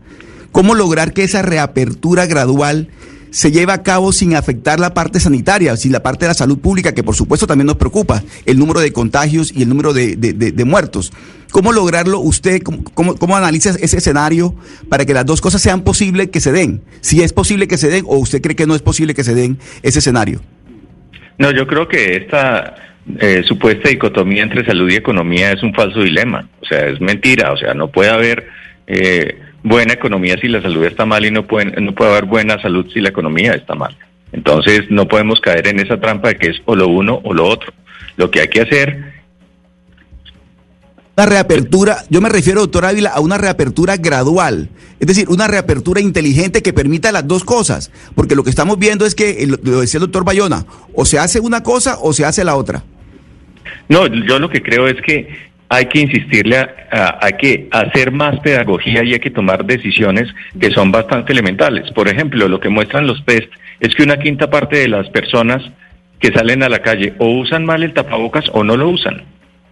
¿Cómo 0.52 0.74
lograr 0.74 1.12
que 1.12 1.24
esa 1.24 1.42
reapertura 1.42 2.26
gradual 2.26 2.88
se 3.30 3.52
lleve 3.52 3.72
a 3.72 3.82
cabo 3.82 4.12
sin 4.12 4.34
afectar 4.34 4.80
la 4.80 4.92
parte 4.92 5.20
sanitaria, 5.20 5.76
sin 5.76 5.92
la 5.92 6.02
parte 6.02 6.24
de 6.24 6.30
la 6.30 6.34
salud 6.34 6.58
pública, 6.58 6.92
que 6.92 7.02
por 7.02 7.14
supuesto 7.14 7.46
también 7.46 7.66
nos 7.66 7.76
preocupa, 7.76 8.22
el 8.44 8.58
número 8.58 8.80
de 8.80 8.92
contagios 8.92 9.52
y 9.54 9.62
el 9.62 9.68
número 9.68 9.92
de, 9.92 10.16
de, 10.16 10.64
muertos. 10.64 11.12
¿Cómo 11.52 11.72
lograrlo 11.72 12.20
usted? 12.20 12.62
Cómo, 12.62 13.14
cómo, 13.14 13.36
analiza 13.36 13.70
ese 13.80 13.98
escenario 13.98 14.54
para 14.88 15.04
que 15.04 15.14
las 15.14 15.26
dos 15.26 15.40
cosas 15.40 15.62
sean 15.62 15.82
posibles 15.82 16.30
que 16.30 16.40
se 16.40 16.52
den? 16.52 16.82
Si 17.00 17.22
es 17.22 17.32
posible 17.32 17.66
que 17.66 17.78
se 17.78 17.88
den 17.88 18.04
o 18.06 18.18
usted 18.18 18.40
cree 18.40 18.56
que 18.56 18.66
no 18.66 18.74
es 18.74 18.82
posible 18.82 19.14
que 19.14 19.24
se 19.24 19.34
den 19.34 19.58
ese 19.82 19.98
escenario. 20.00 20.40
No, 21.40 21.50
yo 21.52 21.66
creo 21.66 21.88
que 21.88 22.16
esta 22.16 22.74
eh, 23.18 23.42
supuesta 23.46 23.88
dicotomía 23.88 24.42
entre 24.42 24.62
salud 24.62 24.90
y 24.90 24.96
economía 24.96 25.52
es 25.52 25.62
un 25.62 25.72
falso 25.72 26.02
dilema. 26.02 26.46
O 26.60 26.66
sea, 26.66 26.86
es 26.86 27.00
mentira. 27.00 27.52
O 27.52 27.56
sea, 27.56 27.72
no 27.72 27.88
puede 27.88 28.10
haber 28.10 28.46
eh, 28.86 29.38
buena 29.62 29.94
economía 29.94 30.36
si 30.38 30.48
la 30.48 30.60
salud 30.60 30.84
está 30.84 31.06
mal 31.06 31.24
y 31.24 31.30
no 31.30 31.46
puede, 31.46 31.80
no 31.80 31.94
puede 31.94 32.10
haber 32.10 32.26
buena 32.26 32.60
salud 32.60 32.86
si 32.92 33.00
la 33.00 33.08
economía 33.08 33.52
está 33.52 33.74
mal. 33.74 33.96
Entonces, 34.32 34.90
no 34.90 35.08
podemos 35.08 35.40
caer 35.40 35.66
en 35.68 35.80
esa 35.80 35.98
trampa 35.98 36.28
de 36.28 36.36
que 36.36 36.50
es 36.50 36.60
o 36.66 36.76
lo 36.76 36.88
uno 36.88 37.22
o 37.24 37.32
lo 37.32 37.46
otro. 37.46 37.72
Lo 38.18 38.30
que 38.30 38.42
hay 38.42 38.48
que 38.48 38.60
hacer 38.60 39.09
reapertura, 41.26 41.98
yo 42.10 42.20
me 42.20 42.28
refiero, 42.28 42.60
doctor 42.60 42.84
Ávila, 42.84 43.10
a 43.10 43.20
una 43.20 43.38
reapertura 43.38 43.96
gradual, 43.96 44.68
es 44.98 45.06
decir, 45.06 45.28
una 45.28 45.48
reapertura 45.48 46.00
inteligente 46.00 46.62
que 46.62 46.72
permita 46.72 47.12
las 47.12 47.26
dos 47.26 47.44
cosas, 47.44 47.90
porque 48.14 48.34
lo 48.34 48.44
que 48.44 48.50
estamos 48.50 48.78
viendo 48.78 49.06
es 49.06 49.14
que, 49.14 49.46
lo 49.46 49.80
decía 49.80 49.98
el 49.98 50.02
doctor 50.02 50.24
Bayona, 50.24 50.66
o 50.94 51.04
se 51.04 51.18
hace 51.18 51.40
una 51.40 51.62
cosa 51.62 51.98
o 52.00 52.12
se 52.12 52.24
hace 52.24 52.44
la 52.44 52.56
otra. 52.56 52.82
No, 53.88 54.06
yo 54.06 54.38
lo 54.38 54.48
que 54.48 54.62
creo 54.62 54.86
es 54.86 55.00
que 55.02 55.50
hay 55.68 55.86
que 55.86 56.00
insistirle, 56.00 56.58
a, 56.58 57.30
que 57.38 57.68
hacer 57.70 58.10
más 58.10 58.40
pedagogía 58.40 59.04
y 59.04 59.12
hay 59.12 59.20
que 59.20 59.30
tomar 59.30 59.64
decisiones 59.64 60.28
que 60.58 60.70
son 60.72 60.90
bastante 60.90 61.32
elementales. 61.32 61.90
Por 61.92 62.08
ejemplo, 62.08 62.48
lo 62.48 62.58
que 62.58 62.68
muestran 62.68 63.06
los 63.06 63.24
test 63.24 63.48
es 63.78 63.94
que 63.94 64.02
una 64.02 64.18
quinta 64.18 64.50
parte 64.50 64.78
de 64.78 64.88
las 64.88 65.08
personas 65.10 65.62
que 66.18 66.32
salen 66.32 66.64
a 66.64 66.68
la 66.68 66.80
calle 66.80 67.14
o 67.18 67.38
usan 67.38 67.64
mal 67.64 67.84
el 67.84 67.94
tapabocas 67.94 68.46
o 68.52 68.64
no 68.64 68.76
lo 68.76 68.88
usan. 68.88 69.22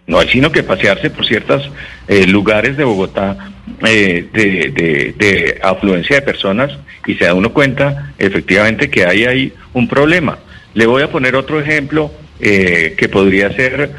No 0.09 0.17
hay 0.17 0.27
sino 0.27 0.51
que 0.51 0.63
pasearse 0.63 1.11
por 1.11 1.23
ciertos 1.23 1.71
eh, 2.07 2.25
lugares 2.25 2.75
de 2.77 2.83
Bogotá 2.83 3.51
eh, 3.85 4.25
de, 4.33 5.59
afluencia 5.61 6.15
de 6.15 6.21
personas 6.23 6.71
y 7.05 7.13
se 7.13 7.25
da 7.25 7.35
uno 7.35 7.53
cuenta 7.53 8.11
efectivamente 8.17 8.89
que 8.89 9.05
hay 9.05 9.25
ahí 9.25 9.53
un 9.73 9.87
problema. 9.87 10.39
Le 10.73 10.87
voy 10.87 11.03
a 11.03 11.11
poner 11.11 11.35
otro 11.35 11.61
ejemplo 11.61 12.11
eh, 12.39 12.95
que 12.97 13.07
podría 13.07 13.51
ser 13.53 13.91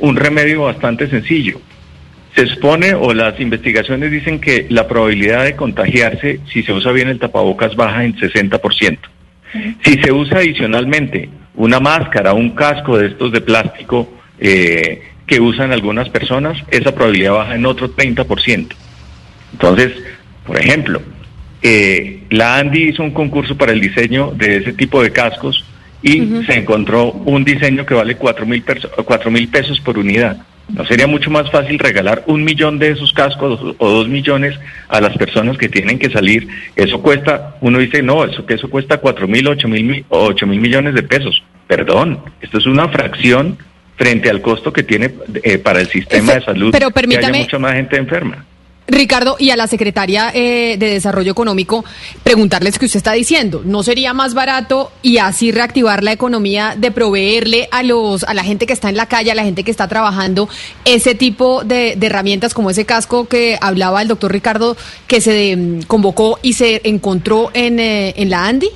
un 0.00 0.14
remedio 0.14 0.62
bastante 0.62 1.08
sencillo. 1.08 1.60
Se 2.36 2.46
supone 2.46 2.94
o 2.94 3.12
las 3.12 3.40
investigaciones 3.40 4.12
dicen 4.12 4.38
que 4.38 4.66
la 4.68 4.86
probabilidad 4.86 5.42
de 5.44 5.56
contagiarse 5.56 6.38
si 6.52 6.62
se 6.62 6.72
usa 6.72 6.92
bien 6.92 7.08
el 7.08 7.18
tapabocas 7.18 7.74
baja 7.74 8.04
en 8.04 8.14
60%. 8.14 8.98
Si 9.82 9.94
se 9.94 10.12
usa 10.12 10.38
adicionalmente 10.38 11.28
una 11.56 11.80
máscara, 11.80 12.34
un 12.34 12.50
casco 12.50 12.98
de 12.98 13.08
estos 13.08 13.32
de 13.32 13.40
plástico 13.40 14.12
eh, 14.38 15.02
que 15.26 15.40
usan 15.40 15.72
algunas 15.72 16.08
personas, 16.08 16.58
esa 16.70 16.94
probabilidad 16.94 17.32
baja 17.32 17.54
en 17.54 17.66
otro 17.66 17.94
30%. 17.94 18.68
Entonces, 19.52 19.92
por 20.46 20.58
ejemplo, 20.58 21.02
eh, 21.62 22.22
la 22.30 22.58
Andy 22.58 22.90
hizo 22.90 23.02
un 23.02 23.10
concurso 23.10 23.56
para 23.56 23.72
el 23.72 23.80
diseño 23.80 24.30
de 24.32 24.58
ese 24.58 24.72
tipo 24.72 25.02
de 25.02 25.10
cascos 25.10 25.64
y 26.02 26.44
se 26.46 26.54
encontró 26.54 27.10
un 27.10 27.44
diseño 27.44 27.84
que 27.84 27.94
vale 27.94 28.16
cuatro 28.16 28.46
mil, 28.46 28.62
cuatro 29.04 29.30
mil 29.30 29.48
pesos 29.48 29.80
por 29.80 29.98
unidad. 29.98 30.36
¿No 30.68 30.84
sería 30.84 31.06
mucho 31.06 31.30
más 31.30 31.50
fácil 31.50 31.78
regalar 31.78 32.24
un 32.26 32.42
millón 32.42 32.78
de 32.78 32.90
esos 32.90 33.12
cascos 33.12 33.74
o 33.78 33.88
dos 33.88 34.08
millones 34.08 34.58
a 34.88 35.00
las 35.00 35.16
personas 35.16 35.56
que 35.56 35.68
tienen 35.68 35.98
que 35.98 36.10
salir? 36.10 36.48
Eso 36.74 37.00
cuesta, 37.00 37.56
uno 37.60 37.78
dice, 37.78 38.02
no, 38.02 38.24
eso 38.24 38.44
que 38.44 38.54
eso 38.54 38.68
cuesta 38.68 38.98
cuatro 38.98 39.28
mil, 39.28 39.46
ocho 39.46 39.68
mil, 39.68 40.04
ocho 40.08 40.46
mil 40.46 40.60
millones 40.60 40.94
de 40.94 41.04
pesos. 41.04 41.42
Perdón, 41.68 42.20
esto 42.40 42.58
es 42.58 42.66
una 42.66 42.88
fracción 42.88 43.58
frente 43.96 44.30
al 44.30 44.40
costo 44.42 44.72
que 44.72 44.82
tiene 44.82 45.12
eh, 45.42 45.58
para 45.58 45.80
el 45.80 45.88
sistema 45.88 46.34
de 46.34 46.42
salud 46.42 46.70
pero 46.70 46.90
permítame, 46.90 47.26
que 47.26 47.36
haya 47.36 47.44
mucha 47.44 47.58
más 47.58 47.74
gente 47.74 47.96
enferma. 47.96 48.44
Ricardo, 48.88 49.36
y 49.38 49.50
a 49.50 49.56
la 49.56 49.66
secretaria 49.66 50.30
eh, 50.32 50.76
de 50.78 50.90
Desarrollo 50.90 51.32
Económico, 51.32 51.84
preguntarles 52.22 52.78
qué 52.78 52.86
usted 52.86 52.98
está 52.98 53.12
diciendo. 53.12 53.62
¿No 53.64 53.82
sería 53.82 54.12
más 54.14 54.34
barato 54.34 54.92
y 55.02 55.18
así 55.18 55.50
reactivar 55.50 56.04
la 56.04 56.12
economía 56.12 56.74
de 56.76 56.90
proveerle 56.92 57.68
a 57.72 57.82
los 57.82 58.22
a 58.24 58.34
la 58.34 58.44
gente 58.44 58.66
que 58.66 58.72
está 58.72 58.88
en 58.88 58.96
la 58.96 59.06
calle, 59.06 59.32
a 59.32 59.34
la 59.34 59.42
gente 59.42 59.64
que 59.64 59.70
está 59.70 59.88
trabajando, 59.88 60.48
ese 60.84 61.14
tipo 61.14 61.64
de, 61.64 61.98
herramientas 62.00 62.54
como 62.54 62.70
ese 62.70 62.86
casco 62.86 63.26
que 63.26 63.58
hablaba 63.60 64.02
el 64.02 64.08
doctor 64.08 64.30
Ricardo 64.30 64.76
que 65.08 65.20
se 65.20 65.56
mm, 65.56 65.82
convocó 65.82 66.38
y 66.42 66.52
se 66.52 66.82
encontró 66.84 67.50
en, 67.54 67.80
eh, 67.80 68.14
en 68.16 68.30
la 68.30 68.46
Andy? 68.46 68.68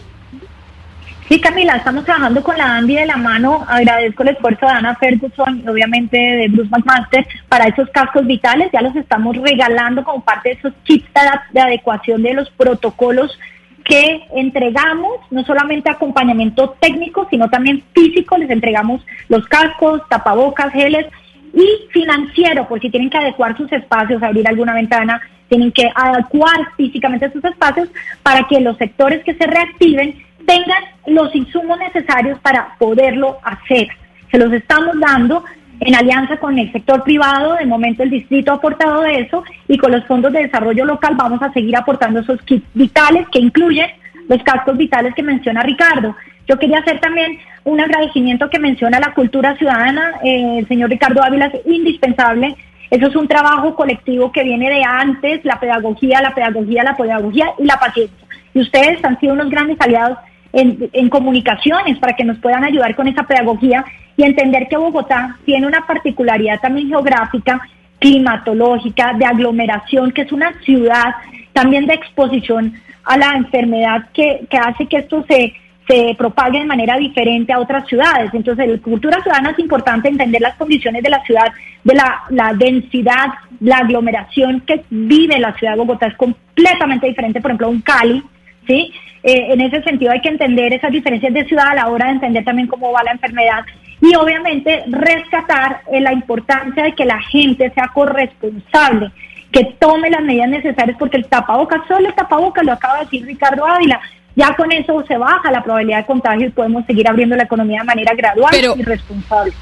Sí, 1.31 1.41
Camila, 1.41 1.77
estamos 1.77 2.05
trabajando 2.05 2.43
con 2.43 2.59
la 2.59 2.75
Andy 2.75 2.97
de 2.97 3.07
la 3.07 3.17
mano. 3.17 3.65
Agradezco 3.69 4.25
el 4.25 4.31
esfuerzo 4.31 4.67
de 4.67 4.73
Ana 4.73 4.97
Ferguson 4.97 5.63
y 5.65 5.69
obviamente 5.69 6.19
de 6.19 6.49
Bruce 6.49 6.71
McMaster 6.71 7.25
para 7.49 7.69
esos 7.69 7.89
cascos 7.91 8.27
vitales. 8.27 8.69
Ya 8.73 8.83
los 8.83 8.97
estamos 8.97 9.37
regalando 9.37 10.03
como 10.03 10.25
parte 10.25 10.49
de 10.49 10.55
esos 10.57 10.73
kits 10.83 11.09
de 11.53 11.61
adecuación 11.61 12.25
de 12.25 12.35
los 12.35 12.51
protocolos 12.51 13.39
que 13.85 14.23
entregamos, 14.35 15.21
no 15.31 15.45
solamente 15.45 15.89
acompañamiento 15.89 16.75
técnico, 16.81 17.29
sino 17.31 17.49
también 17.49 17.85
físico. 17.95 18.37
Les 18.37 18.51
entregamos 18.51 19.07
los 19.29 19.47
cascos, 19.47 20.03
tapabocas, 20.09 20.73
geles 20.73 21.07
y 21.55 21.93
financiero, 21.93 22.67
porque 22.67 22.91
tienen 22.91 23.09
que 23.09 23.19
adecuar 23.19 23.57
sus 23.57 23.71
espacios, 23.71 24.21
abrir 24.21 24.49
alguna 24.49 24.75
ventana, 24.75 25.21
tienen 25.49 25.71
que 25.71 25.93
adecuar 25.95 26.75
físicamente 26.77 27.31
sus 27.31 27.45
espacios 27.45 27.89
para 28.25 28.49
que 28.49 28.59
los 28.59 28.77
sectores 28.79 29.23
que 29.23 29.35
se 29.35 29.47
reactiven 29.47 30.29
tengan 30.47 30.83
los 31.07 31.35
insumos 31.35 31.79
necesarios 31.79 32.39
para 32.41 32.77
poderlo 32.79 33.39
hacer. 33.43 33.89
Se 34.31 34.39
los 34.39 34.53
estamos 34.53 34.99
dando 35.01 35.45
en 35.81 35.95
alianza 35.95 36.37
con 36.37 36.59
el 36.59 36.71
sector 36.73 37.03
privado, 37.03 37.55
de 37.55 37.65
momento 37.65 38.03
el 38.03 38.11
distrito 38.11 38.53
ha 38.53 38.57
aportado 38.57 39.01
de 39.03 39.21
eso 39.21 39.43
y 39.67 39.79
con 39.79 39.93
los 39.93 40.05
fondos 40.05 40.33
de 40.33 40.43
desarrollo 40.43 40.85
local 40.85 41.15
vamos 41.17 41.43
a 41.43 41.53
seguir 41.53 41.75
aportando 41.75 42.21
esos 42.21 42.41
kits 42.43 42.67
vitales 42.75 43.27
que 43.33 43.39
incluyen 43.39 43.89
los 44.29 44.43
cascos 44.43 44.77
vitales 44.77 45.15
que 45.15 45.23
menciona 45.23 45.63
Ricardo. 45.63 46.15
Yo 46.47 46.59
quería 46.59 46.79
hacer 46.79 47.01
también 47.01 47.39
un 47.65 47.81
agradecimiento 47.81 48.51
que 48.51 48.59
menciona 48.59 49.01
la 49.01 49.15
cultura 49.15 49.57
ciudadana, 49.57 50.13
eh, 50.23 50.59
el 50.59 50.69
señor 50.69 50.91
Ricardo 50.91 51.23
Ávila 51.23 51.47
es 51.47 51.67
indispensable. 51.67 52.57
Eso 52.91 53.07
es 53.07 53.17
un 53.17 53.29
trabajo 53.29 53.75
colectivo 53.75 54.33
que 54.33 54.43
viene 54.43 54.69
de 54.69 54.83
antes, 54.85 55.45
la 55.45 55.61
pedagogía, 55.61 56.21
la 56.21 56.35
pedagogía, 56.35 56.83
la 56.83 56.97
pedagogía 56.97 57.53
y 57.59 57.65
la 57.65 57.79
paciencia. 57.79 58.27
Y 58.53 58.61
ustedes 58.61 59.03
han 59.05 59.19
sido 59.21 59.35
unos 59.35 59.49
grandes 59.49 59.81
aliados 59.81 60.19
en, 60.53 61.09
comunicaciones 61.09 61.99
para 61.99 62.15
que 62.15 62.25
nos 62.25 62.39
puedan 62.39 62.65
ayudar 62.65 62.95
con 62.95 63.09
esa 63.09 63.23
pedagogía 63.23 63.85
y 64.17 64.25
entender 64.25 64.67
que 64.69 64.77
Bogotá 64.77 65.37
tiene 65.45 65.67
una 65.67 65.87
particularidad 65.87 66.61
también 66.61 66.89
geográfica, 66.89 67.61
climatológica, 67.99 69.15
de 69.15 69.27
aglomeración, 69.27 70.11
que 70.13 70.23
es 70.23 70.33
una 70.33 70.53
ciudad 70.65 71.15
también 71.53 71.87
de 71.87 71.95
exposición 71.95 72.75
a 73.05 73.17
la 73.17 73.33
enfermedad 73.37 74.09
que, 74.13 74.47
hace 74.59 74.87
que 74.87 74.99
esto 74.99 75.25
se, 75.29 75.55
se 75.89 76.15
propague 76.17 76.59
de 76.59 76.65
manera 76.65 76.97
diferente 76.97 77.53
a 77.53 77.61
otras 77.61 77.87
ciudades. 77.87 78.31
Entonces, 78.33 78.69
la 78.69 78.79
cultura 78.79 79.23
ciudadana 79.23 79.51
es 79.51 79.59
importante 79.59 80.09
entender 80.09 80.41
las 80.41 80.57
condiciones 80.57 81.03
de 81.03 81.11
la 81.11 81.23
ciudad, 81.25 81.47
de 81.85 81.95
la, 81.95 82.23
la 82.31 82.53
densidad, 82.55 83.29
la 83.61 83.79
aglomeración 83.79 84.61
que 84.61 84.85
vive 84.91 85.39
la 85.39 85.55
ciudad 85.55 85.73
de 85.75 85.79
Bogotá 85.79 86.07
es 86.07 86.17
completamente 86.17 87.07
diferente, 87.07 87.41
por 87.41 87.51
ejemplo, 87.51 87.67
a 87.69 87.71
un 87.71 87.81
Cali, 87.81 88.23
¿sí? 88.67 88.93
Eh, 89.23 89.53
en 89.53 89.61
ese 89.61 89.83
sentido 89.83 90.13
hay 90.13 90.21
que 90.21 90.31
entender 90.31 90.73
esas 90.73 90.91
diferencias 90.91 91.33
de 91.33 91.45
ciudad 91.45 91.69
a 91.69 91.75
la 91.75 91.89
hora 91.89 92.07
de 92.07 92.13
entender 92.13 92.45
también 92.45 92.69
cómo 92.69 92.91
va 92.93 93.03
la 93.03 93.13
enfermedad 93.13 93.65
y 94.01 94.15
obviamente 94.15 94.83
rescatar 94.87 95.83
eh, 95.93 96.01
la 96.01 96.13
importancia 96.13 96.85
de 96.85 96.95
que 96.95 97.05
la 97.05 97.21
gente 97.21 97.71
sea 97.75 97.89
corresponsable, 97.93 99.11
que 99.53 99.65
tome 99.79 100.11
las 100.11 100.23
medidas 100.23 100.49
necesarias 100.49 100.97
porque 100.99 101.19
el 101.19 101.27
tapabocas, 101.27 101.83
solo 101.87 102.09
el 102.09 102.15
tapabocas, 102.15 102.65
lo 102.65 102.73
acaba 102.73 102.99
de 102.99 103.05
decir 103.05 103.27
Ricardo 103.27 103.67
Ávila, 103.67 104.01
ya 104.37 104.55
con 104.57 104.73
eso 104.73 105.05
se 105.07 105.19
baja 105.19 105.51
la 105.51 105.63
probabilidad 105.63 105.99
de 105.99 106.07
contagio 106.07 106.47
y 106.47 106.51
podemos 106.51 106.87
seguir 106.87 107.07
abriendo 107.09 107.37
la 107.37 107.43
economía 107.43 107.81
de 107.81 107.87
manera 107.87 108.15
gradual 108.15 108.55
y 108.77 108.83
responsable. 108.83 109.53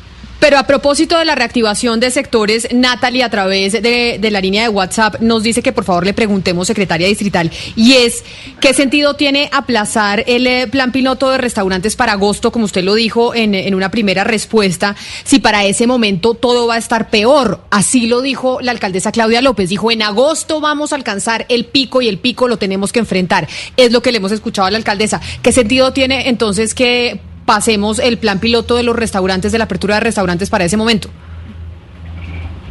Pero 0.40 0.56
a 0.56 0.62
propósito 0.62 1.18
de 1.18 1.24
la 1.24 1.34
reactivación 1.34 1.98
de 1.98 2.10
sectores, 2.10 2.68
Natalie 2.72 3.24
a 3.24 3.30
través 3.30 3.72
de, 3.72 4.20
la 4.30 4.40
línea 4.40 4.62
de 4.62 4.68
WhatsApp 4.68 5.20
nos 5.20 5.42
dice 5.42 5.62
que 5.62 5.72
por 5.72 5.84
favor 5.84 6.04
le 6.04 6.14
preguntemos, 6.14 6.68
secretaria 6.68 7.08
distrital, 7.08 7.50
y 7.74 7.94
es, 7.94 8.24
¿qué 8.60 8.72
sentido 8.72 9.14
tiene 9.14 9.50
aplazar 9.52 10.22
el 10.26 10.46
eh, 10.46 10.68
plan 10.68 10.92
piloto 10.92 11.30
de 11.30 11.38
restaurantes 11.38 11.96
para 11.96 12.12
agosto, 12.12 12.52
como 12.52 12.66
usted 12.66 12.84
lo 12.84 12.94
dijo 12.94 13.34
en, 13.34 13.54
en 13.54 13.74
una 13.74 13.90
primera 13.90 14.22
respuesta, 14.22 14.94
si 15.24 15.40
para 15.40 15.64
ese 15.64 15.86
momento 15.86 16.34
todo 16.34 16.68
va 16.68 16.74
a 16.74 16.78
estar 16.78 17.10
peor? 17.10 17.60
Así 17.70 18.06
lo 18.06 18.20
dijo 18.20 18.60
la 18.60 18.70
alcaldesa 18.70 19.10
Claudia 19.10 19.42
López, 19.42 19.68
dijo, 19.68 19.90
en 19.90 20.02
agosto 20.02 20.60
vamos 20.60 20.92
a 20.92 20.96
alcanzar 20.96 21.46
el 21.48 21.64
pico 21.64 22.00
y 22.00 22.08
el 22.08 22.18
pico 22.18 22.46
lo 22.46 22.58
tenemos 22.58 22.92
que 22.92 23.00
enfrentar. 23.00 23.48
Es 23.76 23.90
lo 23.90 24.02
que 24.02 24.12
le 24.12 24.18
hemos 24.18 24.32
escuchado 24.32 24.68
a 24.68 24.70
la 24.70 24.78
alcaldesa. 24.78 25.20
¿Qué 25.42 25.50
sentido 25.50 25.92
tiene 25.92 26.28
entonces 26.28 26.74
que 26.74 27.20
pasemos 27.48 27.98
el 27.98 28.18
plan 28.18 28.40
piloto 28.40 28.76
de 28.76 28.82
los 28.82 28.94
restaurantes, 28.94 29.52
de 29.52 29.56
la 29.56 29.64
apertura 29.64 29.94
de 29.94 30.00
restaurantes 30.00 30.50
para 30.50 30.66
ese 30.66 30.76
momento? 30.76 31.08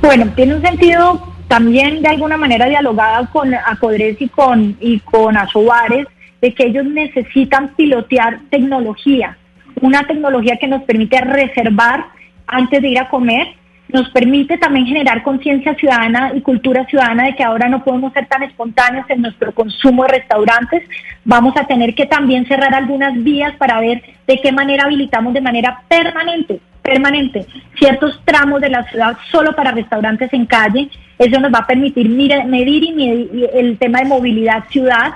Bueno, 0.04 0.32
tiene 0.36 0.54
un 0.54 0.62
sentido 0.62 1.34
también 1.48 2.04
de 2.04 2.10
alguna 2.10 2.38
manera 2.38 2.68
dialogada 2.70 3.26
con 3.34 3.56
Acodres 3.56 4.22
y 4.22 4.30
con, 4.30 4.78
y 4.80 5.00
con 5.00 5.36
Asobares, 5.36 6.06
de 6.44 6.54
que 6.54 6.68
ellos 6.68 6.86
necesitan 6.86 7.74
pilotear 7.76 8.42
tecnología, 8.52 9.36
una 9.82 10.04
tecnología 10.04 10.58
que 10.58 10.68
nos 10.68 10.84
permite 10.84 11.22
reservar 11.22 12.06
antes 12.46 12.80
de 12.80 12.90
ir 12.90 13.00
a 13.00 13.10
comer, 13.10 13.48
nos 13.90 14.08
permite 14.10 14.60
también 14.60 14.86
generar 14.86 15.24
conciencia 15.24 15.74
ciudadana 15.74 16.34
y 16.36 16.42
cultura 16.42 16.86
ciudadana 16.86 17.26
de 17.26 17.36
que 17.36 17.44
ahora 17.44 17.68
no 17.68 17.84
podemos 17.84 18.14
ser 18.14 18.28
tan 18.28 18.44
espontáneos 18.44 19.10
en 19.10 19.24
nuestro 19.24 19.52
consumo 19.56 20.04
de 20.04 20.20
restaurantes. 20.20 20.84
Vamos 21.26 21.58
a 21.58 21.66
tener 21.66 21.96
que 21.96 22.06
también 22.06 22.46
cerrar 22.46 22.76
algunas 22.76 23.16
vías 23.24 23.56
para 23.56 23.80
ver 23.80 24.04
de 24.28 24.40
qué 24.42 24.52
manera 24.52 24.84
habilitamos 24.84 25.34
de 25.34 25.42
manera 25.42 25.82
permanente, 25.88 26.60
permanente, 26.82 27.46
ciertos 27.78 28.22
tramos 28.26 28.62
de 28.62 28.70
la 28.70 28.84
ciudad 28.84 29.18
solo 29.32 29.56
para 29.56 29.72
restaurantes 29.72 30.32
en 30.34 30.46
calle. 30.46 30.90
Eso 31.18 31.40
nos 31.40 31.52
va 31.52 31.60
a 31.60 31.68
permitir 31.68 32.10
medir 32.10 32.84
y 32.84 32.94
medir 32.94 33.50
el 33.54 33.78
tema 33.78 34.00
de 34.00 34.06
movilidad 34.06 34.66
ciudad 34.70 35.14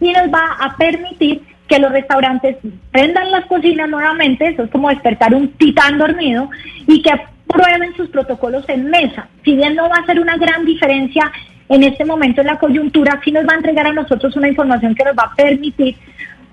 y 0.00 0.12
nos 0.12 0.32
va 0.32 0.56
a 0.60 0.76
permitir 0.76 1.42
que 1.68 1.78
los 1.78 1.92
restaurantes 1.92 2.56
prendan 2.90 3.30
las 3.30 3.46
cocinas 3.46 3.88
nuevamente, 3.88 4.48
eso 4.48 4.64
es 4.64 4.70
como 4.70 4.90
despertar 4.90 5.34
un 5.34 5.48
titán 5.52 5.98
dormido, 5.98 6.50
y 6.86 7.00
que 7.00 7.10
prueben 7.46 7.94
sus 7.96 8.08
protocolos 8.08 8.68
en 8.68 8.90
mesa. 8.90 9.28
Si 9.44 9.56
bien 9.56 9.74
no 9.74 9.88
va 9.88 9.96
a 9.96 10.06
ser 10.06 10.20
una 10.20 10.36
gran 10.36 10.64
diferencia 10.64 11.30
en 11.68 11.82
este 11.82 12.04
momento 12.04 12.42
en 12.42 12.48
la 12.48 12.58
coyuntura, 12.58 13.20
sí 13.24 13.32
nos 13.32 13.46
va 13.46 13.54
a 13.54 13.56
entregar 13.56 13.86
a 13.86 13.92
nosotros 13.92 14.36
una 14.36 14.48
información 14.48 14.94
que 14.94 15.04
nos 15.04 15.16
va 15.16 15.24
a 15.24 15.34
permitir 15.34 15.96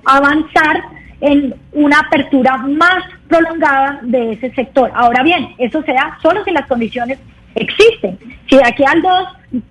avanzar 0.05 0.81
en 1.21 1.55
una 1.71 1.99
apertura 1.99 2.57
más 2.57 3.03
prolongada 3.27 3.99
de 4.01 4.33
ese 4.33 4.51
sector. 4.53 4.91
Ahora 4.93 5.23
bien, 5.23 5.49
eso 5.57 5.81
se 5.83 5.93
da 5.93 6.17
solo 6.21 6.43
si 6.43 6.51
las 6.51 6.67
condiciones 6.67 7.19
existen. 7.55 8.17
Si 8.49 8.57
de 8.57 8.65
aquí 8.65 8.83
al 8.83 9.01
2 9.01 9.27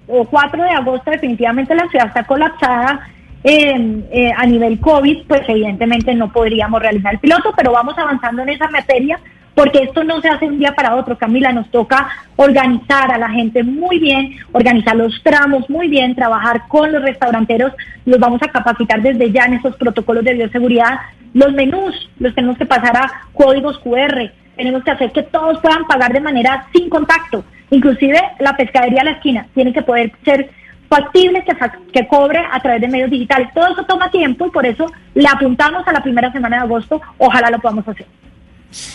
o 0.08 0.24
4 0.24 0.62
de 0.62 0.70
agosto 0.70 1.10
definitivamente 1.10 1.74
la 1.74 1.88
ciudad 1.88 2.06
está 2.06 2.24
colapsada 2.24 3.00
eh, 3.42 4.32
a 4.36 4.46
nivel 4.46 4.78
COVID, 4.80 5.26
pues 5.26 5.42
evidentemente 5.48 6.14
no 6.14 6.32
podríamos 6.32 6.80
realizar 6.80 7.14
el 7.14 7.20
piloto, 7.20 7.52
pero 7.56 7.72
vamos 7.72 7.96
avanzando 7.98 8.42
en 8.42 8.50
esa 8.50 8.68
materia 8.70 9.18
porque 9.54 9.82
esto 9.82 10.04
no 10.04 10.20
se 10.20 10.28
hace 10.28 10.46
un 10.46 10.58
día 10.58 10.72
para 10.72 10.96
otro, 10.96 11.18
Camila, 11.18 11.52
nos 11.52 11.70
toca 11.70 12.08
organizar 12.36 13.10
a 13.12 13.18
la 13.18 13.28
gente 13.30 13.62
muy 13.62 13.98
bien, 13.98 14.36
organizar 14.52 14.96
los 14.96 15.22
tramos 15.22 15.68
muy 15.68 15.88
bien, 15.88 16.14
trabajar 16.14 16.62
con 16.68 16.92
los 16.92 17.02
restauranteros, 17.02 17.72
los 18.04 18.18
vamos 18.18 18.42
a 18.42 18.48
capacitar 18.48 19.02
desde 19.02 19.30
ya 19.30 19.44
en 19.44 19.54
esos 19.54 19.76
protocolos 19.76 20.24
de 20.24 20.34
bioseguridad, 20.34 21.00
los 21.34 21.52
menús 21.52 22.10
los 22.18 22.34
tenemos 22.34 22.58
que 22.58 22.66
pasar 22.66 22.96
a 22.96 23.10
códigos 23.32 23.78
QR, 23.78 24.30
tenemos 24.56 24.82
que 24.84 24.90
hacer 24.90 25.12
que 25.12 25.22
todos 25.22 25.60
puedan 25.60 25.84
pagar 25.84 26.12
de 26.12 26.20
manera 26.20 26.66
sin 26.72 26.88
contacto, 26.88 27.44
inclusive 27.70 28.20
la 28.38 28.56
pescadería 28.56 29.02
a 29.02 29.04
la 29.04 29.12
esquina 29.12 29.46
tiene 29.54 29.72
que 29.72 29.82
poder 29.82 30.12
ser 30.24 30.50
factible 30.88 31.44
que, 31.44 31.56
que 31.92 32.08
cobre 32.08 32.40
a 32.50 32.60
través 32.60 32.80
de 32.80 32.88
medios 32.88 33.10
digitales. 33.10 33.48
Todo 33.54 33.68
eso 33.68 33.84
toma 33.84 34.10
tiempo 34.10 34.46
y 34.46 34.50
por 34.50 34.66
eso 34.66 34.86
le 35.14 35.28
apuntamos 35.28 35.86
a 35.86 35.92
la 35.92 36.02
primera 36.02 36.32
semana 36.32 36.56
de 36.56 36.62
agosto, 36.64 37.00
ojalá 37.16 37.48
lo 37.48 37.60
podamos 37.60 37.86
hacer. 37.86 38.06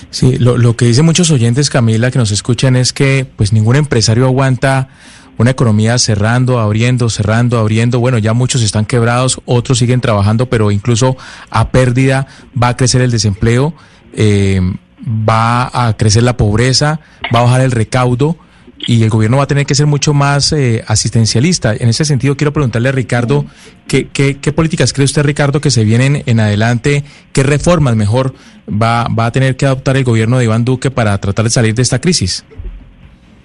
Sí, 0.09 0.37
lo, 0.37 0.57
lo 0.57 0.75
que 0.75 0.85
dicen 0.85 1.05
muchos 1.05 1.31
oyentes, 1.31 1.69
Camila, 1.69 2.11
que 2.11 2.19
nos 2.19 2.31
escuchan 2.31 2.75
es 2.75 2.93
que 2.93 3.27
pues 3.35 3.51
ningún 3.53 3.75
empresario 3.75 4.25
aguanta 4.25 4.89
una 5.37 5.51
economía 5.51 5.97
cerrando, 5.97 6.59
abriendo, 6.59 7.09
cerrando, 7.09 7.57
abriendo. 7.59 7.99
Bueno, 7.99 8.17
ya 8.17 8.33
muchos 8.33 8.61
están 8.61 8.85
quebrados, 8.85 9.41
otros 9.45 9.79
siguen 9.79 10.01
trabajando, 10.01 10.47
pero 10.47 10.71
incluso 10.71 11.17
a 11.49 11.69
pérdida 11.69 12.27
va 12.61 12.69
a 12.69 12.77
crecer 12.77 13.01
el 13.01 13.11
desempleo, 13.11 13.73
eh, 14.13 14.61
va 15.07 15.69
a 15.87 15.97
crecer 15.97 16.23
la 16.23 16.37
pobreza, 16.37 17.01
va 17.33 17.39
a 17.39 17.43
bajar 17.43 17.61
el 17.61 17.71
recaudo 17.71 18.37
y 18.77 19.03
el 19.03 19.09
gobierno 19.09 19.37
va 19.37 19.43
a 19.43 19.47
tener 19.47 19.65
que 19.65 19.75
ser 19.75 19.85
mucho 19.85 20.13
más 20.13 20.51
eh, 20.51 20.83
asistencialista. 20.87 21.73
En 21.73 21.89
ese 21.89 22.05
sentido, 22.05 22.35
quiero 22.35 22.53
preguntarle 22.53 22.89
a 22.89 22.91
Ricardo, 22.91 23.45
¿qué, 23.87 24.07
qué, 24.11 24.37
qué 24.37 24.51
políticas 24.51 24.93
cree 24.93 25.05
usted, 25.05 25.23
Ricardo, 25.23 25.61
que 25.61 25.71
se 25.71 25.83
vienen 25.83 26.23
en 26.25 26.39
adelante? 26.39 27.03
¿Qué 27.31 27.43
reformas 27.43 27.95
mejor 27.95 28.33
va, 28.69 29.07
va 29.07 29.27
a 29.27 29.31
tener 29.31 29.55
que 29.55 29.65
adoptar 29.65 29.97
el 29.97 30.03
gobierno 30.03 30.37
de 30.37 30.45
Iván 30.45 30.65
Duque 30.65 30.91
para 30.91 31.17
tratar 31.19 31.45
de 31.45 31.51
salir 31.51 31.73
de 31.73 31.81
esta 31.81 31.99
crisis? 31.99 32.45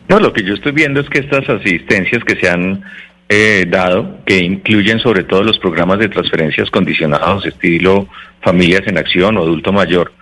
No, 0.08 0.18
lo 0.18 0.32
que 0.32 0.42
yo 0.42 0.54
estoy 0.54 0.72
viendo 0.72 1.00
es 1.00 1.08
que 1.08 1.20
estas 1.20 1.48
asistencias 1.48 2.24
que 2.24 2.34
se 2.34 2.48
han 2.48 2.82
eh, 3.28 3.64
dado, 3.68 4.18
que 4.26 4.38
incluyen 4.38 4.98
sobre 4.98 5.22
todo 5.22 5.44
los 5.44 5.56
programas 5.60 6.00
de 6.00 6.08
transferencias 6.08 6.68
condicionados, 6.68 7.46
estilo 7.46 8.08
familias 8.42 8.82
en 8.86 8.98
acción 8.98 9.36
o 9.36 9.42
adulto 9.42 9.72
mayor, 9.72 10.12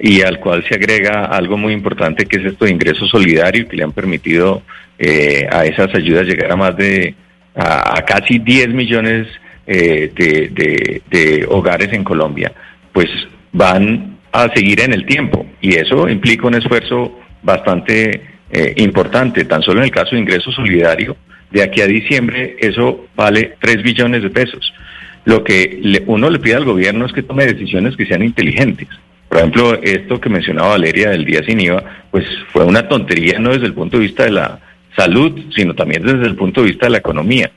y 0.00 0.22
al 0.22 0.40
cual 0.40 0.64
se 0.68 0.74
agrega 0.74 1.24
algo 1.24 1.56
muy 1.56 1.72
importante 1.72 2.26
que 2.26 2.38
es 2.38 2.46
esto 2.46 2.64
de 2.64 2.72
ingreso 2.72 3.06
solidario 3.06 3.68
que 3.68 3.76
le 3.76 3.84
han 3.84 3.92
permitido 3.92 4.62
eh, 4.98 5.46
a 5.50 5.64
esas 5.64 5.94
ayudas 5.94 6.26
llegar 6.26 6.52
a 6.52 6.56
más 6.56 6.76
de 6.76 7.14
a, 7.54 8.02
casi 8.06 8.38
10 8.38 8.68
millones 8.68 9.26
eh, 9.66 10.10
de, 10.14 11.02
de, 11.08 11.46
hogares 11.48 11.92
en 11.92 12.02
Colombia, 12.02 12.52
pues 12.92 13.08
van 13.52 14.18
a 14.32 14.48
seguir 14.54 14.80
en 14.80 14.92
el 14.92 15.04
tiempo 15.06 15.46
y 15.60 15.74
eso 15.74 16.08
implica 16.08 16.46
un 16.46 16.54
esfuerzo 16.54 17.20
bastante 17.42 18.22
eh, 18.50 18.74
importante. 18.78 19.44
Tan 19.44 19.62
solo 19.62 19.80
en 19.80 19.84
el 19.84 19.90
caso 19.90 20.14
de 20.14 20.22
ingreso 20.22 20.50
solidario, 20.52 21.16
de 21.50 21.62
aquí 21.62 21.80
a 21.80 21.86
diciembre 21.86 22.56
eso 22.58 23.06
vale 23.14 23.56
3 23.60 23.82
billones 23.82 24.22
de 24.22 24.30
pesos. 24.30 24.72
Lo 25.24 25.44
que 25.44 26.02
uno 26.06 26.30
le 26.30 26.38
pide 26.38 26.56
al 26.56 26.64
gobierno 26.64 27.06
es 27.06 27.12
que 27.12 27.22
tome 27.22 27.46
decisiones 27.46 27.96
que 27.96 28.06
sean 28.06 28.22
inteligentes. 28.22 28.88
Por 29.32 29.38
ejemplo, 29.38 29.80
esto 29.80 30.20
que 30.20 30.28
mencionaba 30.28 30.72
Valeria 30.72 31.08
del 31.08 31.24
día 31.24 31.42
sin 31.42 31.58
IVA, 31.58 31.82
pues 32.10 32.26
fue 32.52 32.66
una 32.66 32.86
tontería 32.86 33.38
no 33.38 33.48
desde 33.48 33.64
el 33.64 33.72
punto 33.72 33.96
de 33.96 34.02
vista 34.02 34.24
de 34.24 34.30
la 34.32 34.60
salud, 34.94 35.40
sino 35.56 35.74
también 35.74 36.02
desde 36.02 36.26
el 36.26 36.36
punto 36.36 36.60
de 36.60 36.66
vista 36.66 36.84
de 36.84 36.90
la 36.90 36.98
economía. 36.98 37.50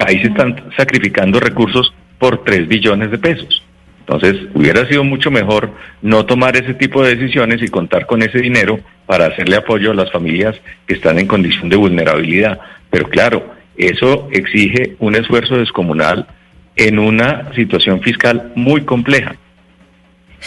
Ahí 0.00 0.20
se 0.20 0.26
están 0.26 0.60
sacrificando 0.76 1.38
recursos 1.38 1.94
por 2.18 2.42
3 2.42 2.66
billones 2.66 3.12
de 3.12 3.18
pesos. 3.18 3.62
Entonces, 4.00 4.48
hubiera 4.54 4.84
sido 4.88 5.04
mucho 5.04 5.30
mejor 5.30 5.70
no 6.02 6.26
tomar 6.26 6.56
ese 6.56 6.74
tipo 6.74 7.00
de 7.00 7.14
decisiones 7.14 7.62
y 7.62 7.68
contar 7.68 8.06
con 8.06 8.24
ese 8.24 8.40
dinero 8.40 8.80
para 9.06 9.26
hacerle 9.26 9.54
apoyo 9.54 9.92
a 9.92 9.94
las 9.94 10.10
familias 10.10 10.60
que 10.84 10.94
están 10.94 11.20
en 11.20 11.28
condición 11.28 11.68
de 11.68 11.76
vulnerabilidad. 11.76 12.58
Pero 12.90 13.08
claro, 13.08 13.54
eso 13.76 14.28
exige 14.32 14.96
un 14.98 15.14
esfuerzo 15.14 15.58
descomunal 15.58 16.26
en 16.74 16.98
una 16.98 17.54
situación 17.54 18.02
fiscal 18.02 18.50
muy 18.56 18.80
compleja. 18.80 19.36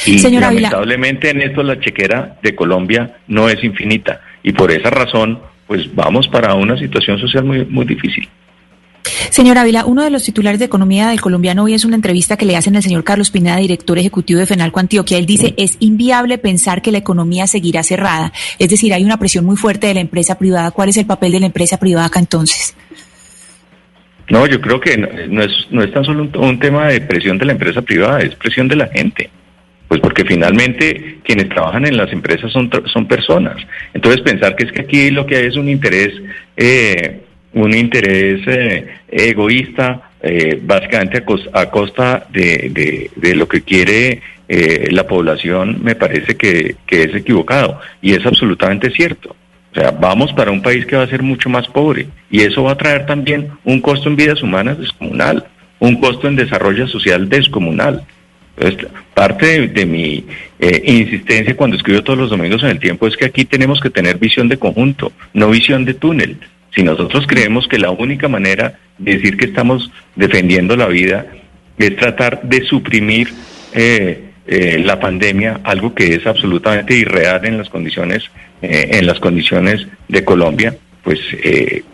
Y 0.06 0.20
lamentablemente 0.20 1.30
en 1.30 1.42
esto 1.42 1.64
la 1.64 1.80
chequera 1.80 2.38
de 2.42 2.56
Colombia 2.56 3.18
no 3.28 3.50
es 3.50 3.64
infinita 3.64 4.22
y 4.42 4.52
por 4.52 4.72
esa 4.72 4.90
razón 4.90 5.40
pues 5.68 5.94
vamos 5.94 6.28
para 6.28 6.56
una 6.56 6.78
situación 6.78 7.20
social 7.20 7.44
muy, 7.44 7.66
muy 7.66 7.86
difícil. 7.86 8.28
Señor 9.30 9.58
Ávila, 9.58 9.86
uno 9.86 10.04
de 10.04 10.10
los 10.10 10.24
titulares 10.24 10.60
de 10.60 10.66
economía 10.66 11.10
del 11.10 11.22
colombiano 11.22 11.64
hoy 11.64 11.74
es 11.74 11.86
una 11.86 11.96
entrevista 11.96 12.38
que 12.38 12.46
le 12.46 12.56
hacen 12.56 12.76
al 12.76 12.84
señor 12.84 13.04
Carlos 13.04 13.32
Pineda, 13.32 13.58
director 13.58 13.98
ejecutivo 13.98 14.40
de 14.40 14.46
Fenalco 14.46 14.80
Antioquia. 14.80 15.18
Él 15.18 15.26
dice, 15.26 15.54
es 15.58 15.78
inviable 15.80 16.38
pensar 16.38 16.82
que 16.82 16.92
la 16.92 17.00
economía 17.00 17.48
seguirá 17.48 17.84
cerrada. 17.84 18.32
Es 18.60 18.70
decir, 18.70 18.94
hay 18.94 19.04
una 19.04 19.18
presión 19.18 19.46
muy 19.46 19.58
fuerte 19.58 19.88
de 19.88 19.96
la 19.96 20.00
empresa 20.00 20.38
privada. 20.38 20.72
¿Cuál 20.72 20.90
es 20.90 20.98
el 20.98 21.06
papel 21.06 21.32
de 21.32 21.42
la 21.42 21.48
empresa 21.48 21.78
privada 21.78 22.08
acá 22.08 22.20
entonces? 22.20 22.76
No, 24.30 24.48
yo 24.48 24.62
creo 24.62 24.80
que 24.80 24.98
no, 24.98 25.44
es, 25.44 25.52
no 25.70 25.84
es 25.84 25.92
tan 25.92 26.06
solo 26.06 26.30
un, 26.36 26.60
tema 26.60 26.88
de 26.88 27.02
presión 27.02 27.38
de 27.38 27.46
la 27.46 27.52
empresa 27.52 27.82
privada, 27.82 28.20
es 28.22 28.36
presión 28.36 28.68
de 28.68 28.78
la 28.78 28.88
gente. 28.88 29.30
Pues 29.94 30.02
porque 30.02 30.26
finalmente 30.26 31.20
quienes 31.24 31.50
trabajan 31.50 31.86
en 31.86 31.98
las 31.98 32.12
empresas 32.12 32.52
son, 32.52 32.68
son 32.92 33.08
personas. 33.08 33.58
Entonces 33.94 34.22
pensar 34.22 34.56
que 34.56 34.64
es 34.64 34.72
que 34.72 34.82
aquí 34.82 35.12
lo 35.12 35.28
que 35.28 35.36
hay 35.36 35.46
es 35.46 35.56
un 35.56 35.70
interés 35.70 36.20
eh, 36.58 37.22
un 37.54 37.76
interés 37.76 38.42
eh, 38.48 38.88
egoísta, 39.08 40.10
eh, 40.20 40.60
básicamente 40.60 41.24
a, 41.54 41.70
costa 41.70 42.26
de, 42.32 43.12
lo 43.36 43.48
que 43.48 43.62
quiere 43.62 44.20
eh, 44.50 44.88
la 44.90 45.06
población, 45.06 45.78
me 45.84 45.94
parece 45.94 46.38
que, 46.38 46.76
es 46.90 47.14
equivocado. 47.14 47.80
Y 48.02 48.14
es 48.14 48.26
absolutamente 48.26 48.90
cierto. 48.90 49.36
O 49.74 49.76
sea, 49.76 49.92
vamos 49.92 50.34
para 50.34 50.50
un 50.50 50.64
país 50.64 50.88
que 50.88 50.96
va 50.96 51.04
a 51.04 51.08
ser 51.08 51.22
mucho 51.22 51.50
más 51.50 51.68
pobre 51.68 52.08
y 52.32 52.42
eso 52.42 52.64
va 52.64 52.72
a 52.72 52.78
traer 52.80 53.06
también 53.06 53.50
un 53.64 53.80
costo 53.80 54.10
en 54.10 54.16
vidas 54.16 54.42
humanas 54.42 54.80
descomunal, 54.80 55.46
un 55.78 56.02
costo 56.02 56.28
en 56.28 56.36
desarrollo 56.36 56.88
social 56.88 57.30
descomunal. 57.30 58.04
Entonces, 58.58 58.88
parte 59.14 59.68
de, 59.68 59.86
mi 59.86 60.26
insistencia 60.60 61.58
cuando 61.58 61.76
escribo 61.76 62.04
todos 62.04 62.20
los 62.20 62.30
domingos 62.30 62.64
en 62.64 62.70
el 62.70 62.80
tiempo 62.80 63.08
es 63.08 63.18
que 63.18 63.26
aquí 63.26 63.46
tenemos 63.46 63.80
que 63.80 63.90
tener 63.90 64.18
visión 64.18 64.48
de 64.48 64.58
conjunto, 64.58 65.12
no 65.34 65.50
visión 65.50 65.86
de 65.86 65.96
túnel. 65.96 66.38
Si 66.76 66.84
nosotros 66.84 67.26
creemos 67.28 67.68
que 67.68 67.78
la 67.78 67.92
única 67.92 68.28
manera 68.28 68.80
de 68.98 69.16
decir 69.16 69.38
que 69.38 69.46
estamos 69.46 69.92
defendiendo 70.16 70.76
la 70.76 70.88
vida 70.88 71.28
es 71.78 71.96
tratar 71.98 72.42
de 72.44 72.64
suprimir 72.64 73.34
eh, 73.74 74.30
eh, 74.48 74.82
la 74.84 75.00
pandemia, 75.00 75.62
algo 75.64 75.94
que 75.94 76.16
es 76.16 76.26
absolutamente 76.26 76.96
irreal 76.96 77.46
en 77.46 77.58
las 77.58 77.70
condiciones, 77.70 78.30
eh, 78.62 78.90
en 78.94 79.06
las 79.06 79.20
condiciones 79.20 79.88
de 80.08 80.24
Colombia, 80.24 80.76
pues 81.04 81.20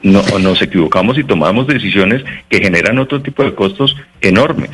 no, 0.03 0.21
nos 0.37 0.61
equivocamos 0.61 1.17
y 1.17 1.23
tomamos 1.23 1.65
decisiones 1.65 2.23
que 2.47 2.59
generan 2.59 2.99
otro 2.99 3.23
tipo 3.23 3.43
de 3.43 3.55
costos 3.55 3.95
enormes. 4.21 4.69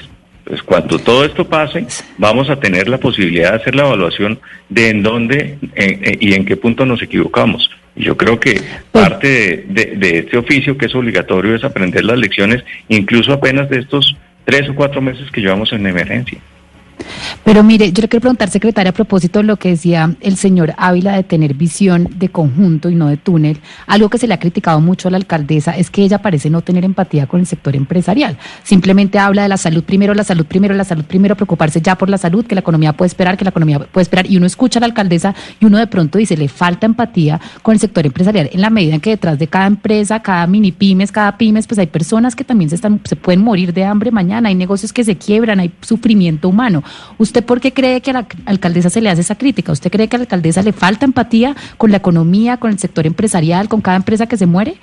Pues 0.45 0.61
cuando 0.61 0.99
todo 0.99 1.25
esto 1.25 1.47
pase, 1.47 1.87
vamos 2.19 2.51
a 2.51 2.59
tener 2.59 2.87
la 2.87 2.99
posibilidad 2.99 3.51
de 3.51 3.57
hacer 3.57 3.75
la 3.75 3.87
evaluación 3.87 4.39
de 4.69 4.89
en 4.89 5.01
dónde 5.01 5.57
y 6.19 6.33
en 6.33 6.45
qué 6.45 6.55
punto 6.55 6.85
nos 6.85 7.01
equivocamos. 7.01 7.69
Yo 7.95 8.15
creo 8.15 8.39
que 8.39 8.61
parte 8.91 9.65
de, 9.67 10.19
este 10.19 10.37
oficio 10.37 10.77
que 10.77 10.85
es 10.85 10.95
obligatorio 10.95 11.55
es 11.55 11.63
aprender 11.63 12.05
las 12.05 12.19
lecciones, 12.19 12.63
incluso 12.89 13.33
apenas 13.33 13.69
de 13.69 13.79
estos 13.79 14.15
tres 14.43 14.69
o 14.69 14.75
cuatro 14.75 15.01
meses 15.01 15.31
que 15.31 15.41
llevamos 15.41 15.73
en 15.73 15.87
emergencia. 15.87 16.39
Pero 17.43 17.63
mire, 17.63 17.91
yo 17.91 18.01
le 18.01 18.07
quiero 18.07 18.21
preguntar, 18.21 18.49
secretaria, 18.49 18.89
a 18.89 18.93
propósito 18.93 19.39
de 19.39 19.45
lo 19.45 19.57
que 19.57 19.69
decía 19.69 20.15
el 20.21 20.37
señor 20.37 20.73
Ávila 20.77 21.15
de 21.15 21.23
tener 21.23 21.53
visión 21.53 22.09
de 22.15 22.29
conjunto 22.29 22.89
y 22.89 22.95
no 22.95 23.07
de 23.07 23.17
túnel, 23.17 23.59
algo 23.87 24.09
que 24.09 24.17
se 24.17 24.27
le 24.27 24.33
ha 24.33 24.39
criticado 24.39 24.81
mucho 24.81 25.07
a 25.07 25.11
la 25.11 25.17
alcaldesa 25.17 25.77
es 25.77 25.89
que 25.89 26.03
ella 26.03 26.19
parece 26.19 26.49
no 26.49 26.61
tener 26.61 26.85
empatía 26.85 27.27
con 27.27 27.39
el 27.39 27.45
sector 27.45 27.75
empresarial. 27.75 28.37
Simplemente 28.63 29.19
habla 29.19 29.43
de 29.43 29.49
la 29.49 29.57
salud 29.57 29.83
primero, 29.83 30.13
la 30.13 30.23
salud 30.23 30.45
primero, 30.45 30.73
la 30.73 30.83
salud 30.83 31.03
primero, 31.03 31.35
preocuparse 31.35 31.81
ya 31.81 31.95
por 31.95 32.09
la 32.09 32.17
salud, 32.17 32.45
que 32.45 32.55
la 32.55 32.61
economía 32.61 32.93
puede 32.93 33.07
esperar, 33.07 33.37
que 33.37 33.45
la 33.45 33.49
economía 33.49 33.79
puede 33.79 34.03
esperar. 34.03 34.29
Y 34.29 34.37
uno 34.37 34.45
escucha 34.45 34.79
a 34.79 34.81
la 34.81 34.87
alcaldesa 34.87 35.35
y 35.59 35.65
uno 35.65 35.77
de 35.77 35.87
pronto 35.87 36.17
dice, 36.17 36.37
le 36.37 36.47
falta 36.47 36.85
empatía 36.85 37.39
con 37.61 37.73
el 37.73 37.79
sector 37.79 38.05
empresarial, 38.05 38.49
en 38.51 38.61
la 38.61 38.69
medida 38.69 38.95
en 38.95 39.01
que 39.01 39.11
detrás 39.11 39.37
de 39.39 39.47
cada 39.47 39.67
empresa, 39.67 40.21
cada 40.21 40.47
mini 40.47 40.71
pymes, 40.71 41.11
cada 41.11 41.37
pymes, 41.37 41.67
pues 41.67 41.79
hay 41.79 41.87
personas 41.87 42.35
que 42.35 42.43
también 42.43 42.69
se, 42.69 42.75
están, 42.75 43.01
se 43.03 43.15
pueden 43.15 43.41
morir 43.43 43.73
de 43.73 43.83
hambre 43.83 44.11
mañana, 44.11 44.49
hay 44.49 44.55
negocios 44.55 44.93
que 44.93 45.03
se 45.03 45.17
quiebran, 45.17 45.59
hay 45.59 45.71
sufrimiento 45.81 46.49
humano. 46.49 46.83
¿Usted 47.17 47.43
por 47.43 47.59
qué 47.61 47.73
cree 47.73 48.01
que 48.01 48.11
a 48.11 48.13
la 48.13 48.27
alcaldesa 48.45 48.89
se 48.89 49.01
le 49.01 49.09
hace 49.09 49.21
esa 49.21 49.35
crítica? 49.35 49.71
¿Usted 49.71 49.91
cree 49.91 50.07
que 50.07 50.15
a 50.15 50.19
la 50.19 50.23
alcaldesa 50.23 50.61
le 50.61 50.73
falta 50.73 51.05
empatía 51.05 51.55
con 51.77 51.91
la 51.91 51.97
economía, 51.97 52.57
con 52.57 52.71
el 52.71 52.79
sector 52.79 53.05
empresarial, 53.05 53.67
con 53.67 53.81
cada 53.81 53.97
empresa 53.97 54.27
que 54.27 54.37
se 54.37 54.45
muere? 54.45 54.75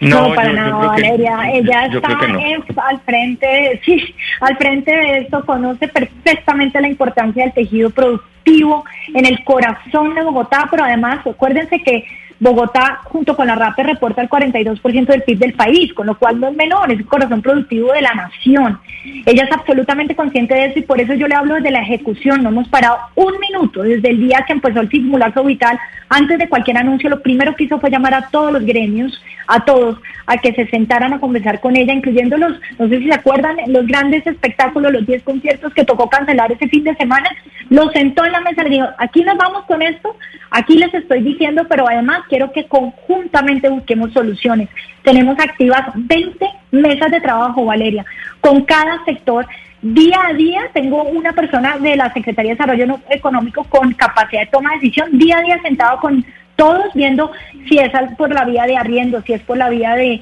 No, 0.00 0.34
para 0.34 0.52
nada, 0.52 0.72
Valeria. 0.72 1.50
Ella 1.52 1.86
está 1.86 2.88
al 2.88 3.00
frente, 3.00 3.80
sí, 3.84 4.14
al 4.40 4.56
frente 4.56 4.90
de 4.90 5.18
esto, 5.18 5.44
conoce 5.44 5.88
perfectamente 5.88 6.80
la 6.80 6.88
importancia 6.88 7.44
del 7.44 7.52
tejido 7.52 7.90
productivo 7.90 8.84
en 9.14 9.26
el 9.26 9.44
corazón 9.44 10.14
de 10.14 10.22
Bogotá, 10.22 10.66
pero 10.70 10.84
además, 10.84 11.26
acuérdense 11.26 11.82
que 11.82 12.04
Bogotá, 12.40 13.00
junto 13.04 13.36
con 13.36 13.46
la 13.46 13.54
RAPE, 13.54 13.82
reporta 13.82 14.22
el 14.22 14.30
42% 14.30 15.06
del 15.06 15.22
PIB 15.22 15.38
del 15.38 15.52
país, 15.52 15.92
con 15.92 16.06
lo 16.06 16.16
cual 16.16 16.40
no 16.40 16.48
es 16.48 16.56
menor, 16.56 16.90
es 16.90 16.98
el 16.98 17.06
corazón 17.06 17.42
productivo 17.42 17.92
de 17.92 18.00
la 18.00 18.14
nación. 18.14 18.80
Ella 19.26 19.44
es 19.44 19.52
absolutamente 19.52 20.16
consciente 20.16 20.54
de 20.54 20.66
eso 20.66 20.78
y 20.78 20.82
por 20.82 21.00
eso 21.00 21.12
yo 21.14 21.28
le 21.28 21.34
hablo 21.34 21.54
desde 21.54 21.70
la 21.70 21.82
ejecución. 21.82 22.42
No 22.42 22.48
hemos 22.48 22.68
parado 22.68 22.98
un 23.14 23.34
minuto 23.38 23.82
desde 23.82 24.08
el 24.08 24.20
día 24.20 24.44
que 24.46 24.54
empezó 24.54 24.80
el 24.80 24.88
simulacro 24.90 25.44
vital. 25.44 25.78
Antes 26.08 26.38
de 26.38 26.48
cualquier 26.48 26.78
anuncio, 26.78 27.10
lo 27.10 27.22
primero 27.22 27.54
que 27.54 27.64
hizo 27.64 27.78
fue 27.78 27.90
llamar 27.90 28.14
a 28.14 28.28
todos 28.30 28.52
los 28.52 28.64
gremios, 28.64 29.22
a 29.46 29.64
todos, 29.64 29.98
a 30.26 30.38
que 30.38 30.52
se 30.52 30.66
sentaran 30.66 31.12
a 31.12 31.20
conversar 31.20 31.60
con 31.60 31.76
ella, 31.76 31.92
incluyendo 31.92 32.36
los, 32.36 32.58
no 32.78 32.88
sé 32.88 32.98
si 32.98 33.06
se 33.06 33.14
acuerdan, 33.14 33.56
los 33.66 33.86
grandes 33.86 34.26
espectáculos, 34.26 34.92
los 34.92 35.06
10 35.06 35.22
conciertos 35.22 35.72
que 35.74 35.84
tocó 35.84 36.08
cancelar 36.08 36.50
ese 36.52 36.68
fin 36.68 36.84
de 36.84 36.94
semana. 36.96 37.28
Los 37.68 37.92
sentó 37.92 38.24
en 38.24 38.32
la 38.32 38.40
mesa 38.40 38.66
y 38.66 38.70
dijo, 38.70 38.86
aquí 38.98 39.22
nos 39.22 39.36
vamos 39.36 39.64
con 39.66 39.82
esto, 39.82 40.16
aquí 40.50 40.76
les 40.78 40.92
estoy 40.94 41.22
diciendo, 41.22 41.66
pero 41.68 41.88
además 41.88 42.22
quiero 42.30 42.50
que 42.52 42.66
conjuntamente 42.66 43.68
busquemos 43.68 44.14
soluciones. 44.14 44.70
Tenemos 45.02 45.38
activas 45.38 45.82
20 45.94 46.46
mesas 46.70 47.10
de 47.10 47.20
trabajo, 47.20 47.66
Valeria, 47.66 48.06
con 48.40 48.62
cada 48.64 49.04
sector 49.04 49.46
Día 49.82 50.18
a 50.28 50.34
día 50.34 50.60
tengo 50.74 51.04
una 51.04 51.32
persona 51.32 51.78
de 51.78 51.96
la 51.96 52.12
Secretaría 52.12 52.50
de 52.50 52.56
Desarrollo 52.56 53.00
Económico 53.08 53.64
con 53.64 53.94
capacidad 53.94 54.42
de 54.42 54.48
toma 54.48 54.72
de 54.72 54.76
decisión, 54.76 55.18
día 55.18 55.38
a 55.38 55.42
día 55.42 55.58
sentado 55.62 55.98
con 56.00 56.22
todos 56.56 56.92
viendo 56.92 57.30
si 57.66 57.78
es 57.78 57.90
por 58.18 58.30
la 58.30 58.44
vía 58.44 58.64
de 58.64 58.76
arriendo, 58.76 59.22
si 59.22 59.32
es 59.32 59.40
por 59.40 59.56
la 59.56 59.70
vía 59.70 59.94
de, 59.94 60.20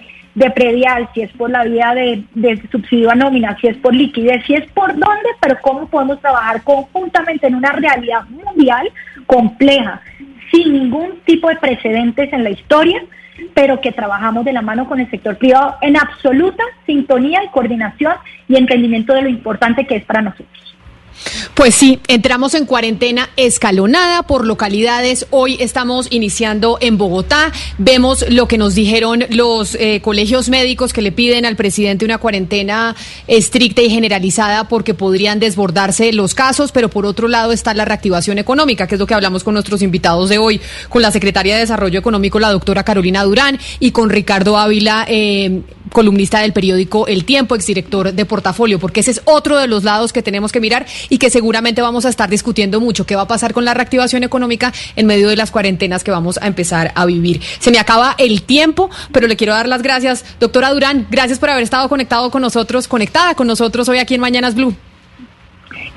predial, 0.55 1.09
si 1.13 1.23
es 1.23 1.33
por 1.33 1.51
la 1.51 1.65
vía 1.65 1.93
de, 1.93 2.23
de, 2.37 2.63
subsidio 2.71 3.11
a 3.11 3.17
nómina, 3.17 3.57
si 3.61 3.67
es 3.67 3.77
por 3.79 3.93
liquidez, 3.93 4.45
si 4.47 4.55
es 4.55 4.71
por 4.71 4.91
dónde, 4.93 5.29
pero 5.41 5.59
cómo 5.61 5.89
podemos 5.89 6.21
trabajar 6.21 6.63
conjuntamente 6.63 7.49
en 7.49 7.57
una 7.57 7.73
realidad 7.73 8.23
mundial 8.29 8.89
compleja, 9.27 10.01
sin 10.51 10.73
ningún 10.73 11.21
tipo 11.25 11.49
de 11.49 11.57
precedentes 11.57 12.33
en 12.33 12.45
la 12.45 12.51
historia, 12.51 13.03
pero 13.55 13.81
que 13.81 13.93
trabajamos 13.93 14.45
de 14.45 14.53
la 14.53 14.63
mano 14.63 14.89
con 14.89 15.01
el 15.01 15.11
sector 15.11 15.37
privado 15.37 15.77
en 15.83 15.97
absoluta 15.97 16.63
sintonía 16.87 17.45
y 17.45 17.49
coordinación 17.49 18.15
y 18.49 18.57
entendimiento 18.57 19.15
de 19.15 19.23
lo 19.23 19.29
importante 19.29 19.87
que 19.87 19.97
es 19.97 20.05
para 20.05 20.23
nosotros. 20.23 20.68
Pues 21.55 21.75
sí, 21.75 22.01
entramos 22.09 22.55
en 22.55 22.67
cuarentena 22.67 23.31
escalonada 23.37 24.23
por 24.23 24.47
localidades. 24.47 25.27
Hoy 25.31 25.57
estamos 25.61 26.07
iniciando 26.11 26.79
en 26.81 26.99
Bogotá. 26.99 27.53
Vemos 27.79 28.25
lo 28.29 28.49
que 28.49 28.59
nos 28.59 28.75
dijeron 28.75 29.25
los 29.31 29.75
eh, 29.75 30.01
colegios 30.03 30.49
médicos 30.49 30.93
que 30.93 31.03
le 31.03 31.13
piden 31.13 31.47
al 31.47 31.57
presidente 31.57 32.05
una 32.05 32.19
cuarentena 32.19 32.95
estricta 33.27 33.83
y 33.83 33.91
generalizada 33.91 34.69
porque 34.69 34.95
podrían 34.95 35.41
desbordarse 35.41 36.13
los 36.13 36.35
casos, 36.35 36.73
pero 36.73 36.89
por 36.89 37.07
otro 37.07 37.29
lado 37.29 37.53
está 37.53 37.75
la 37.75 37.85
reactivación 37.85 38.39
económica, 38.39 38.87
que 38.87 38.95
es 38.95 38.99
lo 38.99 39.07
que 39.07 39.15
hablamos 39.15 39.45
con 39.45 39.55
nuestros 39.55 39.83
invitados 39.83 40.29
de 40.29 40.39
hoy, 40.39 40.61
con 40.89 41.03
la 41.03 41.11
secretaria 41.11 41.55
de 41.55 41.61
Desarrollo 41.61 41.99
Económico, 41.99 42.39
la 42.39 42.53
doctora 42.53 42.85
Carolina 42.85 43.25
Durán, 43.25 43.59
y 43.81 43.91
con 43.91 44.11
Ricardo 44.11 44.57
Ávila, 44.57 45.05
eh, 45.09 45.63
columnista 45.93 46.41
del 46.41 46.53
periódico 46.53 47.07
El 47.07 47.25
Tiempo, 47.25 47.55
exdirector 47.55 48.13
de 48.13 48.25
Portafolio, 48.25 48.79
porque 48.79 49.01
ese 49.01 49.13
es 49.13 49.23
otro 49.25 49.59
de 49.59 49.67
los 49.67 49.85
lados 49.85 50.13
que 50.13 50.23
tenemos 50.23 50.53
que 50.53 50.61
mirar 50.61 50.87
y 51.09 51.19
que 51.19 51.31
seguramente 51.31 51.83
vamos 51.83 52.05
a 52.05 52.09
estar 52.09 52.29
discutiendo 52.29 52.81
mucho. 52.81 53.07
¿Qué 53.07 53.17
va 53.17 53.23
a 53.23 53.29
pasar 53.29 53.53
con 53.53 53.65
la 53.65 53.75
reactivación 53.75 54.25
económica 54.25 54.73
en 54.97 55.07
medio 55.07 55.29
de 55.29 55.37
las 55.37 55.51
cuarentenas 55.51 56.05
que 56.05 56.11
vamos 56.11 56.39
a 56.43 56.47
empezar 56.47 56.93
a 56.95 57.07
vivir? 57.07 57.41
Se 57.59 57.71
me 57.71 57.79
acaba 57.79 58.15
el 58.19 58.43
tiempo, 58.43 58.91
pero 59.13 59.27
le 59.27 59.37
quiero 59.37 59.53
dar 59.53 59.69
las 59.69 59.83
gracias. 59.83 60.25
Doctora 60.41 60.71
Durán, 60.71 61.07
gracias 61.11 61.39
por 61.39 61.51
haber 61.51 61.63
estado 61.63 61.89
conectado 61.89 62.31
con 62.31 62.43
nosotros, 62.43 62.89
conectada 62.89 63.35
con 63.35 63.47
nosotros 63.47 63.89
hoy 63.89 63.99
aquí 63.99 64.15
en 64.15 64.21
Mañanas 64.21 64.55
Blue. 64.55 64.75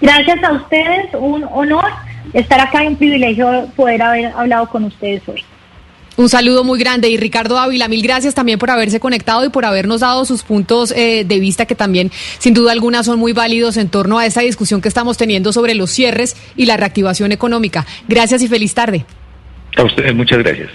Gracias 0.01 0.43
a 0.43 0.53
ustedes, 0.53 1.09
un 1.13 1.43
honor 1.51 1.85
estar 2.33 2.59
acá 2.59 2.83
y 2.83 2.87
un 2.87 2.95
privilegio 2.95 3.67
poder 3.75 4.01
haber 4.01 4.25
hablado 4.35 4.67
con 4.67 4.85
ustedes 4.85 5.21
hoy. 5.27 5.43
Un 6.17 6.29
saludo 6.29 6.63
muy 6.63 6.77
grande 6.77 7.09
y 7.09 7.17
Ricardo 7.17 7.57
Ávila, 7.57 7.87
mil 7.87 8.01
gracias 8.01 8.35
también 8.35 8.59
por 8.59 8.69
haberse 8.69 8.99
conectado 8.99 9.45
y 9.45 9.49
por 9.49 9.65
habernos 9.65 10.01
dado 10.01 10.25
sus 10.25 10.43
puntos 10.43 10.91
eh, 10.91 11.23
de 11.25 11.39
vista 11.39 11.65
que 11.65 11.75
también 11.75 12.11
sin 12.37 12.53
duda 12.53 12.73
alguna 12.73 13.03
son 13.03 13.17
muy 13.17 13.33
válidos 13.33 13.77
en 13.77 13.89
torno 13.89 14.19
a 14.19 14.25
esta 14.25 14.41
discusión 14.41 14.81
que 14.81 14.89
estamos 14.89 15.17
teniendo 15.17 15.53
sobre 15.53 15.73
los 15.73 15.89
cierres 15.89 16.35
y 16.55 16.65
la 16.65 16.77
reactivación 16.77 17.31
económica. 17.31 17.85
Gracias 18.07 18.41
y 18.41 18.47
feliz 18.47 18.73
tarde. 18.73 19.05
A 19.77 19.83
ustedes 19.83 20.13
muchas 20.13 20.39
gracias. 20.39 20.69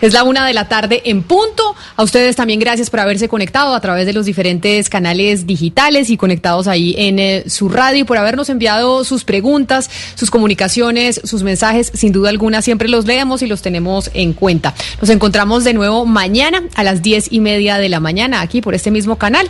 Es 0.00 0.12
la 0.12 0.24
una 0.24 0.46
de 0.46 0.52
la 0.52 0.68
tarde 0.68 1.02
en 1.04 1.22
punto. 1.22 1.74
A 1.96 2.02
ustedes 2.02 2.36
también 2.36 2.60
gracias 2.60 2.90
por 2.90 3.00
haberse 3.00 3.28
conectado 3.28 3.74
a 3.74 3.80
través 3.80 4.06
de 4.06 4.12
los 4.12 4.26
diferentes 4.26 4.88
canales 4.88 5.46
digitales 5.46 6.10
y 6.10 6.16
conectados 6.16 6.68
ahí 6.68 6.94
en 6.98 7.18
eh, 7.18 7.44
su 7.48 7.68
radio 7.68 8.00
y 8.00 8.04
por 8.04 8.18
habernos 8.18 8.48
enviado 8.48 9.04
sus 9.04 9.24
preguntas, 9.24 9.90
sus 10.14 10.30
comunicaciones, 10.30 11.20
sus 11.24 11.42
mensajes. 11.42 11.90
Sin 11.94 12.12
duda 12.12 12.30
alguna 12.30 12.62
siempre 12.62 12.88
los 12.88 13.06
leemos 13.06 13.42
y 13.42 13.46
los 13.46 13.62
tenemos 13.62 14.10
en 14.14 14.32
cuenta. 14.32 14.74
Nos 15.00 15.10
encontramos 15.10 15.64
de 15.64 15.74
nuevo 15.74 16.06
mañana 16.06 16.62
a 16.74 16.84
las 16.84 17.02
diez 17.02 17.28
y 17.30 17.40
media 17.40 17.78
de 17.78 17.88
la 17.88 18.00
mañana 18.00 18.40
aquí 18.40 18.60
por 18.60 18.74
este 18.74 18.90
mismo 18.90 19.16
canal 19.16 19.48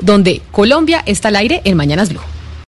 donde 0.00 0.42
Colombia 0.50 1.02
está 1.06 1.28
al 1.28 1.36
aire 1.36 1.60
en 1.64 1.76
Mañanas 1.76 2.08
Blue. 2.08 2.20